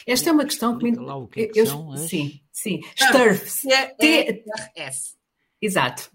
Esta 0.07 0.31
é 0.31 0.33
uma 0.33 0.45
questão 0.45 0.79
que 0.79 0.85
me... 0.85 0.97
Lá 0.97 1.17
o 1.17 1.27
que, 1.27 1.43
é 1.43 1.47
que 1.49 1.61
eu, 1.61 1.67
são 1.67 1.97
Sim, 1.97 2.41
sim. 2.53 2.81
STURF. 2.95 3.69
T-R-F. 3.99 5.22
Exato. 5.63 6.11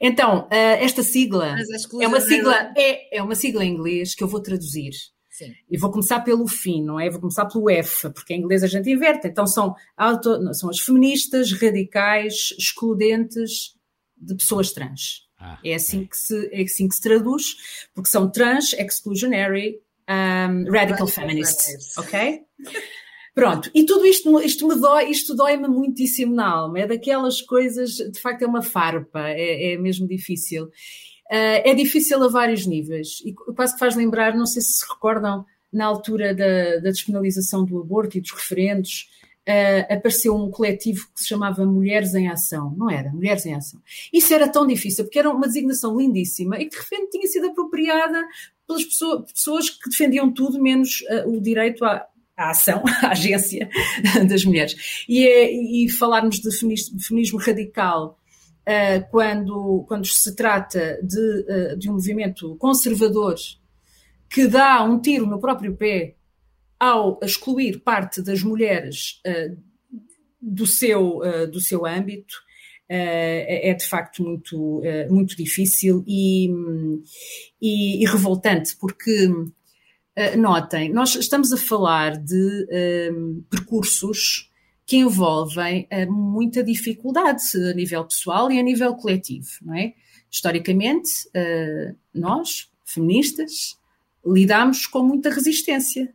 Então, 0.00 0.46
uh, 0.46 0.76
esta 0.80 1.02
sigla 1.02 1.54
é 2.00 2.08
uma 2.08 2.20
sigla, 2.20 2.72
é, 2.76 3.18
é 3.18 3.22
uma 3.22 3.34
sigla 3.34 3.64
em 3.64 3.72
inglês 3.72 4.14
que 4.14 4.24
eu 4.24 4.28
vou 4.28 4.40
traduzir. 4.40 4.92
Sim. 5.28 5.54
E 5.70 5.76
vou 5.76 5.90
começar 5.90 6.20
pelo 6.20 6.48
fim, 6.48 6.82
não 6.82 6.98
é? 6.98 7.10
Vou 7.10 7.20
começar 7.20 7.44
pelo 7.44 7.68
F, 7.68 8.08
porque 8.10 8.32
em 8.32 8.40
inglês 8.40 8.64
a 8.64 8.66
gente 8.66 8.90
inverte. 8.90 9.28
Então 9.28 9.46
são, 9.46 9.74
auto, 9.94 10.54
são 10.54 10.70
as 10.70 10.80
feministas 10.80 11.52
radicais 11.52 12.54
excludentes 12.58 13.74
de 14.16 14.34
pessoas 14.34 14.72
trans. 14.72 15.26
Ah, 15.38 15.58
é, 15.62 15.74
assim 15.74 16.06
que 16.06 16.16
se, 16.16 16.48
é 16.50 16.62
assim 16.62 16.88
que 16.88 16.94
se 16.94 17.02
traduz, 17.02 17.88
porque 17.94 18.08
são 18.08 18.30
trans 18.30 18.72
exclusionary 18.72 19.78
um, 20.08 20.70
radical 20.72 21.06
feminists, 21.06 21.98
ok? 21.98 22.40
Pronto, 23.36 23.70
e 23.74 23.84
tudo 23.84 24.06
isto, 24.06 24.40
isto 24.40 24.66
me 24.66 24.74
dói, 24.76 25.10
isto 25.10 25.34
dói-me 25.34 25.68
muitíssimo 25.68 26.34
na 26.34 26.48
alma. 26.48 26.78
É 26.78 26.86
daquelas 26.86 27.42
coisas, 27.42 27.90
de 27.96 28.18
facto, 28.18 28.40
é 28.40 28.46
uma 28.46 28.62
farpa, 28.62 29.28
é, 29.28 29.74
é 29.74 29.76
mesmo 29.76 30.08
difícil. 30.08 30.64
Uh, 30.64 31.60
é 31.62 31.74
difícil 31.74 32.22
a 32.24 32.28
vários 32.28 32.64
níveis. 32.64 33.22
E 33.26 33.34
quase 33.34 33.74
que 33.74 33.78
faz 33.78 33.94
lembrar, 33.94 34.34
não 34.34 34.46
sei 34.46 34.62
se 34.62 34.78
se 34.78 34.86
recordam, 34.90 35.44
na 35.70 35.84
altura 35.84 36.34
da, 36.34 36.76
da 36.76 36.90
despenalização 36.90 37.62
do 37.62 37.78
aborto 37.78 38.16
e 38.16 38.22
dos 38.22 38.32
referendos, 38.32 39.06
uh, 39.46 39.92
apareceu 39.92 40.34
um 40.34 40.50
coletivo 40.50 41.06
que 41.14 41.20
se 41.20 41.28
chamava 41.28 41.66
Mulheres 41.66 42.14
em 42.14 42.28
Ação, 42.28 42.74
não 42.74 42.88
era? 42.88 43.10
Mulheres 43.10 43.44
em 43.44 43.54
Ação. 43.54 43.82
Isso 44.10 44.32
era 44.32 44.48
tão 44.48 44.66
difícil, 44.66 45.04
porque 45.04 45.18
era 45.18 45.28
uma 45.28 45.46
designação 45.46 45.94
lindíssima 45.98 46.58
e 46.58 46.64
que 46.64 46.70
de 46.70 46.82
repente 46.82 47.10
tinha 47.10 47.26
sido 47.26 47.48
apropriada 47.48 48.18
pelas 48.66 48.82
pessoas, 48.82 49.30
pessoas 49.30 49.68
que 49.68 49.90
defendiam 49.90 50.32
tudo 50.32 50.58
menos 50.58 51.02
uh, 51.02 51.28
o 51.36 51.38
direito 51.38 51.84
à, 51.84 52.06
à 52.36 52.50
ação, 52.50 52.82
à 53.02 53.12
agência 53.12 53.68
das 54.28 54.44
mulheres. 54.44 55.04
E, 55.08 55.26
é, 55.26 55.52
e 55.52 55.90
falarmos 55.90 56.40
de 56.40 56.50
feminismo, 57.00 57.38
radical 57.38 58.18
uh, 58.66 59.10
quando, 59.10 59.84
quando 59.88 60.06
se 60.06 60.34
trata 60.34 60.98
de, 61.02 61.18
uh, 61.18 61.76
de 61.76 61.88
um 61.88 61.94
movimento 61.94 62.56
conservador 62.56 63.36
que 64.28 64.46
dá 64.46 64.82
um 64.82 65.00
tiro 65.00 65.26
no 65.26 65.40
próprio 65.40 65.76
pé 65.76 66.16
ao 66.78 67.18
excluir 67.22 67.80
parte 67.80 68.20
das 68.20 68.42
mulheres 68.42 69.22
uh, 69.26 69.56
do, 70.42 70.66
seu, 70.66 71.20
do 71.50 71.60
seu 71.60 71.86
âmbito, 71.86 72.34
uh, 72.90 73.42
é 73.48 73.72
de 73.74 73.86
facto 73.86 74.22
muito, 74.22 74.82
muito 75.08 75.36
difícil 75.36 76.04
e, 76.06 76.48
e, 77.60 78.02
e 78.02 78.06
revoltante, 78.06 78.76
porque, 78.76 79.28
notem, 80.38 80.92
nós 80.92 81.14
estamos 81.14 81.52
a 81.52 81.56
falar 81.56 82.16
de 82.16 82.66
percursos 83.50 84.50
que 84.86 84.96
envolvem 84.96 85.86
muita 86.08 86.62
dificuldade 86.62 87.42
a 87.70 87.74
nível 87.74 88.04
pessoal 88.04 88.50
e 88.50 88.58
a 88.58 88.62
nível 88.62 88.94
coletivo, 88.94 89.48
não 89.62 89.74
é? 89.74 89.94
Historicamente, 90.30 91.10
nós, 92.14 92.70
feministas, 92.84 93.78
lidamos 94.24 94.86
com 94.86 95.02
muita 95.02 95.30
resistência 95.30 96.12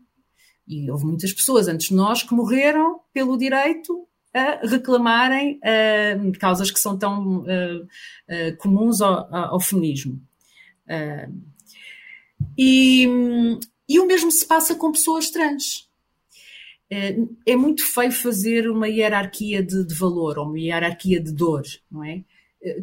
e 0.67 0.89
houve 0.89 1.05
muitas 1.05 1.33
pessoas 1.33 1.67
antes 1.67 1.89
de 1.89 1.95
nós 1.95 2.23
que 2.23 2.33
morreram 2.33 3.01
pelo 3.13 3.37
direito 3.37 4.07
a 4.33 4.65
reclamarem 4.65 5.59
uh, 5.59 6.39
causas 6.39 6.71
que 6.71 6.79
são 6.79 6.97
tão 6.97 7.39
uh, 7.39 7.83
uh, 7.83 8.57
comuns 8.57 9.01
ao, 9.01 9.33
ao 9.33 9.59
feminismo. 9.59 10.21
E, 12.57 13.07
e, 13.95 13.99
o 13.99 14.05
mesmo 14.05 14.31
se 14.31 14.45
passa 14.45 14.75
com 14.75 14.91
pessoas 14.91 15.29
trans. 15.29 15.89
É 17.45 17.55
muito 17.55 17.85
feio 17.85 18.11
fazer 18.11 18.69
uma 18.69 18.89
hierarquia 18.89 19.63
de, 19.63 19.85
de, 19.85 19.95
valor 19.95 20.37
ou 20.37 20.45
uma 20.45 20.59
hierarquia 20.59 21.21
de 21.21 21.31
dor, 21.31 21.63
não 21.89 22.03
é? 22.03 22.21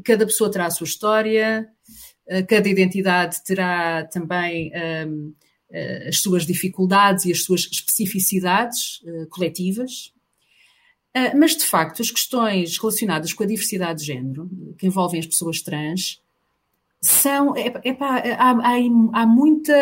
Cada 0.03 0.25
pessoa 0.25 0.51
terá 0.51 0.65
a 0.65 0.71
sua 0.71 0.87
história, 0.87 1.69
cada 2.49 2.69
identidade 2.69 3.43
terá 3.45 4.05
também 4.05 4.71
uh, 4.71 6.09
as 6.09 6.19
suas 6.21 6.47
dificuldades 6.47 7.25
e 7.25 7.33
as 7.33 7.43
suas 7.43 7.69
especificidades 7.71 9.01
uh, 9.03 9.27
coletivas. 9.29 10.13
Uh, 11.17 11.37
mas, 11.37 11.57
de 11.57 11.65
facto, 11.65 12.03
as 12.03 12.11
questões 12.11 12.79
relacionadas 12.79 13.33
com 13.33 13.43
a 13.43 13.47
diversidade 13.47 14.01
de 14.01 14.07
género, 14.07 14.51
que 14.79 14.87
envolvem 14.87 15.21
as 15.21 15.27
pessoas 15.27 15.61
trans, 15.61 16.23
são 17.01 17.57
é, 17.57 17.73
é 17.85 17.95
pá, 17.95 18.19
há, 18.19 18.51
há, 18.51 19.23
há, 19.23 19.27
muita 19.27 19.75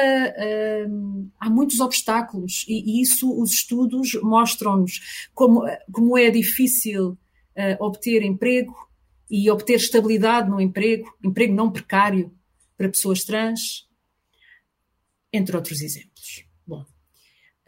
há 1.40 1.48
muitos 1.48 1.80
obstáculos 1.80 2.64
e, 2.68 2.98
e 2.98 3.02
isso 3.02 3.40
os 3.40 3.52
estudos 3.52 4.14
mostram-nos 4.22 5.28
como, 5.34 5.62
como 5.90 6.18
é 6.18 6.30
difícil 6.30 7.16
obter 7.80 8.22
emprego 8.22 8.74
e 9.30 9.50
obter 9.50 9.76
estabilidade 9.76 10.48
no 10.48 10.60
emprego, 10.60 11.12
emprego 11.24 11.54
não 11.54 11.72
precário 11.72 12.32
para 12.76 12.88
pessoas 12.88 13.24
trans, 13.24 13.88
entre 15.32 15.56
outros 15.56 15.80
exemplos. 15.80 16.44
Bom, 16.66 16.84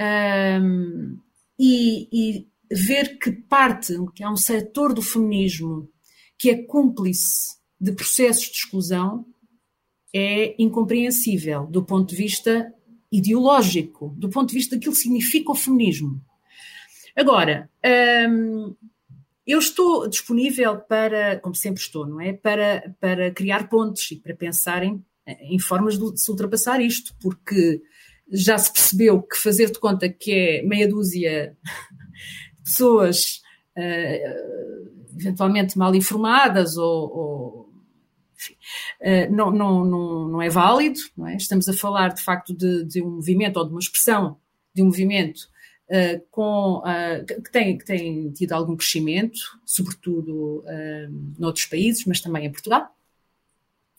um, 0.01 1.18
e, 1.59 2.09
e, 2.12 2.49
ver 2.70 3.18
que 3.18 3.32
parte, 3.32 3.94
que 4.14 4.22
há 4.22 4.30
um 4.30 4.36
setor 4.36 4.92
do 4.92 5.03
feminismo 5.03 5.90
que 6.38 6.51
é 6.51 6.62
cúmplice 6.62 7.57
de 7.80 7.92
processos 7.92 8.44
de 8.44 8.59
exclusão, 8.59 9.26
é 10.14 10.54
incompreensível 10.59 11.66
do 11.66 11.84
ponto 11.84 12.11
de 12.11 12.16
vista 12.16 12.72
ideológico, 13.11 14.14
do 14.16 14.28
ponto 14.28 14.50
de 14.50 14.54
vista 14.54 14.76
daquilo 14.76 14.94
que 14.94 15.00
significa 15.00 15.52
o 15.52 15.54
feminismo. 15.54 16.20
Agora, 17.16 17.68
um, 18.30 18.74
eu 19.46 19.59
estou 19.59 20.09
disponível 20.09 20.76
para, 20.78 21.40
como 21.40 21.54
sempre 21.54 21.80
estou, 21.80 22.06
não 22.06 22.20
é? 22.20 22.32
Para, 22.32 22.94
para 23.00 23.30
criar 23.30 23.68
pontes 23.68 24.11
e 24.11 24.16
para 24.16 24.36
pensar 24.36 24.82
em 25.26 25.59
formas 25.59 25.98
de 25.98 26.18
se 26.18 26.30
ultrapassar 26.30 26.80
isto, 26.80 27.14
porque 27.20 27.82
já 28.30 28.59
se 28.59 28.72
percebeu 28.72 29.22
que 29.22 29.36
fazer 29.36 29.70
de 29.70 29.78
conta 29.78 30.09
que 30.09 30.32
é 30.32 30.62
meia 30.62 30.88
dúzia 30.88 31.56
de 32.56 32.62
pessoas 32.62 33.40
uh, 33.76 35.18
eventualmente 35.18 35.78
mal 35.78 35.94
informadas 35.94 36.76
ou, 36.76 37.16
ou 37.16 37.72
enfim, 38.36 38.54
não, 39.30 39.51
não, 39.51 39.84
não, 39.84 40.28
não 40.28 40.42
é 40.42 40.49
válido, 40.49 40.99
não 41.16 41.26
é? 41.26 41.36
estamos 41.36 41.68
a 41.68 41.72
falar 41.72 42.09
de 42.09 42.22
facto 42.22 42.53
de, 42.53 42.84
de 42.84 43.03
um 43.03 43.16
movimento 43.16 43.57
ou 43.57 43.64
de 43.64 43.70
uma 43.70 43.80
expressão 43.80 44.36
de 44.74 44.82
um 44.82 44.86
movimento 44.86 45.49
Uh, 45.88 46.20
com, 46.30 46.82
uh, 46.84 47.24
que, 47.24 47.51
tem, 47.51 47.78
que 47.78 47.84
tem 47.86 48.30
tido 48.32 48.53
algum 48.53 48.76
crescimento, 48.76 49.38
sobretudo 49.64 50.59
uh, 50.59 51.34
noutros 51.38 51.64
países, 51.64 52.05
mas 52.05 52.20
também 52.20 52.44
em 52.44 52.53
Portugal. 52.53 52.94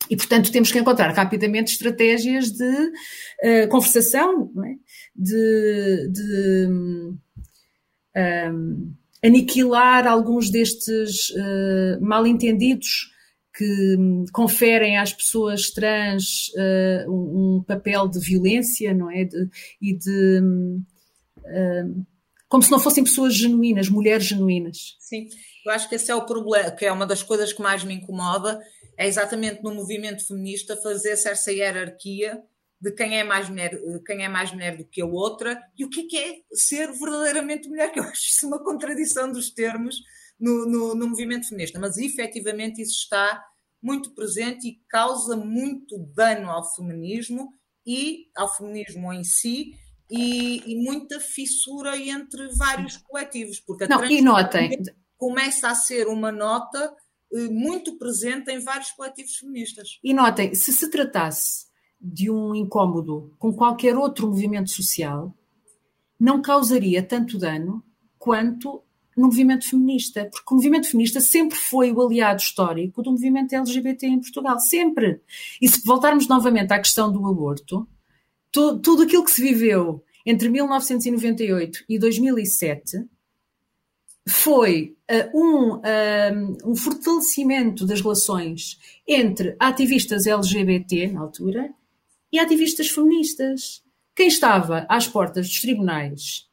E, 0.07 0.15
portanto, 0.15 0.51
temos 0.51 0.71
que 0.71 0.77
encontrar 0.77 1.11
rapidamente 1.15 1.71
estratégias 1.71 2.51
de 2.51 2.63
uh, 2.63 3.67
conversação, 3.69 4.51
é? 4.63 4.75
de, 5.15 6.09
de 6.09 6.67
um, 8.15 8.93
aniquilar 9.23 10.05
alguns 10.07 10.51
destes 10.51 11.33
mal-entendidos 11.99 13.11
que 13.59 13.97
um, 13.97 14.23
conferem 14.31 14.97
às 14.97 15.11
pessoas 15.11 15.69
trans 15.69 16.47
uh, 16.55 17.11
um, 17.11 17.61
papel 17.61 18.07
de 18.07 18.17
violência, 18.17 18.93
não 18.93 19.11
é? 19.11 19.25
De, 19.25 19.49
e 19.81 19.93
de. 19.93 20.41
Um, 20.41 22.05
como 22.47 22.63
se 22.63 22.71
não 22.71 22.79
fossem 22.79 23.03
pessoas 23.03 23.35
genuínas, 23.35 23.89
mulheres 23.89 24.25
genuínas. 24.25 24.95
Sim, 24.97 25.27
eu 25.65 25.73
acho 25.73 25.89
que 25.89 25.95
esse 25.95 26.09
é 26.09 26.15
o 26.15 26.25
problema, 26.25 26.71
que 26.71 26.85
é 26.85 26.91
uma 26.91 27.05
das 27.05 27.21
coisas 27.21 27.51
que 27.51 27.61
mais 27.61 27.83
me 27.83 27.93
incomoda, 27.93 28.59
é 28.97 29.05
exatamente 29.05 29.61
no 29.61 29.75
movimento 29.75 30.25
feminista 30.25 30.77
fazer-se 30.77 31.27
essa 31.27 31.51
hierarquia 31.51 32.41
de 32.81 32.91
quem 32.93 33.19
é 33.19 33.25
mais 33.25 33.49
mulher, 33.49 33.77
quem 34.07 34.23
é 34.23 34.29
mais 34.29 34.53
mulher 34.53 34.77
do 34.77 34.85
que 34.85 35.01
a 35.01 35.05
outra 35.05 35.61
e 35.77 35.83
o 35.83 35.89
que 35.89 36.01
é, 36.01 36.07
que 36.07 36.17
é 36.17 36.33
ser 36.53 36.91
verdadeiramente 36.93 37.67
mulher, 37.67 37.91
que 37.91 37.99
eu 37.99 38.03
acho 38.03 38.29
isso 38.29 38.47
uma 38.47 38.63
contradição 38.63 39.29
dos 39.29 39.49
termos 39.49 39.97
no, 40.39 40.65
no, 40.65 40.95
no 40.95 41.09
movimento 41.09 41.47
feminista, 41.47 41.79
mas 41.79 41.97
efetivamente 41.97 42.81
isso 42.81 42.97
está 43.03 43.43
muito 43.81 44.13
presente 44.13 44.67
e 44.67 44.81
causa 44.87 45.35
muito 45.35 45.97
dano 46.15 46.49
ao 46.49 46.63
feminismo 46.75 47.49
e 47.85 48.27
ao 48.35 48.53
feminismo 48.53 49.11
em 49.13 49.23
si 49.23 49.73
e, 50.09 50.71
e 50.71 50.83
muita 50.83 51.19
fissura 51.19 51.97
entre 51.97 52.49
vários 52.55 52.97
coletivos, 52.97 53.59
porque 53.59 53.83
a 53.83 53.87
Não, 53.87 54.03
e 54.05 54.21
notem. 54.21 54.81
começa 55.17 55.69
a 55.69 55.75
ser 55.75 56.07
uma 56.07 56.31
nota 56.31 56.95
eh, 57.33 57.47
muito 57.49 57.97
presente 57.97 58.51
em 58.51 58.59
vários 58.59 58.91
coletivos 58.91 59.35
feministas. 59.35 59.99
E 60.03 60.13
notem, 60.13 60.53
se 60.55 60.73
se 60.73 60.89
tratasse 60.89 61.67
de 62.01 62.31
um 62.31 62.55
incômodo 62.55 63.35
com 63.37 63.53
qualquer 63.53 63.95
outro 63.95 64.27
movimento 64.27 64.71
social, 64.71 65.35
não 66.19 66.41
causaria 66.41 67.03
tanto 67.03 67.37
dano 67.37 67.83
quanto 68.17 68.83
no 69.19 69.27
movimento 69.27 69.69
feminista, 69.69 70.29
porque 70.31 70.53
o 70.53 70.55
movimento 70.55 70.89
feminista 70.89 71.19
sempre 71.19 71.57
foi 71.57 71.91
o 71.91 72.01
aliado 72.01 72.41
histórico 72.41 73.03
do 73.03 73.11
movimento 73.11 73.53
LGBT 73.53 74.07
em 74.07 74.21
Portugal, 74.21 74.57
sempre. 74.59 75.19
E 75.61 75.67
se 75.67 75.85
voltarmos 75.85 76.27
novamente 76.27 76.71
à 76.71 76.79
questão 76.79 77.11
do 77.11 77.27
aborto, 77.27 77.85
to, 78.49 78.79
tudo 78.79 79.03
aquilo 79.03 79.25
que 79.25 79.31
se 79.31 79.41
viveu 79.41 80.01
entre 80.25 80.47
1998 80.47 81.83
e 81.89 81.99
2007 81.99 83.05
foi 84.27 84.95
uh, 85.11 85.37
um, 85.37 85.73
uh, 85.75 86.57
um 86.71 86.75
fortalecimento 86.75 87.85
das 87.85 87.99
relações 87.99 88.79
entre 89.05 89.55
ativistas 89.59 90.27
LGBT, 90.27 91.07
na 91.07 91.21
altura, 91.21 91.69
e 92.31 92.39
ativistas 92.39 92.89
feministas. 92.89 93.83
Quem 94.15 94.27
estava 94.27 94.85
às 94.87 95.07
portas 95.07 95.47
dos 95.47 95.59
tribunais 95.59 96.48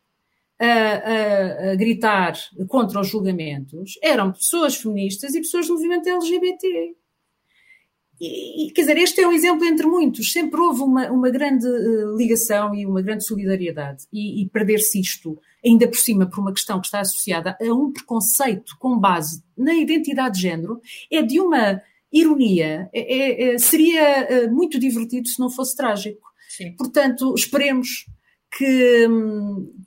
a, 0.59 0.67
a, 0.67 1.73
a, 1.73 1.75
gritar 1.77 2.35
contra 2.69 3.01
os 3.01 3.09
julgamentos 3.09 3.99
eram 4.03 4.33
pessoas 4.33 4.77
feministas 4.77 5.35
e 5.35 5.41
pessoas 5.41 5.67
do 5.67 5.75
movimento 5.75 6.09
LGBT. 6.09 6.97
E, 8.19 8.71
quer 8.75 8.81
dizer, 8.83 8.97
este 8.97 9.21
é 9.21 9.29
um 9.29 9.33
exemplo 9.33 9.65
entre 9.67 9.87
muitos. 9.87 10.33
Sempre 10.33 10.59
houve 10.59 10.81
uma, 10.83 11.11
uma 11.11 11.29
grande 11.29 11.67
uh, 11.67 12.17
ligação 12.17 12.75
e 12.75 12.87
uma 12.87 13.03
grande 13.03 13.25
solidariedade. 13.25 14.05
E, 14.11 14.43
e 14.43 14.49
perder-se 14.49 14.99
isto, 14.99 15.39
ainda 15.65 15.87
por 15.87 15.99
cima, 15.99 16.27
por 16.27 16.41
uma 16.41 16.53
questão 16.53 16.81
que 16.81 16.87
está 16.87 17.01
associada 17.01 17.57
a 17.61 17.65
um 17.75 17.93
preconceito 17.93 18.75
com 18.79 18.99
base 18.99 19.43
na 19.57 19.75
identidade 19.75 20.37
de 20.37 20.43
género, 20.43 20.81
é 21.13 21.23
de 21.23 21.39
uma 21.39 21.83
ironia. 22.11 22.89
É, 22.93 23.01
é, 23.01 23.55
é 23.55 23.59
seria 23.59 24.47
uh, 24.47 24.55
muito 24.55 24.79
divertido 24.79 25.29
se 25.29 25.39
não 25.39 25.51
fosse 25.51 25.77
trágico. 25.77 26.27
Sim. 26.49 26.75
Portanto, 26.75 27.35
esperemos 27.37 28.07
que, 28.57 29.07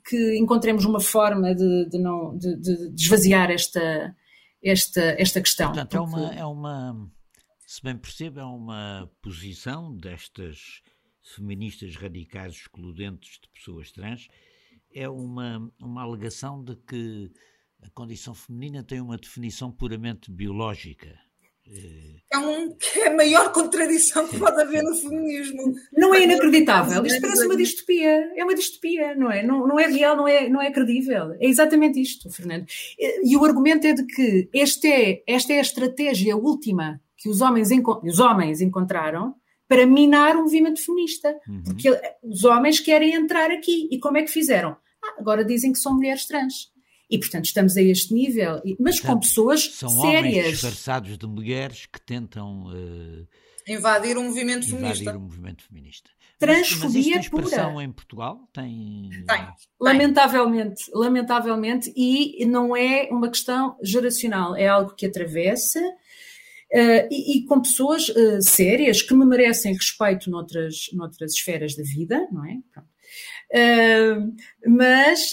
que 0.04 0.38
encontremos 0.38 0.84
uma 0.84 1.00
forma 1.00 1.54
de, 1.54 1.88
de 1.88 1.98
não, 1.98 2.36
de, 2.36 2.56
de, 2.56 2.94
esvaziar 2.94 3.50
esta, 3.50 4.14
esta, 4.62 5.00
esta 5.18 5.40
questão. 5.40 5.72
Portanto, 5.72 5.96
é 5.96 5.98
porque... 5.98 6.16
é, 6.16 6.20
uma, 6.20 6.34
é 6.34 6.44
uma, 6.44 7.10
se 7.66 7.82
bem 7.82 7.96
percebo, 7.96 8.40
é 8.40 8.44
uma 8.44 9.10
posição 9.20 9.96
destas 9.96 10.82
feministas 11.34 11.96
radicais 11.96 12.54
excludentes 12.54 13.40
de 13.40 13.48
pessoas 13.48 13.90
trans, 13.90 14.28
é 14.94 15.08
uma, 15.08 15.70
uma 15.80 16.02
alegação 16.02 16.62
de 16.62 16.76
que 16.76 17.30
a 17.82 17.90
condição 17.90 18.34
feminina 18.34 18.84
tem 18.84 19.00
uma 19.00 19.16
definição 19.16 19.72
puramente 19.72 20.30
biológica 20.30 21.18
é, 22.32 22.38
um, 22.38 22.76
é 22.96 23.08
a 23.08 23.16
maior 23.16 23.50
contradição 23.52 24.26
que 24.28 24.38
pode 24.38 24.60
haver 24.60 24.82
no 24.82 24.94
feminismo. 24.94 25.74
Não 25.92 26.14
é 26.14 26.22
inacreditável. 26.22 27.04
Isto 27.04 27.20
parece 27.20 27.44
uma 27.44 27.56
distopia. 27.56 28.32
É 28.36 28.44
uma 28.44 28.54
distopia, 28.54 29.14
não 29.14 29.30
é? 29.30 29.42
Não, 29.42 29.66
não 29.66 29.78
é 29.78 29.86
real, 29.86 30.16
não 30.16 30.28
é, 30.28 30.48
não 30.48 30.62
é 30.62 30.70
credível. 30.70 31.32
É 31.40 31.46
exatamente 31.46 32.00
isto, 32.00 32.30
Fernando. 32.30 32.66
E 32.98 33.36
o 33.36 33.44
argumento 33.44 33.86
é 33.86 33.92
de 33.92 34.04
que 34.06 34.48
este 34.52 34.86
é, 34.86 35.22
esta 35.26 35.52
é 35.52 35.58
a 35.58 35.62
estratégia 35.62 36.36
última 36.36 37.00
que 37.16 37.28
os 37.28 37.40
homens, 37.40 37.68
os 38.04 38.18
homens 38.20 38.60
encontraram 38.60 39.34
para 39.68 39.86
minar 39.86 40.36
o 40.36 40.42
movimento 40.42 40.84
feminista. 40.84 41.36
Uhum. 41.48 41.62
Porque 41.64 42.00
os 42.22 42.44
homens 42.44 42.80
querem 42.80 43.14
entrar 43.14 43.50
aqui. 43.50 43.88
E 43.90 43.98
como 43.98 44.18
é 44.18 44.22
que 44.22 44.30
fizeram? 44.30 44.76
Ah, 45.02 45.16
agora 45.18 45.44
dizem 45.44 45.72
que 45.72 45.78
são 45.78 45.94
mulheres 45.94 46.26
trans. 46.26 46.70
E, 47.10 47.18
portanto, 47.18 47.46
estamos 47.46 47.76
a 47.76 47.82
este 47.82 48.14
nível, 48.14 48.62
mas 48.78 49.00
portanto, 49.00 49.14
com 49.14 49.20
pessoas 49.20 49.64
são 49.74 49.88
sérias. 49.88 50.00
São 50.00 50.18
homens 50.18 50.50
disfarçados 50.50 51.18
de 51.18 51.26
mulheres 51.26 51.86
que 51.86 52.00
tentam... 52.00 52.66
Uh, 52.66 53.26
invadir 53.66 54.16
o 54.16 54.22
movimento 54.22 54.66
invadir 54.66 54.80
feminista. 54.80 55.16
o 55.16 55.20
movimento 55.20 55.64
feminista. 55.64 56.10
Transfobia 56.38 57.16
mas, 57.16 57.16
mas 57.16 57.24
expressão 57.24 57.72
pura. 57.72 57.84
em 57.84 57.92
Portugal? 57.92 58.48
Tem... 58.52 59.10
Tem. 59.26 59.48
Lamentavelmente, 59.78 60.84
lamentavelmente, 60.94 61.92
e 61.94 62.46
não 62.46 62.76
é 62.76 63.08
uma 63.10 63.28
questão 63.28 63.76
geracional, 63.82 64.56
é 64.56 64.66
algo 64.68 64.94
que 64.94 65.06
atravessa 65.06 65.80
Uh, 66.72 67.02
e, 67.10 67.38
e, 67.38 67.46
com 67.46 67.60
pessoas 67.60 68.08
uh, 68.10 68.40
sérias 68.40 69.02
que 69.02 69.12
me 69.12 69.26
merecem 69.26 69.74
respeito 69.74 70.30
noutras, 70.30 70.88
noutras 70.92 71.32
esferas 71.32 71.74
da 71.74 71.82
vida, 71.82 72.28
não 72.30 72.44
é? 72.46 72.58
Uh, 73.52 74.32
mas 74.68 75.32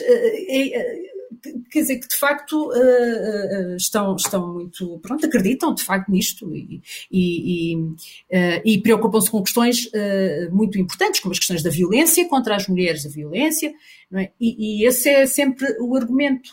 quer 1.69 1.81
dizer, 1.81 1.99
que 1.99 2.07
de 2.07 2.15
facto 2.15 2.69
uh, 2.69 3.75
estão, 3.75 4.15
estão 4.15 4.53
muito, 4.53 4.99
pronto, 4.99 5.25
acreditam 5.25 5.73
de 5.73 5.83
facto 5.83 6.09
nisto 6.09 6.55
e, 6.55 6.81
e, 7.11 7.73
e, 7.73 7.75
uh, 7.77 8.61
e 8.65 8.81
preocupam-se 8.81 9.29
com 9.29 9.43
questões 9.43 9.85
uh, 9.85 10.53
muito 10.55 10.77
importantes, 10.79 11.19
como 11.19 11.31
as 11.31 11.39
questões 11.39 11.63
da 11.63 11.69
violência 11.69 12.27
contra 12.27 12.55
as 12.55 12.67
mulheres, 12.67 13.05
a 13.05 13.09
violência, 13.09 13.73
é? 14.13 14.31
e, 14.39 14.81
e, 14.81 14.85
esse 14.85 15.09
é 15.09 15.25
sempre 15.25 15.67
o 15.79 15.95
argumento 15.95 16.49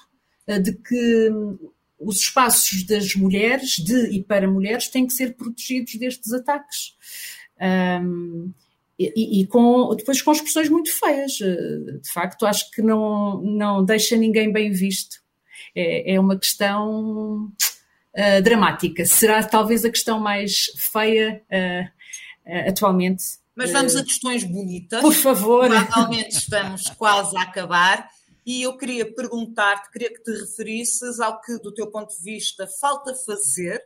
de 0.62 0.72
que 0.72 1.30
os 1.98 2.18
espaços 2.18 2.84
das 2.84 3.14
mulheres, 3.14 3.76
de 3.78 4.10
e 4.10 4.22
para 4.22 4.46
mulheres, 4.46 4.88
têm 4.88 5.06
que 5.06 5.12
ser 5.12 5.34
protegidos 5.34 5.94
destes 5.94 6.32
ataques. 6.32 6.94
Um, 8.02 8.52
e, 8.98 9.40
e, 9.40 9.46
com, 9.46 9.94
depois 9.96 10.22
com 10.22 10.32
expressões 10.32 10.68
muito 10.68 10.92
feias. 10.92 11.38
Eh, 11.40 11.98
de 12.00 12.12
facto, 12.12 12.46
acho 12.46 12.70
que 12.70 12.80
não, 12.80 13.40
não 13.42 13.84
deixa 13.84 14.16
ninguém 14.16 14.52
bem 14.52 14.70
visto. 14.70 15.16
É, 15.74 16.14
é 16.14 16.20
uma 16.20 16.38
questão 16.38 17.52
uh, 18.16 18.42
dramática. 18.42 19.04
Será 19.04 19.42
talvez 19.42 19.84
a 19.84 19.90
questão 19.90 20.20
mais 20.20 20.66
feia 20.76 21.42
uh, 21.50 22.50
uh, 22.50 22.68
atualmente. 22.68 23.24
Mas 23.56 23.72
vamos 23.72 23.96
a 23.96 24.04
questões 24.04 24.44
bonitas. 24.44 25.00
Por 25.00 25.14
favor. 25.14 25.68
Provavelmente 25.68 26.36
estamos 26.36 26.90
quase 26.90 27.36
a 27.36 27.42
acabar. 27.42 28.08
E 28.46 28.62
eu 28.62 28.76
queria 28.76 29.10
perguntar-te, 29.10 29.90
queria 29.90 30.12
que 30.12 30.22
te 30.22 30.30
referisses 30.30 31.18
ao 31.18 31.40
que, 31.40 31.58
do 31.58 31.72
teu 31.72 31.90
ponto 31.90 32.14
de 32.14 32.22
vista, 32.22 32.68
falta 32.80 33.14
fazer 33.14 33.82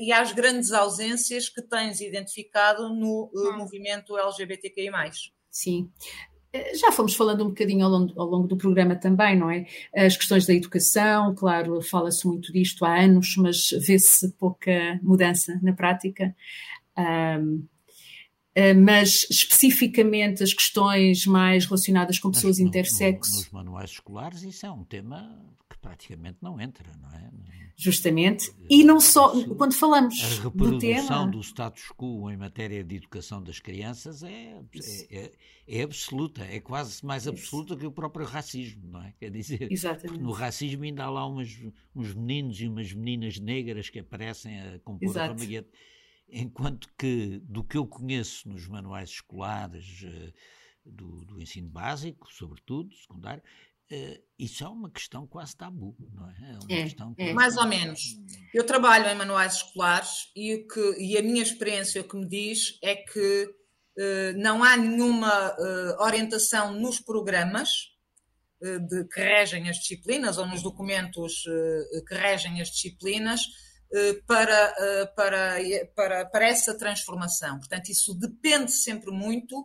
e 0.00 0.12
às 0.12 0.32
grandes 0.32 0.72
ausências 0.72 1.48
que 1.48 1.62
tens 1.62 2.00
identificado 2.00 2.88
no 2.88 3.30
uh, 3.34 3.56
movimento 3.56 4.16
LGBTQI. 4.16 4.90
Sim. 5.50 5.90
Eh, 6.52 6.74
já 6.76 6.90
fomos 6.92 7.14
falando 7.14 7.44
um 7.44 7.48
bocadinho 7.48 7.84
ao 7.84 7.90
longo, 7.90 8.20
ao 8.20 8.26
longo, 8.26 8.48
do 8.48 8.56
programa 8.56 8.96
também, 8.96 9.36
não 9.36 9.50
é? 9.50 9.66
As 9.94 10.16
questões 10.16 10.46
da 10.46 10.54
educação, 10.54 11.34
claro, 11.34 11.80
fala-se 11.82 12.26
muito 12.26 12.52
disto 12.52 12.84
há 12.84 13.00
anos, 13.00 13.36
mas 13.36 13.70
vê-se 13.86 14.32
pouca 14.32 14.98
mudança 15.02 15.58
na 15.62 15.72
prática. 15.72 16.34
Um, 16.96 17.66
mas 18.84 19.24
especificamente 19.30 20.42
as 20.42 20.52
questões 20.52 21.24
mais 21.26 21.64
relacionadas 21.64 22.18
com 22.18 22.32
pessoas 22.32 22.58
intersexo. 22.58 23.36
Nos 23.36 23.50
manuais 23.50 23.90
escolares, 23.90 24.42
isso 24.42 24.66
é 24.66 24.70
um 24.70 24.82
tema 24.82 25.48
praticamente 25.88 26.38
não 26.42 26.60
entra, 26.60 26.92
não 27.00 27.08
é? 27.10 27.30
Justamente. 27.74 28.52
E 28.68 28.84
não 28.84 29.00
só, 29.00 29.32
quando 29.54 29.72
falamos 29.72 30.20
a 30.22 30.42
reprodução 30.42 30.70
do 30.70 30.78
tema... 30.80 31.26
do 31.26 31.40
status 31.40 31.88
quo 31.96 32.30
em 32.30 32.36
matéria 32.36 32.84
de 32.84 32.96
educação 32.96 33.42
das 33.42 33.58
crianças 33.58 34.22
é, 34.22 34.60
é, 35.10 35.18
é, 35.18 35.32
é 35.66 35.82
absoluta, 35.82 36.44
é 36.44 36.60
quase 36.60 37.04
mais 37.06 37.26
absoluta 37.26 37.76
que 37.76 37.86
o 37.86 37.92
próprio 37.92 38.26
racismo, 38.26 38.86
não 38.88 39.02
é? 39.02 39.14
Quer 39.18 39.30
dizer, 39.30 39.72
Exatamente. 39.72 40.20
no 40.20 40.32
racismo 40.32 40.84
ainda 40.84 41.04
há 41.04 41.10
lá 41.10 41.26
umas, 41.26 41.56
uns 41.94 42.14
meninos 42.14 42.60
e 42.60 42.66
umas 42.66 42.92
meninas 42.92 43.38
negras 43.38 43.88
que 43.88 44.00
aparecem 44.00 44.60
a 44.60 44.78
compor 44.80 45.08
Exato. 45.08 45.32
a 45.32 45.38
família. 45.38 45.66
Enquanto 46.30 46.88
que, 46.98 47.40
do 47.44 47.64
que 47.64 47.78
eu 47.78 47.86
conheço 47.86 48.48
nos 48.50 48.68
manuais 48.68 49.08
escolares, 49.08 50.02
eh, 50.04 50.32
do, 50.84 51.24
do 51.24 51.40
ensino 51.40 51.68
básico, 51.68 52.32
sobretudo, 52.32 52.94
secundário, 52.94 53.42
isso 54.38 54.64
é 54.64 54.68
uma 54.68 54.90
questão 54.90 55.26
quase 55.26 55.56
tabu, 55.56 55.96
não 56.14 56.28
é? 56.28 56.58
É, 56.68 56.82
é, 56.82 57.30
é. 57.30 57.32
mais 57.32 57.56
ou 57.56 57.66
menos. 57.66 58.00
Eu 58.52 58.64
trabalho 58.64 59.08
em 59.08 59.14
manuais 59.14 59.56
escolares 59.56 60.30
e, 60.36 60.54
o 60.54 60.68
que, 60.68 60.96
e 60.98 61.16
a 61.16 61.22
minha 61.22 61.42
experiência 61.42 62.00
o 62.00 62.08
que 62.08 62.16
me 62.16 62.28
diz 62.28 62.78
é 62.82 62.96
que 62.96 63.44
uh, 63.44 64.38
não 64.38 64.62
há 64.62 64.76
nenhuma 64.76 65.52
uh, 65.52 66.02
orientação 66.02 66.72
nos 66.72 67.00
programas 67.00 67.70
de, 68.60 69.04
que 69.04 69.20
regem 69.20 69.70
as 69.70 69.76
disciplinas 69.76 70.36
ou 70.36 70.44
nos 70.44 70.64
documentos 70.64 71.44
que 72.08 72.14
regem 72.16 72.60
as 72.60 72.68
disciplinas 72.70 73.40
para, 74.26 75.12
para, 75.14 75.56
para, 75.94 76.26
para 76.26 76.48
essa 76.48 76.76
transformação. 76.76 77.56
Portanto, 77.58 77.88
isso 77.88 78.18
depende 78.18 78.72
sempre 78.72 79.12
muito 79.12 79.64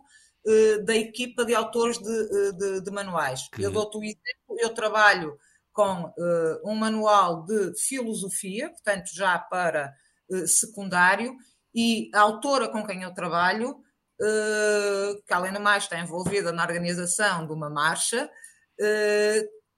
da 0.84 0.94
equipa 0.94 1.44
de 1.44 1.54
autores 1.54 1.98
de, 1.98 2.10
eh, 2.10 2.52
de, 2.52 2.80
de 2.82 2.90
manuais. 2.90 3.48
Que... 3.50 3.62
Eu 3.62 3.70
dou-te 3.70 3.96
o 3.96 4.02
exemplo, 4.02 4.58
eu 4.58 4.70
trabalho 4.74 5.38
com 5.72 6.04
uh, 6.04 6.70
um 6.70 6.74
manual 6.74 7.44
de 7.44 7.72
filosofia, 7.76 8.70
portanto, 8.70 9.10
já 9.12 9.38
para 9.38 9.92
uh, 10.30 10.46
secundário, 10.46 11.34
e 11.74 12.10
a 12.14 12.20
autora 12.20 12.68
com 12.68 12.86
quem 12.86 13.02
eu 13.02 13.12
trabalho, 13.12 13.70
uh, 13.70 15.22
que 15.26 15.34
além 15.34 15.52
do 15.52 15.60
mais 15.60 15.82
está 15.82 15.98
envolvida 15.98 16.52
na 16.52 16.62
organização 16.62 17.46
de 17.46 17.52
uma 17.52 17.68
marcha, 17.68 18.30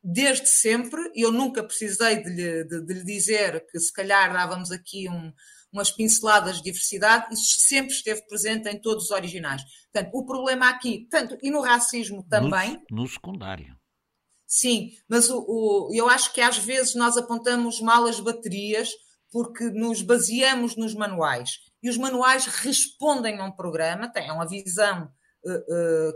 desde 0.03 0.47
sempre, 0.47 1.11
eu 1.14 1.31
nunca 1.31 1.62
precisei 1.62 2.23
de 2.23 2.31
lhe, 2.31 2.64
de, 2.64 2.81
de 2.83 2.95
lhe 2.95 3.05
dizer 3.05 3.67
que 3.67 3.79
se 3.79 3.93
calhar 3.93 4.33
dávamos 4.33 4.71
aqui 4.71 5.07
um, 5.09 5.33
umas 5.73 5.91
pinceladas 5.91 6.57
de 6.59 6.64
diversidade, 6.64 7.33
isso 7.35 7.61
sempre 7.61 7.93
esteve 7.93 8.27
presente 8.27 8.69
em 8.69 8.81
todos 8.81 9.05
os 9.05 9.11
originais. 9.11 9.62
Portanto, 9.93 10.14
o 10.14 10.25
problema 10.25 10.69
aqui, 10.69 11.07
tanto 11.11 11.37
e 11.43 11.51
no 11.51 11.61
racismo 11.61 12.25
também. 12.29 12.83
No, 12.91 13.03
no 13.03 13.07
secundário. 13.07 13.77
Sim, 14.47 14.91
mas 15.09 15.29
o, 15.29 15.45
o, 15.47 15.91
eu 15.93 16.09
acho 16.09 16.33
que 16.33 16.41
às 16.41 16.57
vezes 16.57 16.95
nós 16.95 17.17
apontamos 17.17 17.81
mal 17.81 18.07
as 18.07 18.21
baterias 18.21 18.91
porque 19.31 19.64
nos 19.71 20.03
baseamos 20.03 20.77
nos 20.77 20.95
manuais. 20.95 21.59
E 21.83 21.91
os 21.91 21.99
manuais 21.99 22.47
respondem 22.47 23.39
a 23.39 23.45
um 23.45 23.53
programa, 23.53 24.11
têm 24.11 24.31
uma 24.31 24.49
visão 24.49 25.12
uh, 25.45 25.53
uh, 25.53 26.12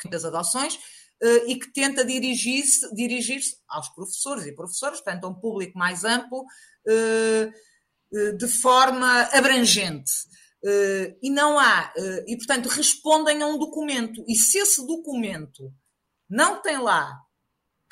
que 0.00 0.08
das 0.08 0.24
adoções, 0.24 0.78
uh, 1.22 1.48
e 1.48 1.58
que 1.58 1.72
tenta 1.72 2.04
dirigir-se 2.04 2.94
dirigir 2.94 3.40
aos 3.68 3.88
professores 3.90 4.46
e 4.46 4.54
professoras, 4.54 5.00
portanto, 5.00 5.24
a 5.24 5.28
um 5.28 5.34
público 5.34 5.78
mais 5.78 6.04
amplo, 6.04 6.40
uh, 6.40 8.36
de 8.38 8.46
forma 8.46 9.22
abrangente. 9.32 10.12
e 11.20 11.28
não 11.30 11.58
há, 11.58 11.92
e 12.28 12.36
portanto, 12.36 12.68
respondem 12.68 13.42
a 13.42 13.46
um 13.48 13.58
documento. 13.58 14.24
E 14.28 14.36
se 14.36 14.58
esse 14.58 14.86
documento 14.86 15.74
não 16.30 16.62
tem 16.62 16.78
lá 16.78 17.20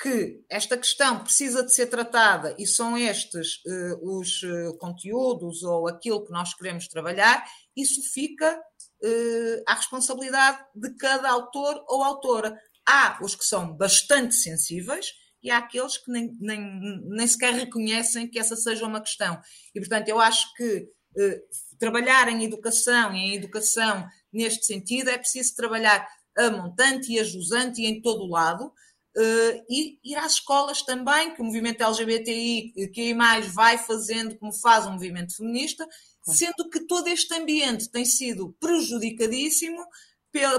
que 0.01 0.41
esta 0.49 0.77
questão 0.77 1.19
precisa 1.19 1.61
de 1.61 1.73
ser 1.73 1.87
tratada 1.87 2.55
e 2.57 2.65
são 2.65 2.97
estes 2.97 3.61
os 4.01 4.39
conteúdos 4.79 5.61
ou 5.61 5.89
aquilo 5.89 6.23
que 6.23 6.31
nós 6.31 6.53
queremos 6.53 6.87
trabalhar, 6.87 7.43
isso 7.75 8.01
fica 8.13 8.57
uh, 9.03 9.63
à 9.67 9.75
responsabilidade 9.75 10.63
de 10.73 10.95
cada 10.95 11.29
autor 11.29 11.83
ou 11.87 12.03
autora. 12.03 12.57
Há 12.85 13.19
os 13.21 13.35
que 13.35 13.45
são 13.45 13.75
bastante 13.75 14.35
sensíveis 14.35 15.13
e 15.41 15.51
há 15.51 15.57
aqueles 15.57 15.97
que 15.97 16.11
nem, 16.11 16.35
nem, 16.39 17.01
nem 17.05 17.27
sequer 17.27 17.53
reconhecem 17.53 18.29
que 18.29 18.39
essa 18.39 18.55
seja 18.55 18.85
uma 18.85 19.01
questão. 19.01 19.39
E, 19.75 19.79
portanto, 19.79 20.07
eu 20.07 20.19
acho 20.19 20.53
que 20.55 20.87
eh, 21.17 21.41
trabalhar 21.77 22.29
em 22.29 22.43
educação 22.43 23.13
e 23.13 23.19
em 23.19 23.35
educação 23.35 24.07
neste 24.33 24.65
sentido, 24.65 25.09
é 25.09 25.17
preciso 25.17 25.55
trabalhar 25.55 26.07
a 26.35 26.49
montante 26.49 27.11
e 27.11 27.19
a 27.19 27.23
jusante 27.23 27.81
e 27.81 27.85
em 27.85 28.01
todo 28.01 28.23
o 28.23 28.29
lado. 28.29 28.73
Uh, 29.15 29.63
e 29.69 29.99
ir 30.03 30.15
às 30.15 30.33
escolas 30.33 30.81
também, 30.81 31.35
que 31.35 31.41
o 31.41 31.45
movimento 31.45 31.83
LGBTI, 31.83 32.89
que 32.91 33.13
mais 33.13 33.45
vai 33.53 33.77
fazendo 33.77 34.35
como 34.39 34.51
faz 34.51 34.87
o 34.87 34.91
movimento 34.91 35.35
feminista, 35.35 35.87
sendo 36.23 36.67
que 36.67 36.87
todo 36.87 37.07
este 37.07 37.31
ambiente 37.35 37.91
tem 37.91 38.05
sido 38.05 38.55
prejudicadíssimo 38.59 39.85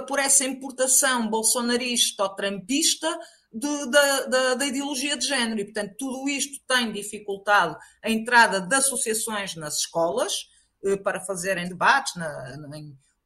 por 0.07 0.19
essa 0.19 0.45
importação 0.45 1.29
bolsonarista 1.29 2.23
ou 2.23 2.29
trampista 2.31 3.09
de, 3.53 3.91
da, 3.91 4.21
da, 4.27 4.55
da, 4.55 4.67
ideologia 4.67 5.17
de 5.17 5.27
género. 5.27 5.61
E, 5.61 5.65
portanto, 5.65 5.95
tudo 5.99 6.29
isto 6.29 6.61
tem 6.67 6.93
dificultado 6.93 7.77
a 8.03 8.11
entrada 8.11 8.61
de 8.61 8.75
associações 8.75 9.55
nas 9.55 9.79
escolas 9.79 10.49
eh, 10.85 10.97
para 10.97 11.21
fazerem 11.21 11.69
debates, 11.69 12.15
na, 12.17 12.57
na, 12.57 12.69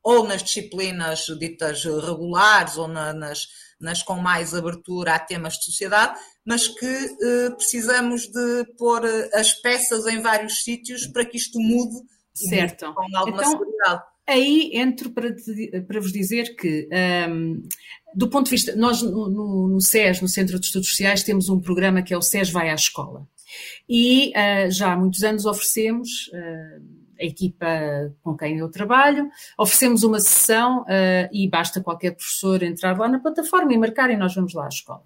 ou 0.03 0.27
nas 0.27 0.43
disciplinas 0.43 1.27
ditas 1.39 1.85
regulares, 1.85 2.77
ou 2.77 2.87
na, 2.87 3.13
nas, 3.13 3.49
nas 3.81 4.03
com 4.03 4.17
mais 4.17 4.55
abertura 4.55 5.15
a 5.15 5.19
temas 5.19 5.55
de 5.55 5.65
sociedade, 5.65 6.19
mas 6.45 6.69
que 6.69 6.87
eh, 6.87 7.51
precisamos 7.57 8.27
de 8.27 8.65
pôr 8.77 9.05
eh, 9.05 9.31
as 9.35 9.55
peças 9.55 10.07
em 10.07 10.21
vários 10.21 10.63
sítios 10.63 11.07
para 11.07 11.25
que 11.25 11.37
isto 11.37 11.59
mude 11.59 11.97
certo. 12.35 12.93
com 12.95 13.17
alguma 13.17 13.43
então. 13.43 14.03
Aí 14.29 14.73
entro 14.75 15.11
para, 15.11 15.35
para 15.87 16.01
vos 16.01 16.13
dizer 16.13 16.55
que 16.55 16.87
um, 17.31 17.63
do 18.15 18.29
ponto 18.29 18.45
de 18.45 18.51
vista, 18.51 18.77
nós 18.77 19.01
no, 19.01 19.69
no, 19.69 19.81
SES, 19.81 20.21
no 20.21 20.29
Centro 20.29 20.59
de 20.61 20.67
Estudos 20.67 20.91
Sociais, 20.91 21.23
temos 21.23 21.49
um 21.49 21.59
programa 21.59 22.03
que 22.03 22.13
é 22.13 22.17
o 22.17 22.21
SES 22.21 22.51
Vai 22.51 22.69
à 22.69 22.75
Escola. 22.75 23.27
E 23.89 24.31
uh, 24.31 24.71
já 24.71 24.93
há 24.93 24.97
muitos 24.97 25.25
anos 25.25 25.47
oferecemos, 25.47 26.29
uh, 26.29 26.99
a 27.19 27.25
equipa 27.25 27.67
com 28.23 28.37
quem 28.37 28.59
eu 28.59 28.71
trabalho, 28.71 29.31
oferecemos 29.59 30.03
uma 30.03 30.21
sessão 30.21 30.83
uh, 30.83 31.29
e 31.33 31.49
basta 31.49 31.81
qualquer 31.81 32.15
professor 32.15 32.63
entrar 32.63 32.99
lá 32.99 33.09
na 33.09 33.19
plataforma 33.19 33.73
e 33.73 33.79
marcar 33.79 34.11
e 34.11 34.17
nós 34.17 34.35
vamos 34.35 34.53
lá 34.53 34.67
à 34.67 34.69
escola. 34.69 35.03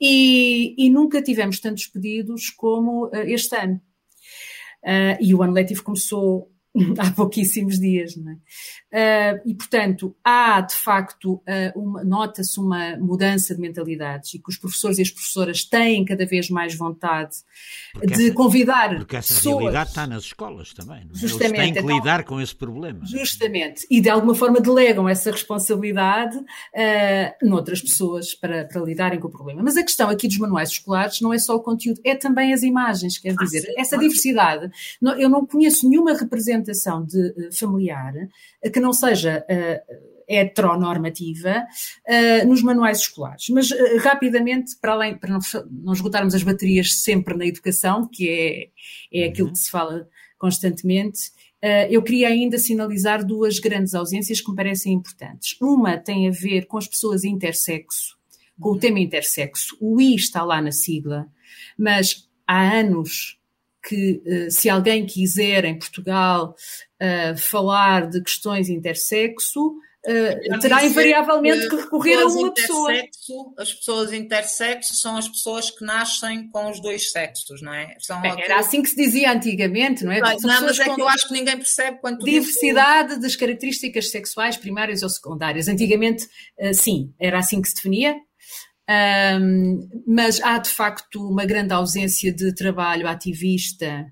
E, 0.00 0.74
e 0.76 0.90
nunca 0.90 1.22
tivemos 1.22 1.60
tantos 1.60 1.86
pedidos 1.86 2.50
como 2.50 3.08
este 3.12 3.54
ano. 3.56 3.80
e 5.20 5.34
o 5.34 5.42
ano 5.42 5.52
letivo 5.52 5.84
começou 5.84 6.50
há 6.98 7.10
pouquíssimos 7.10 7.78
dias, 7.78 8.16
não 8.16 8.32
é? 8.32 8.36
Uh, 8.92 9.42
e, 9.46 9.54
portanto, 9.54 10.14
há 10.24 10.60
de 10.60 10.74
facto, 10.74 11.34
uh, 11.34 12.04
nota-se 12.04 12.58
uma 12.60 12.96
mudança 12.96 13.54
de 13.54 13.60
mentalidades 13.60 14.34
e 14.34 14.38
que 14.38 14.48
os 14.48 14.56
professores 14.56 14.98
e 14.98 15.02
as 15.02 15.10
professoras 15.10 15.64
têm 15.64 16.04
cada 16.04 16.24
vez 16.24 16.48
mais 16.48 16.74
vontade 16.74 17.36
porque 17.92 18.06
de 18.06 18.26
essa, 18.26 18.34
convidar. 18.34 18.96
Porque 18.96 19.16
essa 19.16 19.34
pessoas, 19.34 19.58
realidade 19.58 19.88
está 19.90 20.06
nas 20.06 20.24
escolas 20.24 20.72
também. 20.72 21.04
Não 21.04 21.12
é? 21.12 21.18
Justamente. 21.18 21.54
Eles 21.54 21.64
têm 21.64 21.72
que 21.72 21.78
então, 21.80 21.96
lidar 21.96 22.24
com 22.24 22.40
esse 22.40 22.54
problema. 22.54 23.00
Justamente. 23.04 23.86
E 23.90 24.00
de 24.00 24.08
alguma 24.08 24.34
forma 24.34 24.60
delegam 24.60 25.08
essa 25.08 25.30
responsabilidade 25.30 26.36
uh, 26.36 27.46
noutras 27.46 27.80
pessoas 27.80 28.34
para, 28.34 28.64
para 28.64 28.80
lidarem 28.82 29.18
com 29.18 29.28
o 29.28 29.30
problema. 29.30 29.62
Mas 29.62 29.76
a 29.76 29.82
questão 29.82 30.08
aqui 30.08 30.28
dos 30.28 30.38
manuais 30.38 30.70
escolares 30.70 31.20
não 31.20 31.32
é 31.32 31.38
só 31.38 31.56
o 31.56 31.60
conteúdo, 31.60 32.00
é 32.04 32.14
também 32.14 32.52
as 32.52 32.62
imagens. 32.62 33.18
Quer 33.18 33.34
ah, 33.38 33.44
dizer, 33.44 33.62
sim, 33.62 33.74
essa 33.76 33.98
diversidade. 33.98 34.70
Eu 35.18 35.28
não 35.28 35.46
conheço 35.46 35.88
nenhuma 35.88 36.14
representação 36.14 36.65
de 37.04 37.50
familiar 37.58 38.12
que 38.72 38.80
não 38.80 38.92
seja 38.92 39.44
uh, 39.48 40.16
heteronormativa 40.28 41.66
uh, 42.08 42.46
nos 42.46 42.62
manuais 42.62 42.98
escolares. 42.98 43.48
Mas 43.50 43.70
uh, 43.70 43.98
rapidamente, 43.98 44.76
para 44.80 44.92
além, 44.92 45.16
para 45.16 45.30
não, 45.30 45.40
não, 45.70 45.92
esgotarmos 45.92 46.34
as 46.34 46.42
baterias 46.42 47.00
sempre 47.02 47.36
na 47.36 47.46
educação, 47.46 48.08
que 48.08 48.28
é, 48.28 48.68
é 49.12 49.24
uhum. 49.24 49.30
aquilo 49.30 49.52
que 49.52 49.58
se 49.58 49.70
fala 49.70 50.08
constantemente, 50.38 51.28
uh, 51.62 51.86
eu 51.88 52.02
queria 52.02 52.28
ainda 52.28 52.58
sinalizar 52.58 53.24
duas 53.24 53.58
grandes 53.58 53.94
ausências 53.94 54.40
que 54.40 54.50
me 54.50 54.56
parecem 54.56 54.92
importantes. 54.92 55.56
Uma 55.60 55.96
tem 55.96 56.28
a 56.28 56.32
ver 56.32 56.66
com 56.66 56.78
as 56.78 56.88
pessoas 56.88 57.24
intersexo, 57.24 58.16
com 58.60 58.70
uhum. 58.70 58.76
o 58.76 58.78
tema 58.78 59.00
intersexo. 59.00 59.76
O 59.80 60.00
I 60.00 60.14
está 60.16 60.42
lá 60.42 60.60
na 60.60 60.72
sigla, 60.72 61.26
mas 61.78 62.28
há 62.46 62.78
anos 62.78 63.38
que 63.86 64.22
eh, 64.26 64.50
se 64.50 64.68
alguém 64.68 65.06
quiser 65.06 65.64
em 65.64 65.78
Portugal 65.78 66.54
uh, 67.00 67.36
falar 67.38 68.08
de 68.08 68.20
questões 68.20 68.68
intersexo, 68.68 69.76
Uh, 70.06 70.60
terá 70.60 70.84
invariavelmente 70.84 71.68
que 71.68 71.74
recorrer 71.74 72.20
a 72.20 72.26
uma 72.26 72.54
pessoa. 72.54 72.92
As 73.58 73.72
pessoas 73.72 74.12
intersexo 74.12 74.94
são 74.94 75.16
as 75.16 75.28
pessoas 75.28 75.68
que 75.68 75.84
nascem 75.84 76.48
com 76.50 76.70
os 76.70 76.80
dois 76.80 77.10
sexos, 77.10 77.60
não 77.60 77.74
é? 77.74 77.96
São 77.98 78.22
Bem, 78.22 78.40
Era 78.40 78.60
assim 78.60 78.82
que 78.82 78.90
se 78.90 78.94
dizia 78.94 79.32
antigamente, 79.32 80.04
não 80.04 80.12
é? 80.12 80.20
Não, 80.20 80.36
não 80.38 80.60
mas 80.62 80.78
é 80.78 80.94
que 80.94 81.00
eu 81.00 81.08
acho 81.08 81.26
que 81.26 81.34
ninguém 81.34 81.56
percebe 81.56 81.98
quanto 82.00 82.24
Diversidade 82.24 83.20
das 83.20 83.34
características 83.34 84.08
sexuais 84.12 84.56
primárias 84.56 85.02
ou 85.02 85.08
secundárias. 85.08 85.66
Antigamente, 85.66 86.24
uh, 86.60 86.72
sim, 86.72 87.12
era 87.18 87.40
assim 87.40 87.60
que 87.60 87.68
se 87.68 87.74
definia. 87.74 88.14
Um, 88.88 89.88
mas 90.06 90.40
há 90.40 90.58
de 90.58 90.68
facto 90.68 91.20
uma 91.28 91.44
grande 91.44 91.72
ausência 91.72 92.32
de 92.32 92.54
trabalho 92.54 93.08
ativista 93.08 94.06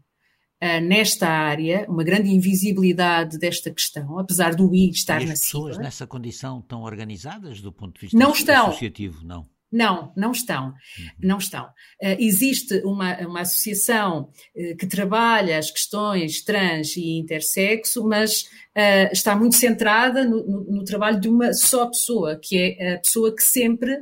uh, 0.63 0.81
nesta 0.81 1.29
área, 1.29 1.87
uma 1.89 2.03
grande 2.03 2.31
invisibilidade 2.31 3.39
desta 3.39 3.71
questão, 3.71 4.19
apesar 4.19 4.55
do 4.55 4.75
I 4.75 4.91
estar 4.91 5.23
e 5.23 5.27
na 5.27 5.35
as 5.35 5.41
pessoas 5.41 5.79
nessa 5.79 6.07
condição 6.07 6.59
estão 6.59 6.83
organizadas 6.83 7.61
do 7.61 7.73
ponto 7.73 7.95
de 7.95 8.01
vista 8.03 8.19
não 8.19 8.33
estão. 8.33 8.67
associativo? 8.67 9.25
Não. 9.25 9.47
Não, 9.75 10.13
não 10.17 10.31
estão. 10.31 10.67
Uhum. 10.67 10.75
Não 11.21 11.39
estão. 11.39 11.65
Uh, 12.01 12.17
existe 12.21 12.81
uma, 12.85 13.19
uma 13.27 13.41
associação 13.41 14.31
uh, 14.55 14.77
que 14.77 14.87
trabalha 14.87 15.59
as 15.59 15.69
questões 15.69 16.43
trans 16.43 16.97
e 16.97 17.19
intersexo, 17.19 18.07
mas 18.07 18.43
uh, 18.43 19.13
está 19.13 19.35
muito 19.35 19.57
centrada 19.57 20.25
no, 20.25 20.47
no, 20.47 20.65
no, 20.77 20.85
trabalho 20.85 21.19
de 21.19 21.29
uma 21.29 21.53
só 21.53 21.87
pessoa, 21.87 22.39
que 22.41 22.77
é 22.79 22.95
a 22.95 22.99
pessoa 22.99 23.35
que 23.35 23.43
sempre 23.43 24.01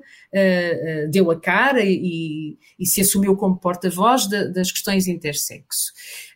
deu 1.11 1.31
a 1.31 1.39
cara 1.39 1.85
e, 1.85 2.57
e, 2.79 2.87
se 2.87 3.03
assumiu 3.03 3.37
como 3.37 3.61
porta-voz 3.61 4.27
das 4.27 4.73
questões 4.73 5.07
intersexo 5.07 5.93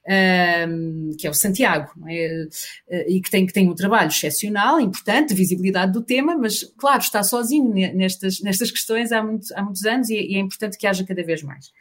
um, 0.09 1.11
que 1.19 1.27
é 1.27 1.31
o 1.31 1.35
Santiago, 1.35 1.91
é? 2.07 2.47
Eh, 2.89 3.13
e 3.13 3.21
que 3.21 3.31
tem, 3.31 3.45
que 3.45 3.53
tem 3.53 3.69
um 3.69 3.75
trabalho 3.75 4.09
excepcional, 4.09 4.81
importante, 4.81 5.31
de 5.31 5.35
visibilidade 5.35 5.93
do 5.93 6.03
tema, 6.03 6.37
mas, 6.37 6.63
claro, 6.77 7.01
está 7.01 7.23
sozinho 7.23 7.73
nestas, 7.95 8.41
nestas 8.41 8.71
questões 8.71 9.11
há, 9.11 9.23
muito, 9.23 9.47
há 9.55 9.63
muitos 9.63 9.85
anos 9.85 10.09
e, 10.09 10.15
e 10.15 10.37
é 10.37 10.39
importante 10.39 10.79
que 10.79 10.87
haja 10.87 11.05
cada 11.05 11.23
vez 11.25 11.43
mais. 11.43 11.73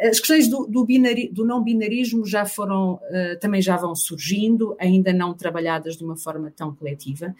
As 0.00 0.18
questões 0.18 0.48
do, 0.48 0.66
do, 0.66 0.86
do 1.32 1.44
não 1.44 1.62
binarismo 1.62 2.24
já 2.24 2.46
foram, 2.46 2.94
uh, 2.94 3.38
também 3.40 3.60
já 3.60 3.76
vão 3.76 3.94
surgindo, 3.96 4.76
ainda 4.78 5.12
não 5.12 5.34
trabalhadas 5.34 5.96
de 5.96 6.04
uma 6.04 6.16
forma 6.16 6.52
tão 6.54 6.72
coletiva. 6.74 7.34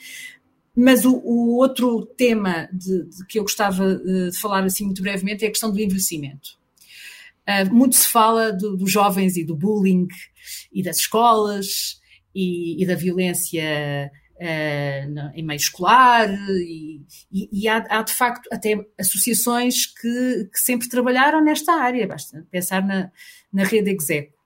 Mas 0.75 1.05
o, 1.05 1.17
o 1.25 1.57
outro 1.57 2.05
tema 2.05 2.69
de, 2.73 3.05
de, 3.05 3.27
que 3.27 3.39
eu 3.39 3.43
gostava 3.43 3.97
de 3.97 4.31
falar 4.41 4.65
assim 4.65 4.85
muito 4.85 5.03
brevemente 5.03 5.45
é 5.45 5.49
a 5.49 5.51
questão 5.51 5.73
do 5.73 5.81
envelhecimento. 5.81 6.59
Uh, 7.49 7.75
muito 7.75 7.97
se 7.97 8.07
fala 8.07 8.53
do, 8.53 8.77
dos 8.77 8.93
jovens 8.93 9.39
e 9.39 9.43
do 9.43 9.57
bullying 9.57 10.07
e 10.71 10.83
das 10.83 10.99
escolas 10.99 11.99
e, 12.35 12.83
e 12.83 12.87
da 12.87 12.95
violência 12.95 14.13
uh, 14.35 15.31
em 15.35 15.43
meio 15.43 15.57
escolar 15.57 16.29
e, 16.31 17.01
e, 17.33 17.49
e 17.51 17.67
há, 17.67 17.79
há, 17.89 18.03
de 18.03 18.13
facto 18.13 18.47
até 18.53 18.79
associações 18.99 19.87
que, 19.87 20.51
que, 20.53 20.61
sempre 20.61 20.91
trabalharam 20.91 21.43
nesta 21.43 21.73
área, 21.73 22.07
basta 22.07 22.47
pensar 22.51 22.87
na, 22.87 23.11
na 23.51 23.65
rede 23.65 23.91
Execo. 23.91 24.37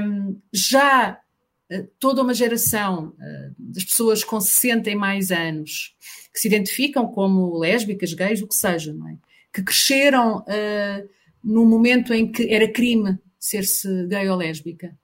Um, 0.00 0.40
já 0.52 1.18
uh, 1.72 1.88
toda 1.98 2.22
uma 2.22 2.34
geração 2.34 3.16
das 3.58 3.82
pessoas 3.82 4.22
com 4.22 4.40
60 4.40 4.90
e 4.90 4.94
mais 4.94 5.32
anos 5.32 5.96
que 6.32 6.38
se 6.38 6.46
identificam 6.46 7.08
como 7.08 7.58
lésbicas, 7.58 8.14
gays, 8.14 8.42
o 8.42 8.46
que 8.46 8.54
seja, 8.54 8.92
é? 8.92 9.16
que 9.52 9.62
cresceram 9.62 10.38
uh, 10.38 11.08
no 11.44 11.66
momento 11.66 12.14
em 12.14 12.30
que 12.30 12.52
era 12.52 12.72
crime 12.72 13.18
ser-se 13.38 14.06
gay 14.06 14.28
ou 14.28 14.36
lésbica 14.36 14.96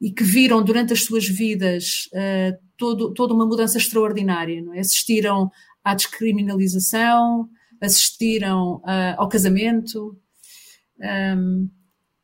e 0.00 0.12
que 0.12 0.22
viram 0.22 0.62
durante 0.62 0.92
as 0.92 1.02
suas 1.02 1.26
vidas 1.26 2.08
uh, 2.12 2.56
todo, 2.76 3.12
toda 3.14 3.34
uma 3.34 3.46
mudança 3.46 3.78
extraordinária. 3.78 4.62
É? 4.74 4.80
Assistiram 4.80 5.50
à 5.82 5.94
descriminalização, 5.94 7.48
assistiram 7.80 8.76
uh, 8.76 9.14
ao 9.16 9.28
casamento 9.28 10.16
um, 11.36 11.68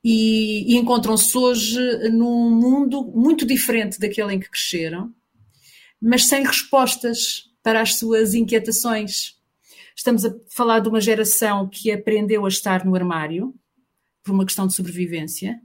e, 0.04 0.74
e 0.74 0.76
encontram-se 0.76 1.36
hoje 1.36 1.80
num 2.10 2.50
mundo 2.50 3.04
muito 3.14 3.46
diferente 3.46 3.98
daquele 3.98 4.34
em 4.34 4.40
que 4.40 4.50
cresceram, 4.50 5.12
mas 6.00 6.26
sem 6.26 6.44
respostas 6.44 7.44
para 7.62 7.80
as 7.80 7.96
suas 7.96 8.34
inquietações. 8.34 9.33
Estamos 9.96 10.24
a 10.24 10.34
falar 10.50 10.80
de 10.80 10.88
uma 10.88 11.00
geração 11.00 11.68
que 11.68 11.92
aprendeu 11.92 12.44
a 12.44 12.48
estar 12.48 12.84
no 12.84 12.94
armário 12.94 13.54
por 14.22 14.32
uma 14.32 14.44
questão 14.44 14.66
de 14.66 14.74
sobrevivência 14.74 15.60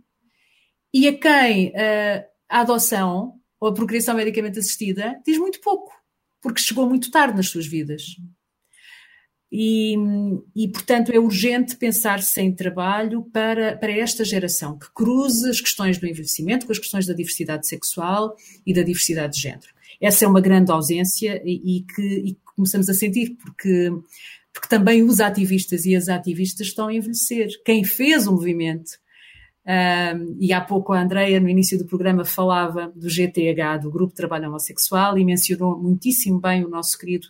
e 0.94 1.08
a 1.08 1.18
quem 1.18 1.70
uh, 1.70 2.26
a 2.48 2.62
adoção 2.62 3.36
ou 3.60 3.70
a 3.70 3.74
procriação 3.74 4.16
medicamente 4.16 4.60
assistida 4.60 5.20
diz 5.26 5.38
muito 5.38 5.60
pouco, 5.62 5.92
porque 6.42 6.62
chegou 6.62 6.88
muito 6.88 7.12
tarde 7.12 7.38
nas 7.38 7.50
suas 7.50 7.68
vidas. 7.68 8.16
E, 9.52 9.96
e, 10.56 10.68
portanto, 10.68 11.12
é 11.12 11.20
urgente 11.20 11.76
pensar-se 11.76 12.40
em 12.40 12.54
trabalho 12.54 13.24
para, 13.34 13.76
para 13.78 13.92
esta 13.92 14.24
geração, 14.24 14.78
que 14.78 14.92
cruze 14.94 15.50
as 15.50 15.60
questões 15.60 15.98
do 15.98 16.06
envelhecimento 16.06 16.68
com 16.68 16.72
as 16.72 16.78
questões 16.78 17.08
da 17.08 17.14
diversidade 17.14 17.68
sexual 17.68 18.36
e 18.66 18.74
da 18.74 18.84
diversidade 18.84 19.34
de 19.34 19.42
género. 19.42 19.68
essa 20.00 20.24
é 20.24 20.28
uma 20.28 20.40
grande 20.40 20.72
ausência 20.72 21.42
e, 21.44 21.78
e, 21.78 21.82
que, 21.82 22.02
e 22.02 22.38
começamos 22.60 22.90
a 22.90 22.94
sentir, 22.94 23.38
porque, 23.42 23.90
porque 24.54 24.68
também 24.68 25.02
os 25.02 25.20
ativistas 25.20 25.86
e 25.86 25.96
as 25.96 26.10
ativistas 26.10 26.68
estão 26.68 26.88
a 26.88 26.94
envelhecer. 26.94 27.48
Quem 27.66 27.84
fez 27.84 28.28
o 28.28 28.34
movimento, 28.34 28.92
um, 29.66 30.38
e 30.40 30.52
há 30.52 30.60
pouco 30.60 30.94
a 30.94 31.02
Andreia, 31.02 31.40
no 31.40 31.48
início 31.48 31.78
do 31.78 31.86
programa, 31.86 32.26
falava 32.26 32.92
do 32.96 33.08
GTH, 33.08 33.82
do 33.82 33.92
Grupo 33.92 34.12
de 34.12 34.18
Trabalho 34.18 34.50
Homossexual, 34.50 35.18
e 35.18 35.24
mencionou 35.24 35.78
muitíssimo 35.80 36.40
bem 36.40 36.66
o 36.66 36.70
nosso 36.70 36.98
querido 36.98 37.28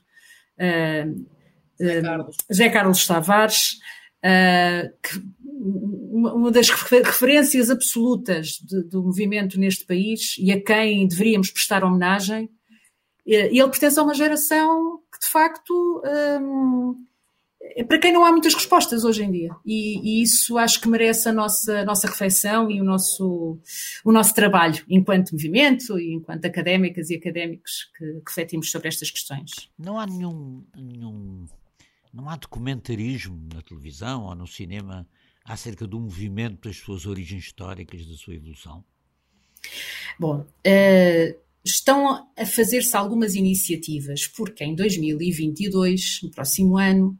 uh, 0.57 1.25
José, 1.79 2.01
Carlos. 2.01 2.35
José 2.49 2.69
Carlos 2.69 3.07
Tavares, 3.07 3.79
uh, 4.23 4.89
que, 5.03 5.21
uma 5.51 6.51
das 6.51 6.69
referências 6.69 7.69
absolutas 7.69 8.59
de, 8.63 8.83
do 8.83 9.03
movimento 9.03 9.59
neste 9.59 9.85
país 9.85 10.35
e 10.37 10.51
a 10.51 10.61
quem 10.61 11.07
deveríamos 11.07 11.51
prestar 11.51 11.83
homenagem. 11.83 12.49
Ele 13.25 13.67
pertence 13.67 13.99
a 13.99 14.03
uma 14.03 14.13
geração 14.13 14.98
que, 15.19 15.25
de 15.25 15.31
facto, 15.31 16.01
um, 16.41 17.05
é 17.61 17.83
para 17.83 17.99
quem 17.99 18.13
não 18.13 18.23
há 18.23 18.31
muitas 18.31 18.53
respostas 18.53 19.03
hoje 19.03 19.23
em 19.23 19.31
dia. 19.31 19.55
E, 19.65 19.99
e, 19.99 20.23
isso 20.23 20.57
acho 20.57 20.79
que 20.79 20.87
merece 20.87 21.27
a 21.29 21.33
nossa, 21.33 21.83
nossa 21.83 22.07
reflexão 22.07 22.71
e 22.71 22.79
o 22.79 22.83
nosso, 22.83 23.59
o 24.03 24.11
nosso 24.11 24.33
trabalho 24.33 24.83
enquanto 24.89 25.31
movimento 25.31 25.99
e 25.99 26.13
enquanto 26.13 26.45
académicas 26.45 27.09
e 27.09 27.15
académicos 27.15 27.91
que, 27.97 28.05
que 28.05 28.23
refletimos 28.27 28.71
sobre 28.71 28.87
estas 28.87 29.11
questões. 29.11 29.51
Não 29.77 29.99
há 29.99 30.05
nenhum, 30.05 30.65
nenhum 30.75 31.45
não 32.13 32.29
há 32.29 32.35
documentarismo 32.35 33.47
na 33.53 33.61
televisão 33.61 34.23
ou 34.23 34.35
no 34.35 34.47
cinema 34.47 35.07
acerca 35.43 35.85
do 35.85 35.99
movimento, 35.99 36.67
das 36.67 36.77
suas 36.77 37.05
origens 37.05 37.45
históricas, 37.45 38.05
da 38.05 38.15
sua 38.15 38.35
evolução? 38.35 38.83
Bom, 40.19 40.41
uh, 40.41 41.39
estão 41.63 42.27
a 42.37 42.45
fazer-se 42.45 42.95
algumas 42.95 43.35
iniciativas, 43.35 44.27
porque 44.27 44.63
em 44.63 44.75
2022, 44.75 46.19
no 46.23 46.31
próximo 46.31 46.77
ano, 46.77 47.17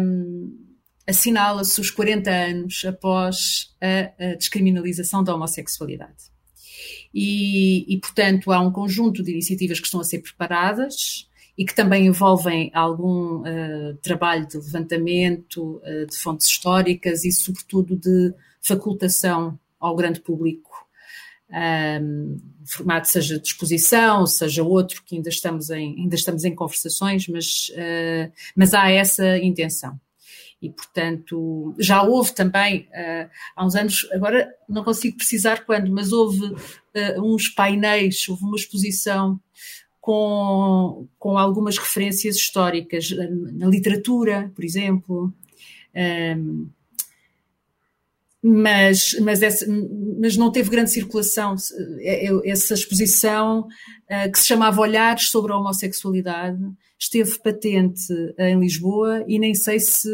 um, 0.00 0.64
assinala-se 1.06 1.80
os 1.80 1.90
40 1.90 2.30
anos 2.30 2.84
após 2.86 3.74
a, 3.80 4.32
a 4.32 4.34
descriminalização 4.36 5.22
da 5.22 5.34
homossexualidade. 5.34 6.32
E, 7.12 7.94
e, 7.94 8.00
portanto, 8.00 8.50
há 8.50 8.60
um 8.60 8.72
conjunto 8.72 9.22
de 9.22 9.30
iniciativas 9.30 9.78
que 9.78 9.86
estão 9.86 10.00
a 10.00 10.04
ser 10.04 10.20
preparadas 10.20 11.28
e 11.56 11.64
que 11.64 11.74
também 11.74 12.06
envolvem 12.06 12.70
algum 12.74 13.42
uh, 13.42 13.94
trabalho 14.02 14.46
de 14.48 14.56
levantamento 14.56 15.80
uh, 15.84 16.06
de 16.06 16.16
fontes 16.16 16.48
históricas 16.48 17.24
e, 17.24 17.30
sobretudo, 17.30 17.96
de 17.96 18.34
facultação 18.60 19.58
ao 19.78 19.94
grande 19.94 20.20
público, 20.20 20.83
um, 21.50 22.40
formato 22.66 23.08
seja 23.08 23.38
de 23.38 23.46
exposição, 23.46 24.26
seja 24.26 24.62
outro, 24.62 25.02
que 25.04 25.16
ainda 25.16 25.28
estamos 25.28 25.70
em, 25.70 25.96
ainda 25.98 26.14
estamos 26.14 26.44
em 26.44 26.54
conversações, 26.54 27.28
mas, 27.28 27.68
uh, 27.70 28.32
mas 28.56 28.74
há 28.74 28.90
essa 28.90 29.38
intenção. 29.38 29.98
E, 30.60 30.70
portanto, 30.70 31.74
já 31.78 32.02
houve 32.02 32.32
também, 32.32 32.88
uh, 32.88 33.28
há 33.54 33.66
uns 33.66 33.74
anos, 33.74 34.08
agora 34.12 34.50
não 34.68 34.82
consigo 34.82 35.16
precisar 35.16 35.64
quando, 35.64 35.90
mas 35.92 36.10
houve 36.10 36.42
uh, 36.46 37.22
uns 37.22 37.48
painéis, 37.48 38.26
houve 38.28 38.44
uma 38.44 38.56
exposição 38.56 39.38
com, 40.00 41.06
com 41.18 41.36
algumas 41.36 41.76
referências 41.76 42.36
históricas 42.36 43.10
na 43.52 43.66
literatura, 43.66 44.50
por 44.54 44.64
exemplo. 44.64 45.32
Um, 45.94 46.68
mas, 48.46 49.18
mas, 49.22 49.40
essa, 49.40 49.64
mas 50.20 50.36
não 50.36 50.52
teve 50.52 50.68
grande 50.68 50.90
circulação. 50.90 51.54
É, 52.00 52.26
é, 52.28 52.50
essa 52.50 52.74
exposição, 52.74 53.60
uh, 53.60 54.30
que 54.30 54.38
se 54.38 54.46
chamava 54.46 54.82
Olhares 54.82 55.30
sobre 55.30 55.50
a 55.50 55.56
Homossexualidade, 55.56 56.60
esteve 57.00 57.38
patente 57.38 58.12
em 58.38 58.60
Lisboa 58.60 59.24
e 59.26 59.38
nem 59.38 59.54
sei 59.54 59.80
se, 59.80 60.10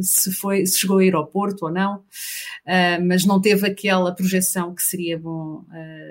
se, 0.00 0.32
foi, 0.32 0.64
se 0.64 0.78
chegou 0.78 0.98
a 0.98 1.04
ir 1.04 1.14
ao 1.14 1.26
Porto 1.26 1.66
ou 1.66 1.70
não, 1.70 1.98
uh, 1.98 3.06
mas 3.06 3.26
não 3.26 3.42
teve 3.42 3.66
aquela 3.66 4.14
projeção 4.14 4.74
que 4.74 4.82
seria 4.82 5.18
bom 5.18 5.62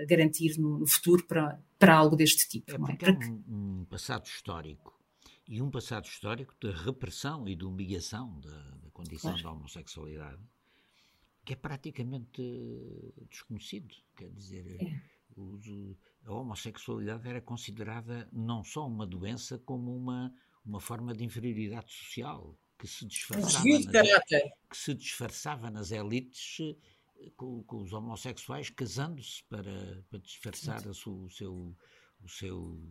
garantir 0.07 0.59
no, 0.59 0.86
futuro 0.86 1.26
para, 1.26 1.59
para 1.80 1.95
algo 1.95 2.16
deste 2.16 2.47
tipo. 2.47 2.72
É, 2.74 2.76
é? 2.76 3.09
É 3.09 3.11
um, 3.11 3.80
um, 3.82 3.86
passado 3.86 4.28
histórico 4.28 4.93
e 5.47 5.63
um 5.63 5.72
passado 5.72 6.05
histórico 6.05 6.53
de 6.61 6.70
repressão 6.70 7.47
e 7.47 7.55
de 7.55 7.66
humilhação 7.66 8.39
da, 8.39 8.78
da 8.84 8.91
condição 8.91 9.32
claro. 9.32 9.43
da 9.43 9.51
homossexualidade 9.51 10.39
que 11.46 11.54
é 11.54 11.56
praticamente 11.56 12.41
desconhecido. 13.30 13.96
Quer 14.16 14.30
dizer, 14.32 14.82
é. 14.82 15.02
a 16.26 16.34
homossexualidade 16.34 17.28
era 17.28 17.41
considerada 17.41 18.28
não 18.34 18.64
só 18.64 18.88
uma 18.88 19.06
doença, 19.06 19.60
como 19.60 19.96
uma, 19.96 20.34
uma 20.66 20.82
forma 20.82 21.14
de 21.14 21.24
inferioridade 21.24 21.93
social 21.93 22.58
que 22.78 22.88
se 22.88 23.06
disfarçava, 23.06 23.64
nas, 23.64 24.20
que 24.70 24.78
se 24.78 24.93
disfarçava 24.93 25.70
nas 25.70 25.91
elites 25.91 26.76
com, 27.38 27.64
com 27.64 27.82
os 27.82 27.93
homossexuais 27.93 28.70
casando-se 28.70 29.43
para, 29.46 30.04
para 30.10 30.20
disfarçar 30.20 30.86
o, 30.86 30.91
o, 30.91 31.30
seu, 31.30 31.76
o, 32.22 32.30
seu, 32.30 32.82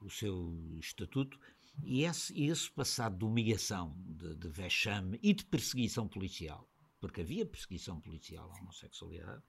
o 0.00 0.10
seu 0.10 0.76
estatuto. 0.78 1.38
E 1.82 2.04
esse, 2.04 2.40
esse 2.42 2.70
passado 2.70 3.18
de 3.18 3.24
humilhação, 3.24 3.94
de, 3.98 4.34
de 4.36 4.48
vexame 4.48 5.18
e 5.22 5.34
de 5.34 5.44
perseguição 5.44 6.08
policial, 6.08 6.68
porque 7.00 7.20
havia 7.20 7.46
perseguição 7.46 8.00
policial 8.00 8.50
à 8.50 8.60
homossexualidade, 8.60 9.42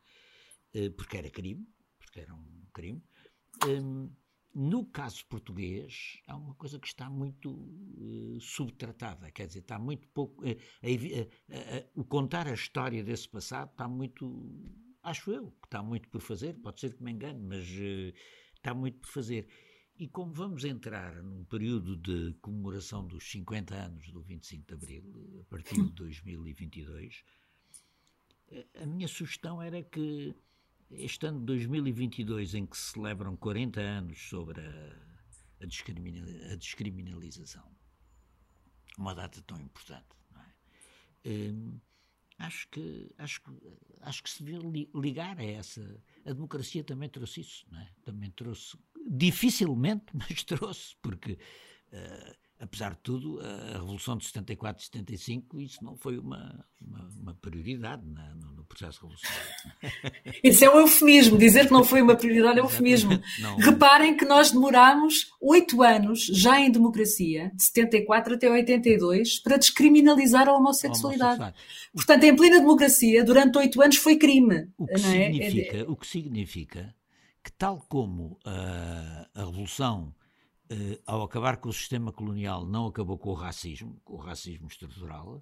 eh, 0.74 0.89
porque 0.89 1.18
era 1.18 1.30
crime, 1.30 1.68
porque 1.98 2.20
era 2.20 2.34
um 2.34 2.66
crime. 2.74 3.04
Hum, 3.66 4.10
no 4.54 4.86
caso 4.88 5.24
português, 5.28 6.20
há 6.28 6.36
uma 6.36 6.56
coisa 6.56 6.80
que 6.80 6.88
está 6.88 7.10
muito 7.10 7.52
uh, 7.52 8.39
subtratada, 8.41 9.30
quer 9.32 9.45
dizer, 9.45 9.60
está 9.60 9.78
muito 9.78 10.08
pouco. 10.08 10.43
Uh, 10.43 10.58
o 11.95 12.04
contar 12.04 12.48
a 12.48 12.54
história 12.54 13.04
desse 13.04 13.30
passado 13.30 13.70
está 13.70 13.88
muito. 13.88 14.26
Acho 15.04 15.32
eu 15.32 15.52
que 15.52 15.68
está 15.68 15.84
muito 15.84 16.10
por 16.10 16.22
fazer, 16.22 16.56
pode 16.56 16.80
ser 16.80 16.95
que 16.95 17.04
me 17.04 17.12
engane, 17.12 17.39
mas 17.39 17.68
está 18.56 18.74
muito 18.74 18.98
por 19.00 19.10
fazer. 19.10 19.48
E 20.00 20.08
como 20.08 20.32
vamos 20.32 20.64
entrar 20.64 21.24
num 21.24 21.43
período 21.45 21.98
de 21.98 22.34
comemoração 22.41 23.06
dos 23.08 23.30
50 23.32 23.74
anos 23.74 24.12
do 24.12 24.22
25 24.22 24.66
de 24.68 24.74
Abril, 24.74 25.39
a 25.41 25.43
partir 25.50 25.76
de 25.76 25.91
2022, 25.91 27.24
a 28.80 28.86
minha 28.86 29.08
sugestão 29.08 29.60
era 29.60 29.82
que 29.82 30.36
este 30.91 31.26
ano 31.26 31.39
de 31.39 31.45
2022, 31.45 32.54
em 32.54 32.66
que 32.66 32.78
se 32.78 32.91
celebram 32.91 33.36
40 33.36 33.82
anos 33.82 34.22
sobre 34.30 34.62
a, 34.62 34.95
a, 35.62 35.66
discriminal, 35.66 36.24
a 36.52 36.56
descriminalização, 36.56 37.70
uma 38.98 39.14
data 39.14 39.41
tão 39.41 39.60
importante, 39.60 40.16
é? 41.26 41.30
hum, 41.30 41.80
acho, 42.38 42.70
que, 42.70 43.12
acho, 43.18 43.41
acho 44.02 44.24
que 44.24 44.30
se 44.30 44.43
devia 44.43 44.60
ligar 44.95 45.38
a 45.39 45.43
essa. 45.43 46.02
A 46.26 46.34
democracia 46.34 46.84
também 46.84 47.10
trouxe 47.10 47.41
isso, 47.41 47.66
é? 47.74 47.89
também 48.04 48.32
trouxe, 48.32 48.78
dificilmente, 49.08 50.05
mas 50.14 50.43
trouxe, 50.43 50.95
porque. 51.01 51.38
Uh, 51.91 52.47
apesar 52.60 52.91
de 52.91 52.97
tudo, 53.03 53.39
a 53.39 53.74
Revolução 53.74 54.18
de 54.18 54.26
74 54.26 54.82
e 54.82 54.86
75, 54.86 55.62
isso 55.62 55.84
não 55.84 55.95
foi 55.95 56.18
uma, 56.18 56.66
uma, 56.82 57.10
uma 57.22 57.34
prioridade 57.36 58.03
na, 58.08 58.34
no, 58.34 58.51
no, 58.53 58.64
processo 58.64 58.99
revolucionário. 59.01 59.51
Isso 60.43 60.66
é 60.66 60.70
um 60.70 60.80
eufemismo, 60.80 61.38
dizer 61.38 61.68
que 61.68 61.72
não 61.72 61.84
foi 61.84 62.01
uma 62.01 62.16
prioridade 62.16 62.60
é 62.60 62.62
um 62.62 62.66
eufemismo. 62.66 63.12
Não. 63.39 63.58
Reparem 63.58 64.18
que 64.18 64.26
nós 64.26 64.51
demorámos 64.51 65.32
oito 65.41 65.82
anos, 65.82 66.26
já 66.26 66.60
em 66.60 66.72
democracia, 66.72 67.51
de 67.55 67.64
74 67.64 68.36
até 68.36 68.49
82, 68.49 69.39
para 69.39 69.58
descriminalizar 69.58 70.49
a 70.49 70.53
homossexualidade. 70.53 71.41
A 71.41 71.53
Portanto, 71.93 72.24
em 72.24 72.36
plena 72.36 72.60
democracia, 72.60 73.24
durante 73.24 73.58
oito 73.58 73.82
anos 73.82 73.97
foi 73.97 74.18
crime. 74.18 74.70
O 74.78 74.86
que, 74.86 74.93
é? 74.93 74.97
significa, 74.97 75.78
é... 75.78 75.84
o 75.84 75.95
que 75.95 76.08
significa 76.08 76.95
que, 77.48 77.54
tal 77.54 77.80
como 77.88 78.38
a, 78.43 79.30
a 79.34 79.45
Revolução 79.45 80.14
uh, 80.70 81.02
ao 81.06 81.24
acabar 81.24 81.56
com 81.56 81.70
o 81.70 81.74
sistema 81.74 82.12
colonial, 82.12 82.66
não 82.66 82.88
acabou 82.88 83.18
com 83.18 83.30
o 83.30 83.34
racismo, 83.34 84.02
com 84.04 84.16
o 84.16 84.18
racismo 84.18 84.68
estrutural, 84.68 85.39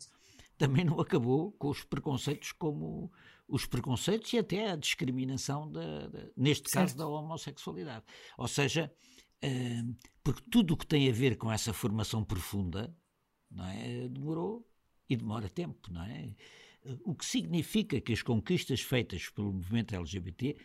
também 0.55 0.85
não 0.85 0.99
acabou 0.99 1.51
com 1.53 1.67
os 1.67 1.83
preconceitos 1.83 2.51
como 2.51 3.11
os 3.47 3.65
preconceitos 3.65 4.31
e 4.33 4.37
até 4.37 4.69
a 4.69 4.75
discriminação, 4.75 5.71
da, 5.71 6.07
da 6.07 6.27
neste 6.37 6.69
certo. 6.69 6.89
caso, 6.89 6.97
da 6.97 7.07
homossexualidade. 7.07 8.05
Ou 8.37 8.47
seja, 8.47 8.93
uh, 9.43 9.95
porque 10.23 10.43
tudo 10.51 10.75
o 10.75 10.77
que 10.77 10.85
tem 10.85 11.09
a 11.09 11.13
ver 11.13 11.37
com 11.37 11.51
essa 11.51 11.73
formação 11.73 12.23
profunda 12.23 12.95
não 13.49 13.65
é, 13.65 14.07
demorou 14.07 14.63
e 15.09 15.15
demora 15.15 15.49
tempo, 15.49 15.91
não 15.91 16.03
é? 16.03 16.35
O 17.03 17.15
que 17.15 17.25
significa 17.25 17.99
que 17.99 18.13
as 18.13 18.21
conquistas 18.21 18.79
feitas 18.81 19.27
pelo 19.29 19.51
movimento 19.51 19.95
LGBT 19.95 20.55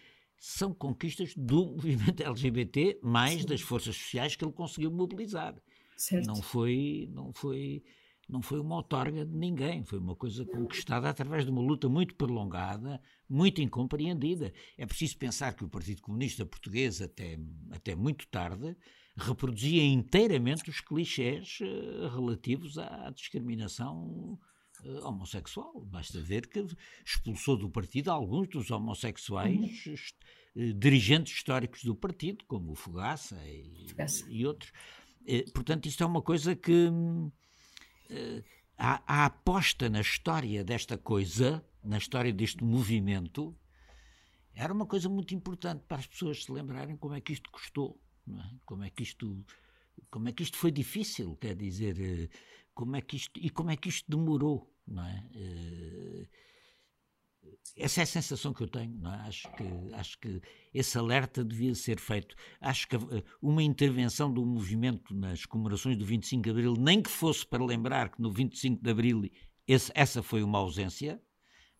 são 0.41 0.72
conquistas 0.72 1.34
do 1.36 1.66
movimento 1.76 2.22
LGBT, 2.22 2.99
mais 3.03 3.43
Sim. 3.43 3.47
das 3.47 3.61
forças 3.61 3.95
sociais 3.95 4.34
que 4.34 4.43
ele 4.43 4.53
conseguiu 4.53 4.91
mobilizar. 4.91 5.55
Certo. 5.95 6.26
Não 6.26 6.36
foi, 6.36 7.11
não 7.12 7.30
foi, 7.30 7.84
não 8.26 8.41
foi 8.41 8.59
uma 8.59 8.76
outorga 8.76 9.26
de 9.26 9.36
ninguém, 9.36 9.84
foi 9.84 9.99
uma 9.99 10.16
coisa 10.16 10.47
conquistada 10.47 11.11
através 11.11 11.45
de 11.45 11.51
uma 11.51 11.61
luta 11.61 11.91
muito 11.91 12.14
prolongada, 12.14 12.99
muito 13.28 13.61
incompreendida. 13.61 14.51
É 14.78 14.86
preciso 14.86 15.18
pensar 15.18 15.53
que 15.53 15.62
o 15.62 15.68
Partido 15.68 16.01
Comunista 16.01 16.47
Português, 16.47 17.03
até, 17.03 17.38
até 17.70 17.95
muito 17.95 18.26
tarde, 18.28 18.74
reproduzia 19.14 19.84
inteiramente 19.84 20.70
os 20.70 20.80
clichés 20.80 21.59
uh, 21.61 22.09
relativos 22.09 22.78
à 22.78 23.11
discriminação 23.11 24.38
homossexual. 25.03 25.81
Basta 25.87 26.20
ver 26.20 26.47
que 26.47 26.66
expulsou 27.05 27.57
do 27.57 27.70
partido 27.70 28.11
alguns 28.11 28.49
dos 28.49 28.70
homossexuais 28.70 29.87
uhum. 29.87 29.95
uh, 30.57 30.74
dirigentes 30.74 31.35
históricos 31.35 31.85
do 31.85 31.95
partido, 31.95 32.45
como 32.47 32.72
o 32.72 32.74
Fogaça 32.74 33.37
e, 33.47 33.87
e 34.28 34.47
outros. 34.47 34.72
portanto, 35.53 35.87
isto 35.87 36.03
é 36.03 36.07
uma 36.07 36.22
coisa 36.22 36.55
que 36.57 36.91
a, 38.81 39.03
a 39.07 39.24
aposta 39.26 39.91
na 39.91 40.01
história 40.01 40.64
desta 40.64 40.97
coisa, 40.97 41.62
na 41.85 41.99
história 41.99 42.33
deste 42.33 42.64
movimento, 42.64 43.55
era 44.55 44.72
uma 44.72 44.87
coisa 44.87 45.09
muito 45.09 45.35
importante 45.35 45.85
para 45.87 45.99
as 45.99 46.07
pessoas 46.07 46.45
se 46.45 46.51
lembrarem 46.51 46.97
como 46.97 47.14
é 47.14 47.20
que 47.20 47.33
isto 47.33 47.51
custou, 47.51 48.01
é? 48.28 48.33
como 48.64 48.83
é 48.83 48.91
que 48.91 49.03
isto 49.03 49.45
como 50.11 50.28
é 50.28 50.33
que 50.33 50.43
isto 50.43 50.57
foi 50.57 50.70
difícil, 50.70 51.37
quer 51.37 51.55
dizer, 51.55 52.01
eh, 52.01 52.28
como 52.81 52.97
é 52.97 53.03
que 53.03 53.14
isto 53.14 53.39
e 53.39 53.51
como 53.51 53.70
é 53.70 53.76
que 53.76 53.91
isto 53.91 54.11
demorou, 54.11 54.74
não 54.89 55.05
é? 55.05 55.22
Eh, 55.35 56.26
essa 57.76 58.01
é 58.01 58.05
a 58.05 58.07
sensação 58.07 58.55
que 58.55 58.62
eu 58.62 58.68
tenho. 58.68 58.99
É? 59.07 59.28
Acho, 59.28 59.53
que, 59.55 59.64
acho 59.93 60.18
que 60.18 60.41
esse 60.72 60.97
alerta 60.97 61.45
devia 61.45 61.74
ser 61.74 62.01
feito. 62.01 62.35
Acho 62.59 62.89
que 62.89 62.97
eh, 62.97 63.22
uma 63.43 63.62
intervenção 63.62 64.33
do 64.33 64.47
movimento 64.47 65.14
nas 65.14 65.45
comemorações 65.45 65.99
do 65.99 66.07
25 66.07 66.43
de 66.43 66.51
Abril, 66.51 66.74
nem 66.78 67.03
que 67.03 67.11
fosse 67.11 67.47
para 67.47 67.62
lembrar 67.62 68.09
que 68.09 68.22
no 68.22 68.33
25 68.33 68.83
de 68.83 68.91
Abril 68.91 69.31
esse, 69.68 69.93
essa 69.95 70.22
foi 70.22 70.43
uma 70.43 70.59
ausência, 70.59 71.20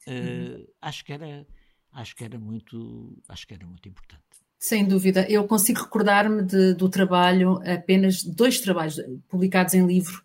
uh, 0.07 0.72
acho, 0.82 1.03
que 1.03 1.14
era, 1.14 1.46
acho, 1.92 2.14
que 2.14 2.24
era 2.24 2.38
muito, 2.38 3.18
acho 3.26 3.46
que 3.46 3.55
era 3.55 3.66
muito 3.66 3.88
importante. 3.88 4.22
Sem 4.59 4.86
dúvida. 4.86 5.26
Eu 5.30 5.46
consigo 5.46 5.80
recordar-me 5.80 6.42
do 6.74 6.90
trabalho, 6.90 7.59
apenas 7.64 8.22
dois 8.22 8.61
trabalhos 8.61 9.01
publicados 9.26 9.72
em 9.72 9.86
livro, 9.86 10.22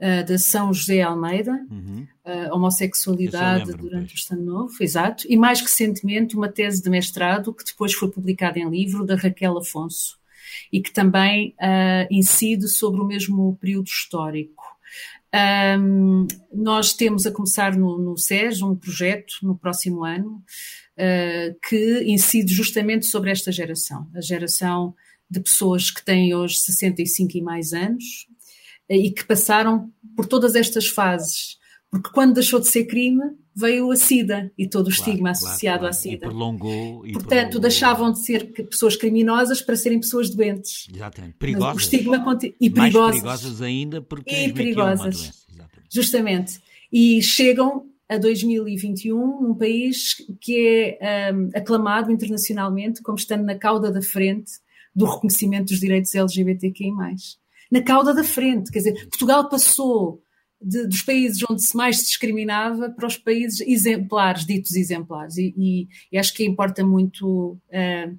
uh, 0.00 0.24
de 0.24 0.38
São 0.38 0.72
José 0.72 1.02
Almeida, 1.02 1.52
uhum. 1.70 2.06
uh, 2.24 2.54
Homossexualidade 2.54 3.72
durante 3.72 4.14
o 4.14 4.16
Estado 4.16 4.42
Novo, 4.42 4.74
exato, 4.80 5.24
e 5.28 5.36
mais 5.36 5.60
recentemente 5.60 6.36
uma 6.36 6.48
tese 6.48 6.82
de 6.82 6.90
mestrado 6.90 7.52
que 7.52 7.64
depois 7.64 7.92
foi 7.92 8.10
publicada 8.10 8.58
em 8.58 8.68
livro, 8.68 9.04
da 9.04 9.16
Raquel 9.16 9.58
Afonso, 9.58 10.18
e 10.72 10.80
que 10.80 10.92
também 10.92 11.54
uh, 11.60 12.06
incide 12.10 12.68
sobre 12.68 13.00
o 13.00 13.06
mesmo 13.06 13.56
período 13.60 13.86
histórico. 13.86 14.64
Um, 15.78 16.26
nós 16.52 16.94
temos 16.94 17.26
a 17.26 17.32
começar 17.32 17.76
no, 17.76 17.98
no 17.98 18.16
SES 18.16 18.62
um 18.62 18.74
projeto 18.74 19.34
no 19.42 19.56
próximo 19.56 20.04
ano 20.04 20.42
uh, 20.96 21.58
que 21.68 22.04
incide 22.06 22.54
justamente 22.54 23.06
sobre 23.06 23.30
esta 23.30 23.52
geração, 23.52 24.08
a 24.14 24.20
geração 24.20 24.94
de 25.28 25.40
pessoas 25.40 25.90
que 25.90 26.04
têm 26.04 26.34
hoje 26.34 26.58
65 26.58 27.36
e 27.36 27.42
mais 27.42 27.72
anos, 27.72 28.28
e 28.88 29.10
que 29.10 29.24
passaram 29.24 29.90
por 30.16 30.26
todas 30.26 30.54
estas 30.54 30.86
fases. 30.86 31.56
Porque 31.90 32.10
quando 32.10 32.34
deixou 32.34 32.60
de 32.60 32.68
ser 32.68 32.84
crime, 32.84 33.22
veio 33.54 33.90
a 33.90 33.96
SIDA 33.96 34.52
e 34.58 34.68
todo 34.68 34.88
o 34.88 34.90
claro, 34.90 35.00
estigma 35.00 35.32
claro, 35.32 35.46
associado 35.46 35.78
claro. 35.78 35.90
à 35.90 35.92
SIDA. 35.92 36.14
E 36.26 36.28
prolongou. 36.28 37.06
E 37.06 37.12
Portanto, 37.12 37.32
prolongou. 37.32 37.60
deixavam 37.60 38.12
de 38.12 38.24
ser 38.24 38.52
pessoas 38.52 38.96
criminosas 38.96 39.62
para 39.62 39.76
serem 39.76 40.00
pessoas 40.00 40.28
doentes. 40.30 40.88
Exatamente. 40.92 41.34
Perigosas. 41.38 41.74
o 41.74 41.78
estigma 41.78 42.38
e 42.60 42.70
perigosas. 42.70 43.22
Mais 43.22 43.40
perigosas 43.40 43.62
ainda 43.62 44.02
porque 44.02 44.34
e 44.34 44.52
perigosas. 44.52 45.46
Justamente. 45.90 46.60
E 46.92 47.22
chegam 47.22 47.86
a 48.08 48.18
2021 48.18 49.16
num 49.42 49.54
país 49.54 50.16
que 50.40 50.98
é 51.00 51.32
um, 51.32 51.50
aclamado 51.54 52.12
internacionalmente 52.12 53.02
como 53.02 53.16
estando 53.16 53.44
na 53.44 53.56
cauda 53.56 53.90
da 53.90 54.02
frente 54.02 54.52
do 54.94 55.04
reconhecimento 55.06 55.68
dos 55.68 55.80
direitos 55.80 56.14
LGBTQI+ 56.14 56.92
na 57.70 57.82
cauda 57.82 58.14
da 58.14 58.24
frente. 58.24 58.70
Quer 58.70 58.78
dizer, 58.78 59.08
Portugal 59.08 59.48
passou 59.48 60.22
de, 60.60 60.86
dos 60.86 61.02
países 61.02 61.42
onde 61.48 61.62
se 61.62 61.76
mais 61.76 61.98
discriminava 61.98 62.90
para 62.90 63.06
os 63.06 63.16
países 63.16 63.60
exemplares, 63.60 64.46
ditos 64.46 64.74
exemplares. 64.74 65.36
E, 65.36 65.54
e, 65.56 65.88
e 66.10 66.18
acho 66.18 66.34
que 66.34 66.44
importa 66.44 66.84
muito 66.84 67.58
uh, 67.68 68.18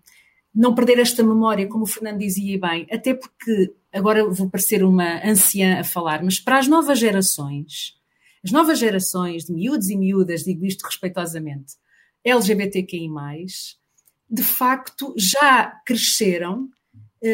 não 0.54 0.74
perder 0.74 1.00
esta 1.00 1.24
memória, 1.24 1.68
como 1.68 1.84
o 1.84 1.88
Fernando 1.88 2.20
dizia 2.20 2.60
bem, 2.60 2.88
até 2.92 3.14
porque 3.14 3.74
agora 3.94 4.28
vou 4.28 4.50
parecer 4.50 4.84
uma 4.84 5.24
anciã 5.24 5.80
a 5.80 5.84
falar, 5.84 6.24
mas 6.24 6.40
para 6.40 6.58
as 6.58 6.68
novas 6.68 6.98
gerações, 6.98 7.96
as 8.44 8.52
novas 8.52 8.80
gerações 8.80 9.46
de 9.46 9.54
miúdos 9.54 9.90
e 9.90 9.96
miúdas, 9.96 10.44
digo 10.44 10.66
isto 10.66 10.84
respeitosamente, 10.84 11.76
LGBTQI, 12.24 13.46
de 14.30 14.44
facto 14.44 15.14
já 15.16 15.80
cresceram 15.86 16.70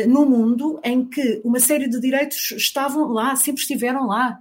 no 0.07 0.25
mundo 0.25 0.79
em 0.83 1.05
que 1.05 1.41
uma 1.43 1.59
série 1.59 1.87
de 1.87 1.99
direitos 1.99 2.51
estavam 2.51 3.07
lá, 3.09 3.35
sempre 3.35 3.61
estiveram 3.61 4.07
lá. 4.07 4.37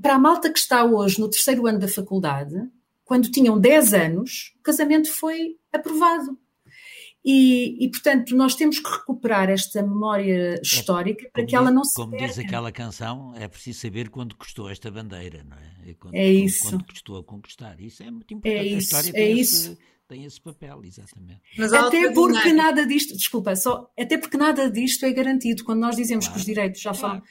Para 0.00 0.14
a 0.14 0.18
malta 0.18 0.50
que 0.52 0.58
está 0.58 0.84
hoje 0.84 1.20
no 1.20 1.28
terceiro 1.28 1.66
ano 1.66 1.78
da 1.78 1.88
faculdade, 1.88 2.54
quando 3.04 3.30
tinham 3.30 3.58
10 3.58 3.94
anos, 3.94 4.52
o 4.58 4.62
casamento 4.62 5.12
foi 5.12 5.56
aprovado. 5.72 6.38
E, 7.24 7.84
e, 7.84 7.88
portanto, 7.88 8.34
nós 8.34 8.56
temos 8.56 8.80
que 8.80 8.90
recuperar 8.90 9.48
esta 9.48 9.80
memória 9.80 10.58
histórica 10.60 11.24
é, 11.24 11.30
para 11.30 11.46
que 11.46 11.54
ela 11.54 11.70
não 11.70 11.84
se 11.84 11.94
Como 11.94 12.10
perca. 12.10 12.26
diz 12.26 12.38
aquela 12.38 12.72
canção, 12.72 13.32
é 13.36 13.46
preciso 13.46 13.78
saber 13.78 14.08
quando 14.08 14.34
custou 14.34 14.68
esta 14.68 14.90
bandeira, 14.90 15.44
não 15.44 15.56
é? 15.56 15.94
Quando, 15.94 16.14
é 16.14 16.26
isso. 16.28 16.68
Quando 16.68 16.84
custou 16.84 17.18
a 17.18 17.22
conquistar. 17.22 17.80
Isso 17.80 18.02
é 18.02 18.10
muito 18.10 18.34
importante. 18.34 18.58
É 18.58 18.64
isso, 18.64 18.96
é 19.14 19.30
isso. 19.30 19.78
Tem 20.12 20.24
esse 20.24 20.38
papel, 20.38 20.84
exatamente. 20.84 21.40
Mas 21.56 21.72
até 21.72 22.12
porque 22.12 22.42
dinâmica. 22.42 22.52
nada 22.52 22.86
disto, 22.86 23.16
desculpa, 23.16 23.56
só, 23.56 23.90
até 23.98 24.18
porque 24.18 24.36
nada 24.36 24.70
disto 24.70 25.06
é 25.06 25.10
garantido. 25.10 25.64
Quando 25.64 25.80
nós 25.80 25.96
dizemos 25.96 26.26
claro, 26.26 26.34
que 26.34 26.38
os 26.38 26.44
direitos 26.44 26.82
já 26.82 26.92
falam. 26.92 27.22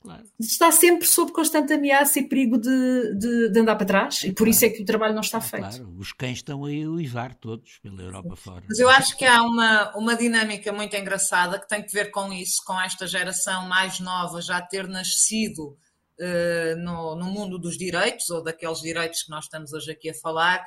Claro, 0.00 0.24
claro. 0.24 0.24
Está 0.40 0.72
sempre 0.72 1.06
sob 1.06 1.30
constante 1.30 1.72
ameaça 1.72 2.18
e 2.18 2.28
perigo 2.28 2.58
de, 2.58 3.14
de, 3.16 3.50
de 3.50 3.60
andar 3.60 3.76
para 3.76 3.86
trás, 3.86 4.24
e 4.24 4.32
por 4.32 4.48
isso 4.48 4.64
é 4.64 4.68
que 4.68 4.82
o 4.82 4.84
trabalho 4.84 5.14
não 5.14 5.20
está 5.20 5.40
feito. 5.40 5.62
Claro, 5.62 5.94
os 5.96 6.12
cães 6.12 6.38
estão 6.38 6.64
aí 6.64 6.82
a 6.82 6.90
uivar 6.90 7.36
todos 7.36 7.78
pela 7.78 8.02
Europa 8.02 8.34
fora. 8.34 8.64
Mas 8.68 8.80
eu 8.80 8.88
acho 8.88 9.16
que 9.16 9.24
há 9.24 9.40
uma, 9.40 9.96
uma 9.96 10.16
dinâmica 10.16 10.72
muito 10.72 10.96
engraçada 10.96 11.60
que 11.60 11.68
tem 11.68 11.84
que 11.84 11.92
ver 11.92 12.10
com 12.10 12.32
isso, 12.32 12.56
com 12.66 12.80
esta 12.80 13.06
geração 13.06 13.68
mais 13.68 14.00
nova 14.00 14.42
já 14.42 14.60
ter 14.60 14.88
nascido 14.88 15.78
uh, 16.18 16.76
no, 16.78 17.14
no 17.14 17.26
mundo 17.26 17.60
dos 17.60 17.78
direitos, 17.78 18.28
ou 18.28 18.42
daqueles 18.42 18.80
direitos 18.80 19.22
que 19.22 19.30
nós 19.30 19.44
estamos 19.44 19.72
hoje 19.72 19.92
aqui 19.92 20.10
a 20.10 20.14
falar, 20.14 20.64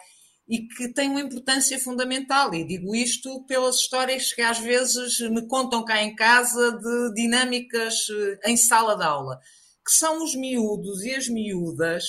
e 0.47 0.65
que 0.67 0.93
tem 0.93 1.09
uma 1.09 1.21
importância 1.21 1.77
fundamental. 1.77 2.53
E 2.53 2.65
digo 2.65 2.95
isto 2.95 3.43
pelas 3.45 3.75
histórias 3.75 4.31
que 4.31 4.41
às 4.41 4.59
vezes 4.59 5.19
me 5.29 5.45
contam 5.47 5.83
cá 5.83 6.01
em 6.01 6.15
casa 6.15 6.71
de 6.71 7.13
dinâmicas 7.13 8.07
eh, 8.09 8.51
em 8.51 8.55
sala 8.55 8.95
de 8.95 9.03
aula, 9.03 9.39
que 9.85 9.91
são 9.91 10.23
os 10.23 10.35
miúdos 10.35 11.03
e 11.03 11.13
as 11.13 11.27
miúdas 11.27 12.03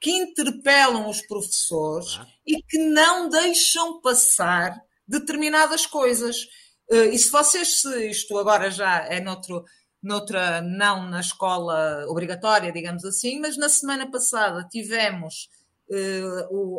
que 0.00 0.10
interpelam 0.10 1.08
os 1.08 1.20
professores 1.22 2.20
e 2.46 2.62
que 2.62 2.78
não 2.78 3.28
deixam 3.28 4.00
passar 4.00 4.78
determinadas 5.08 5.86
coisas. 5.86 6.46
Eh, 6.90 7.06
e 7.14 7.18
se 7.18 7.30
vocês, 7.30 7.80
se 7.80 8.10
isto 8.10 8.36
agora 8.36 8.70
já 8.70 9.06
é 9.06 9.20
noutro, 9.20 9.64
noutra, 10.02 10.60
não 10.60 11.08
na 11.08 11.20
escola 11.20 12.04
obrigatória, 12.08 12.72
digamos 12.72 13.04
assim, 13.06 13.40
mas 13.40 13.56
na 13.56 13.68
semana 13.70 14.10
passada 14.10 14.66
tivemos 14.70 15.48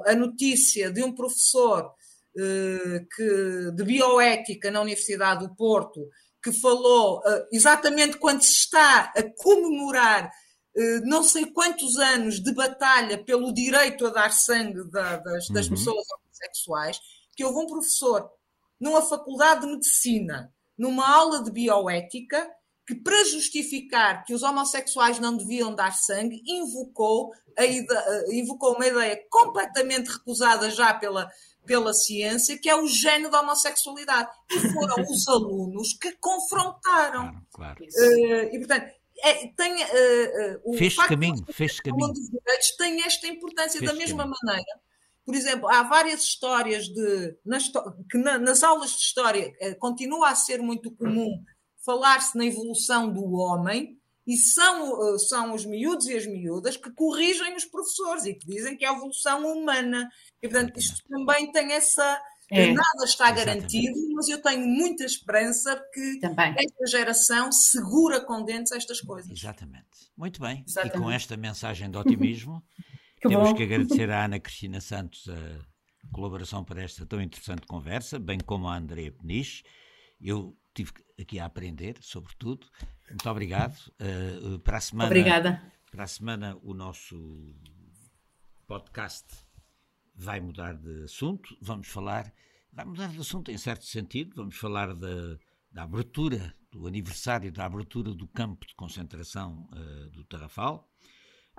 a 0.06 0.16
notícia 0.16 0.92
de 0.92 1.04
um 1.04 1.14
professor 1.14 1.86
uh, 1.86 3.08
que, 3.16 3.72
de 3.74 3.84
bioética 3.84 4.72
na 4.72 4.82
Universidade 4.82 5.46
do 5.48 5.56
Porto 5.56 6.08
que 6.44 6.52
falou 6.52 7.20
uh, 7.20 7.48
exatamente 7.52 8.18
quando 8.18 8.42
se 8.42 8.54
está 8.54 9.14
a 9.16 9.24
comemorar 9.38 10.32
não 11.04 11.22
sei 11.22 11.48
quantos 11.48 11.98
anos 11.98 12.42
de 12.42 12.54
batalha 12.54 13.22
pelo 13.22 13.54
direito 13.54 14.08
a 14.08 14.10
dar 14.10 14.32
sangue 14.32 14.90
da, 14.90 15.18
das, 15.18 15.50
das 15.50 15.66
uhum. 15.66 15.72
pessoas 15.76 16.06
homossexuais, 16.10 16.98
que 17.36 17.44
houve 17.44 17.60
um 17.60 17.68
professor 17.68 18.30
numa 18.80 19.02
faculdade 19.02 19.62
de 19.62 19.68
medicina, 19.68 20.50
numa 20.78 21.08
aula 21.08 21.44
de 21.44 21.52
bioética, 21.52 22.50
que, 22.86 22.96
para 22.96 23.24
justificar 23.26 24.24
que 24.24 24.34
os 24.34 24.44
homossexuais 24.44 25.20
não 25.20 25.36
deviam 25.38 25.74
dar 25.74 25.94
sangue, 25.94 26.42
invocou, 26.46 27.32
a 27.58 27.66
ideia, 27.66 28.26
invocou 28.32 28.76
uma 28.76 28.88
ideia 28.88 29.20
completamente 29.30 30.08
recusada 30.08 30.70
já 30.70 30.94
pela, 30.94 31.30
pela 31.66 31.94
ciência, 31.94 32.58
que 32.58 32.70
é 32.70 32.76
o 32.76 32.88
gênio 32.88 33.30
da 33.30 33.42
homossexualidade. 33.42 34.30
E 34.52 34.60
foram 34.74 34.96
os 35.10 35.28
alunos 35.28 35.94
que 35.94 36.12
confrontaram. 36.14 37.32
Claro, 37.52 37.78
claro. 37.78 37.84
Uh, 37.84 38.56
e, 38.56 38.58
portanto, 38.60 38.92
é, 39.24 39.48
tem, 39.48 39.74
uh, 39.76 40.58
uh, 40.58 40.74
o 40.74 40.78
fez 40.78 40.96
caminho, 40.96 41.46
fez 41.52 41.80
caminho. 41.80 42.12
dos 42.12 42.30
direitos 42.30 42.72
tem 42.78 43.04
esta 43.04 43.28
importância 43.28 43.80
fez 43.80 43.92
da 43.92 43.98
mesma 43.98 44.24
caminho. 44.24 44.38
maneira. 44.44 44.80
Por 45.24 45.36
exemplo, 45.36 45.70
há 45.70 45.84
várias 45.84 46.24
histórias 46.24 46.88
de, 46.88 47.38
nas, 47.46 47.72
que 48.10 48.18
na, 48.18 48.40
nas 48.40 48.64
aulas 48.64 48.90
de 48.90 49.04
história 49.04 49.54
continua 49.78 50.30
a 50.30 50.36
ser 50.36 50.60
muito 50.60 50.90
comum 50.92 51.44
falar-se 51.86 52.38
na 52.38 52.46
evolução 52.46 53.12
do 53.12 53.34
homem 53.34 53.98
e 54.26 54.38
são, 54.38 55.18
são 55.18 55.54
os 55.54 55.66
miúdos 55.66 56.06
e 56.06 56.16
as 56.16 56.26
miúdas 56.26 56.78
que 56.78 56.92
corrigem 56.92 57.56
os 57.56 57.66
professores 57.66 58.26
e 58.26 58.34
que 58.34 58.46
dizem 58.46 58.78
que 58.78 58.86
é 58.86 58.90
a 58.90 58.94
evolução 58.94 59.46
humana. 59.46 60.10
E, 60.42 60.48
portanto, 60.48 60.78
isto 60.78 61.02
também 61.10 61.52
tem 61.52 61.74
essa. 61.74 62.22
É. 62.54 62.74
Nada 62.74 63.06
está 63.06 63.32
garantido, 63.32 63.88
Exatamente. 63.88 64.14
mas 64.14 64.28
eu 64.28 64.42
tenho 64.42 64.68
muita 64.68 65.06
esperança 65.06 65.82
que 65.94 66.20
também. 66.20 66.54
esta 66.58 66.86
geração 66.86 67.50
segura 67.50 68.20
com 68.20 68.44
dentes 68.44 68.74
estas 68.74 69.00
coisas. 69.00 69.32
Exatamente. 69.32 69.88
Muito 70.18 70.42
bem. 70.42 70.62
Exatamente. 70.68 70.98
E 70.98 71.00
com 71.00 71.10
esta 71.10 71.38
mensagem 71.38 71.90
de 71.90 71.98
otimismo, 71.98 72.62
que 73.22 73.30
temos 73.30 73.50
bom. 73.50 73.56
que 73.56 73.64
agradecer 73.64 74.12
à 74.12 74.26
Ana 74.26 74.38
Cristina 74.38 74.82
Santos 74.82 75.30
a 75.30 76.12
colaboração 76.12 76.62
para 76.62 76.84
esta 76.84 77.06
tão 77.06 77.22
interessante 77.22 77.66
conversa, 77.66 78.20
bem 78.20 78.38
como 78.40 78.68
à 78.68 78.76
Andrea 78.76 79.14
Peniche. 79.14 79.64
Eu 80.20 80.54
tive 80.74 80.92
aqui 81.20 81.40
a 81.40 81.46
aprender, 81.46 81.98
sobretudo. 82.02 82.68
Muito 83.10 83.30
obrigado. 83.30 83.78
Uh, 84.00 84.60
para 84.60 84.78
a 84.78 84.82
semana. 84.82 85.10
Obrigada. 85.10 85.74
Para 85.92 86.04
a 86.04 86.08
semana, 86.08 86.58
o 86.64 86.74
nosso 86.74 87.56
podcast 88.66 89.28
vai 90.16 90.40
mudar 90.40 90.74
de 90.74 91.04
assunto. 91.04 91.56
Vamos 91.62 91.88
falar. 91.88 92.34
Vai 92.72 92.86
mudar 92.86 93.08
de 93.08 93.20
assunto 93.20 93.52
em 93.52 93.58
certo 93.58 93.86
sentido. 93.86 94.36
Vamos 94.36 94.56
falar 94.56 94.94
da, 94.94 95.38
da 95.72 95.84
abertura, 95.84 96.56
do 96.72 96.88
aniversário 96.88 97.52
da 97.52 97.66
abertura 97.66 98.14
do 98.14 98.28
campo 98.28 98.66
de 98.66 98.74
concentração 98.76 99.70
uh, 99.74 100.10
do 100.12 100.24
Tarrafal, 100.24 100.90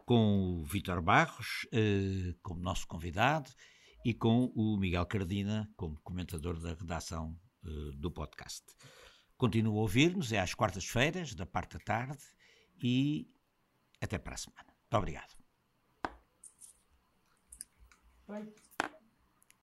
com 0.07 0.61
o 0.61 0.65
Vítor 0.65 1.03
Barros 1.03 1.67
uh, 1.67 2.35
como 2.43 2.63
nosso 2.63 2.87
convidado 2.87 3.51
e 4.05 4.15
com 4.15 4.51
o 4.57 4.77
Miguel 4.79 5.05
Cardina 5.07 5.71
como 5.77 6.01
comentador 6.01 6.59
da 6.59 6.75
redação 6.75 7.39
do 7.95 8.11
podcast. 8.11 8.65
Continua 9.43 9.76
a 9.76 9.80
ouvir-nos, 9.80 10.30
é 10.30 10.38
às 10.38 10.55
quartas-feiras, 10.55 11.34
da 11.34 11.45
parte 11.45 11.76
da 11.76 11.80
tarde, 11.80 12.22
e 12.80 13.28
até 14.01 14.16
para 14.16 14.34
a 14.34 14.36
semana. 14.36 14.68
Muito 14.68 14.97
obrigado. 14.97 15.36
Bye. 18.28 18.55